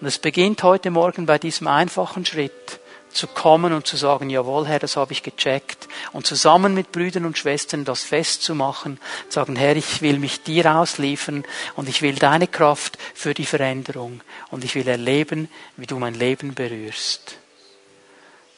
Und 0.00 0.06
es 0.06 0.18
beginnt 0.18 0.62
heute 0.62 0.90
Morgen 0.90 1.26
bei 1.26 1.38
diesem 1.38 1.68
einfachen 1.68 2.26
Schritt 2.26 2.80
zu 3.10 3.26
kommen 3.26 3.72
und 3.72 3.86
zu 3.86 3.96
sagen, 3.96 4.30
jawohl 4.30 4.66
Herr, 4.66 4.78
das 4.78 4.96
habe 4.96 5.12
ich 5.12 5.22
gecheckt. 5.22 5.88
Und 6.12 6.26
zusammen 6.26 6.74
mit 6.74 6.92
Brüdern 6.92 7.24
und 7.24 7.38
Schwestern 7.38 7.84
das 7.84 8.02
festzumachen, 8.02 8.98
sagen, 9.28 9.56
Herr, 9.56 9.76
ich 9.76 10.02
will 10.02 10.18
mich 10.18 10.42
dir 10.42 10.76
ausliefern 10.76 11.44
und 11.76 11.88
ich 11.88 12.02
will 12.02 12.16
deine 12.16 12.46
Kraft 12.46 12.98
für 13.14 13.34
die 13.34 13.46
Veränderung 13.46 14.20
und 14.50 14.64
ich 14.64 14.74
will 14.74 14.86
erleben, 14.88 15.48
wie 15.76 15.86
du 15.86 15.98
mein 15.98 16.14
Leben 16.14 16.54
berührst. 16.54 17.38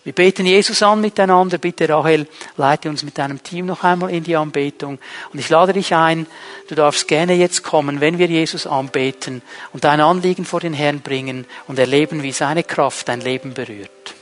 Wir 0.09 0.15
beten 0.15 0.47
Jesus 0.47 0.83
an 0.83 1.03
miteinander. 1.03 1.59
Bitte, 1.59 1.87
Rahel, 1.87 2.27
leite 2.57 2.89
uns 2.89 3.03
mit 3.03 3.19
deinem 3.19 3.43
Team 3.43 3.67
noch 3.67 3.85
einmal 3.85 4.11
in 4.11 4.25
die 4.25 4.37
Anbetung. 4.37 4.99
Und 5.33 5.39
ich 5.39 5.51
lade 5.51 5.75
dich 5.75 5.95
ein, 5.95 6.27
du 6.69 6.75
darfst 6.75 7.09
gerne 7.09 7.35
jetzt 7.35 7.63
kommen, 7.63 8.01
wenn 8.01 8.17
wir 8.17 8.27
Jesus 8.27 8.67
anbeten 8.67 9.43
und 9.75 9.85
dein 9.85 10.01
Anliegen 10.01 10.47
vor 10.47 10.61
den 10.61 10.73
Herrn 10.73 11.01
bringen 11.01 11.47
und 11.67 11.79
erleben, 11.79 12.23
wie 12.23 12.33
seine 12.33 12.65
Kraft 12.65 13.09
dein 13.09 13.21
Leben 13.21 13.53
berührt. 13.53 14.15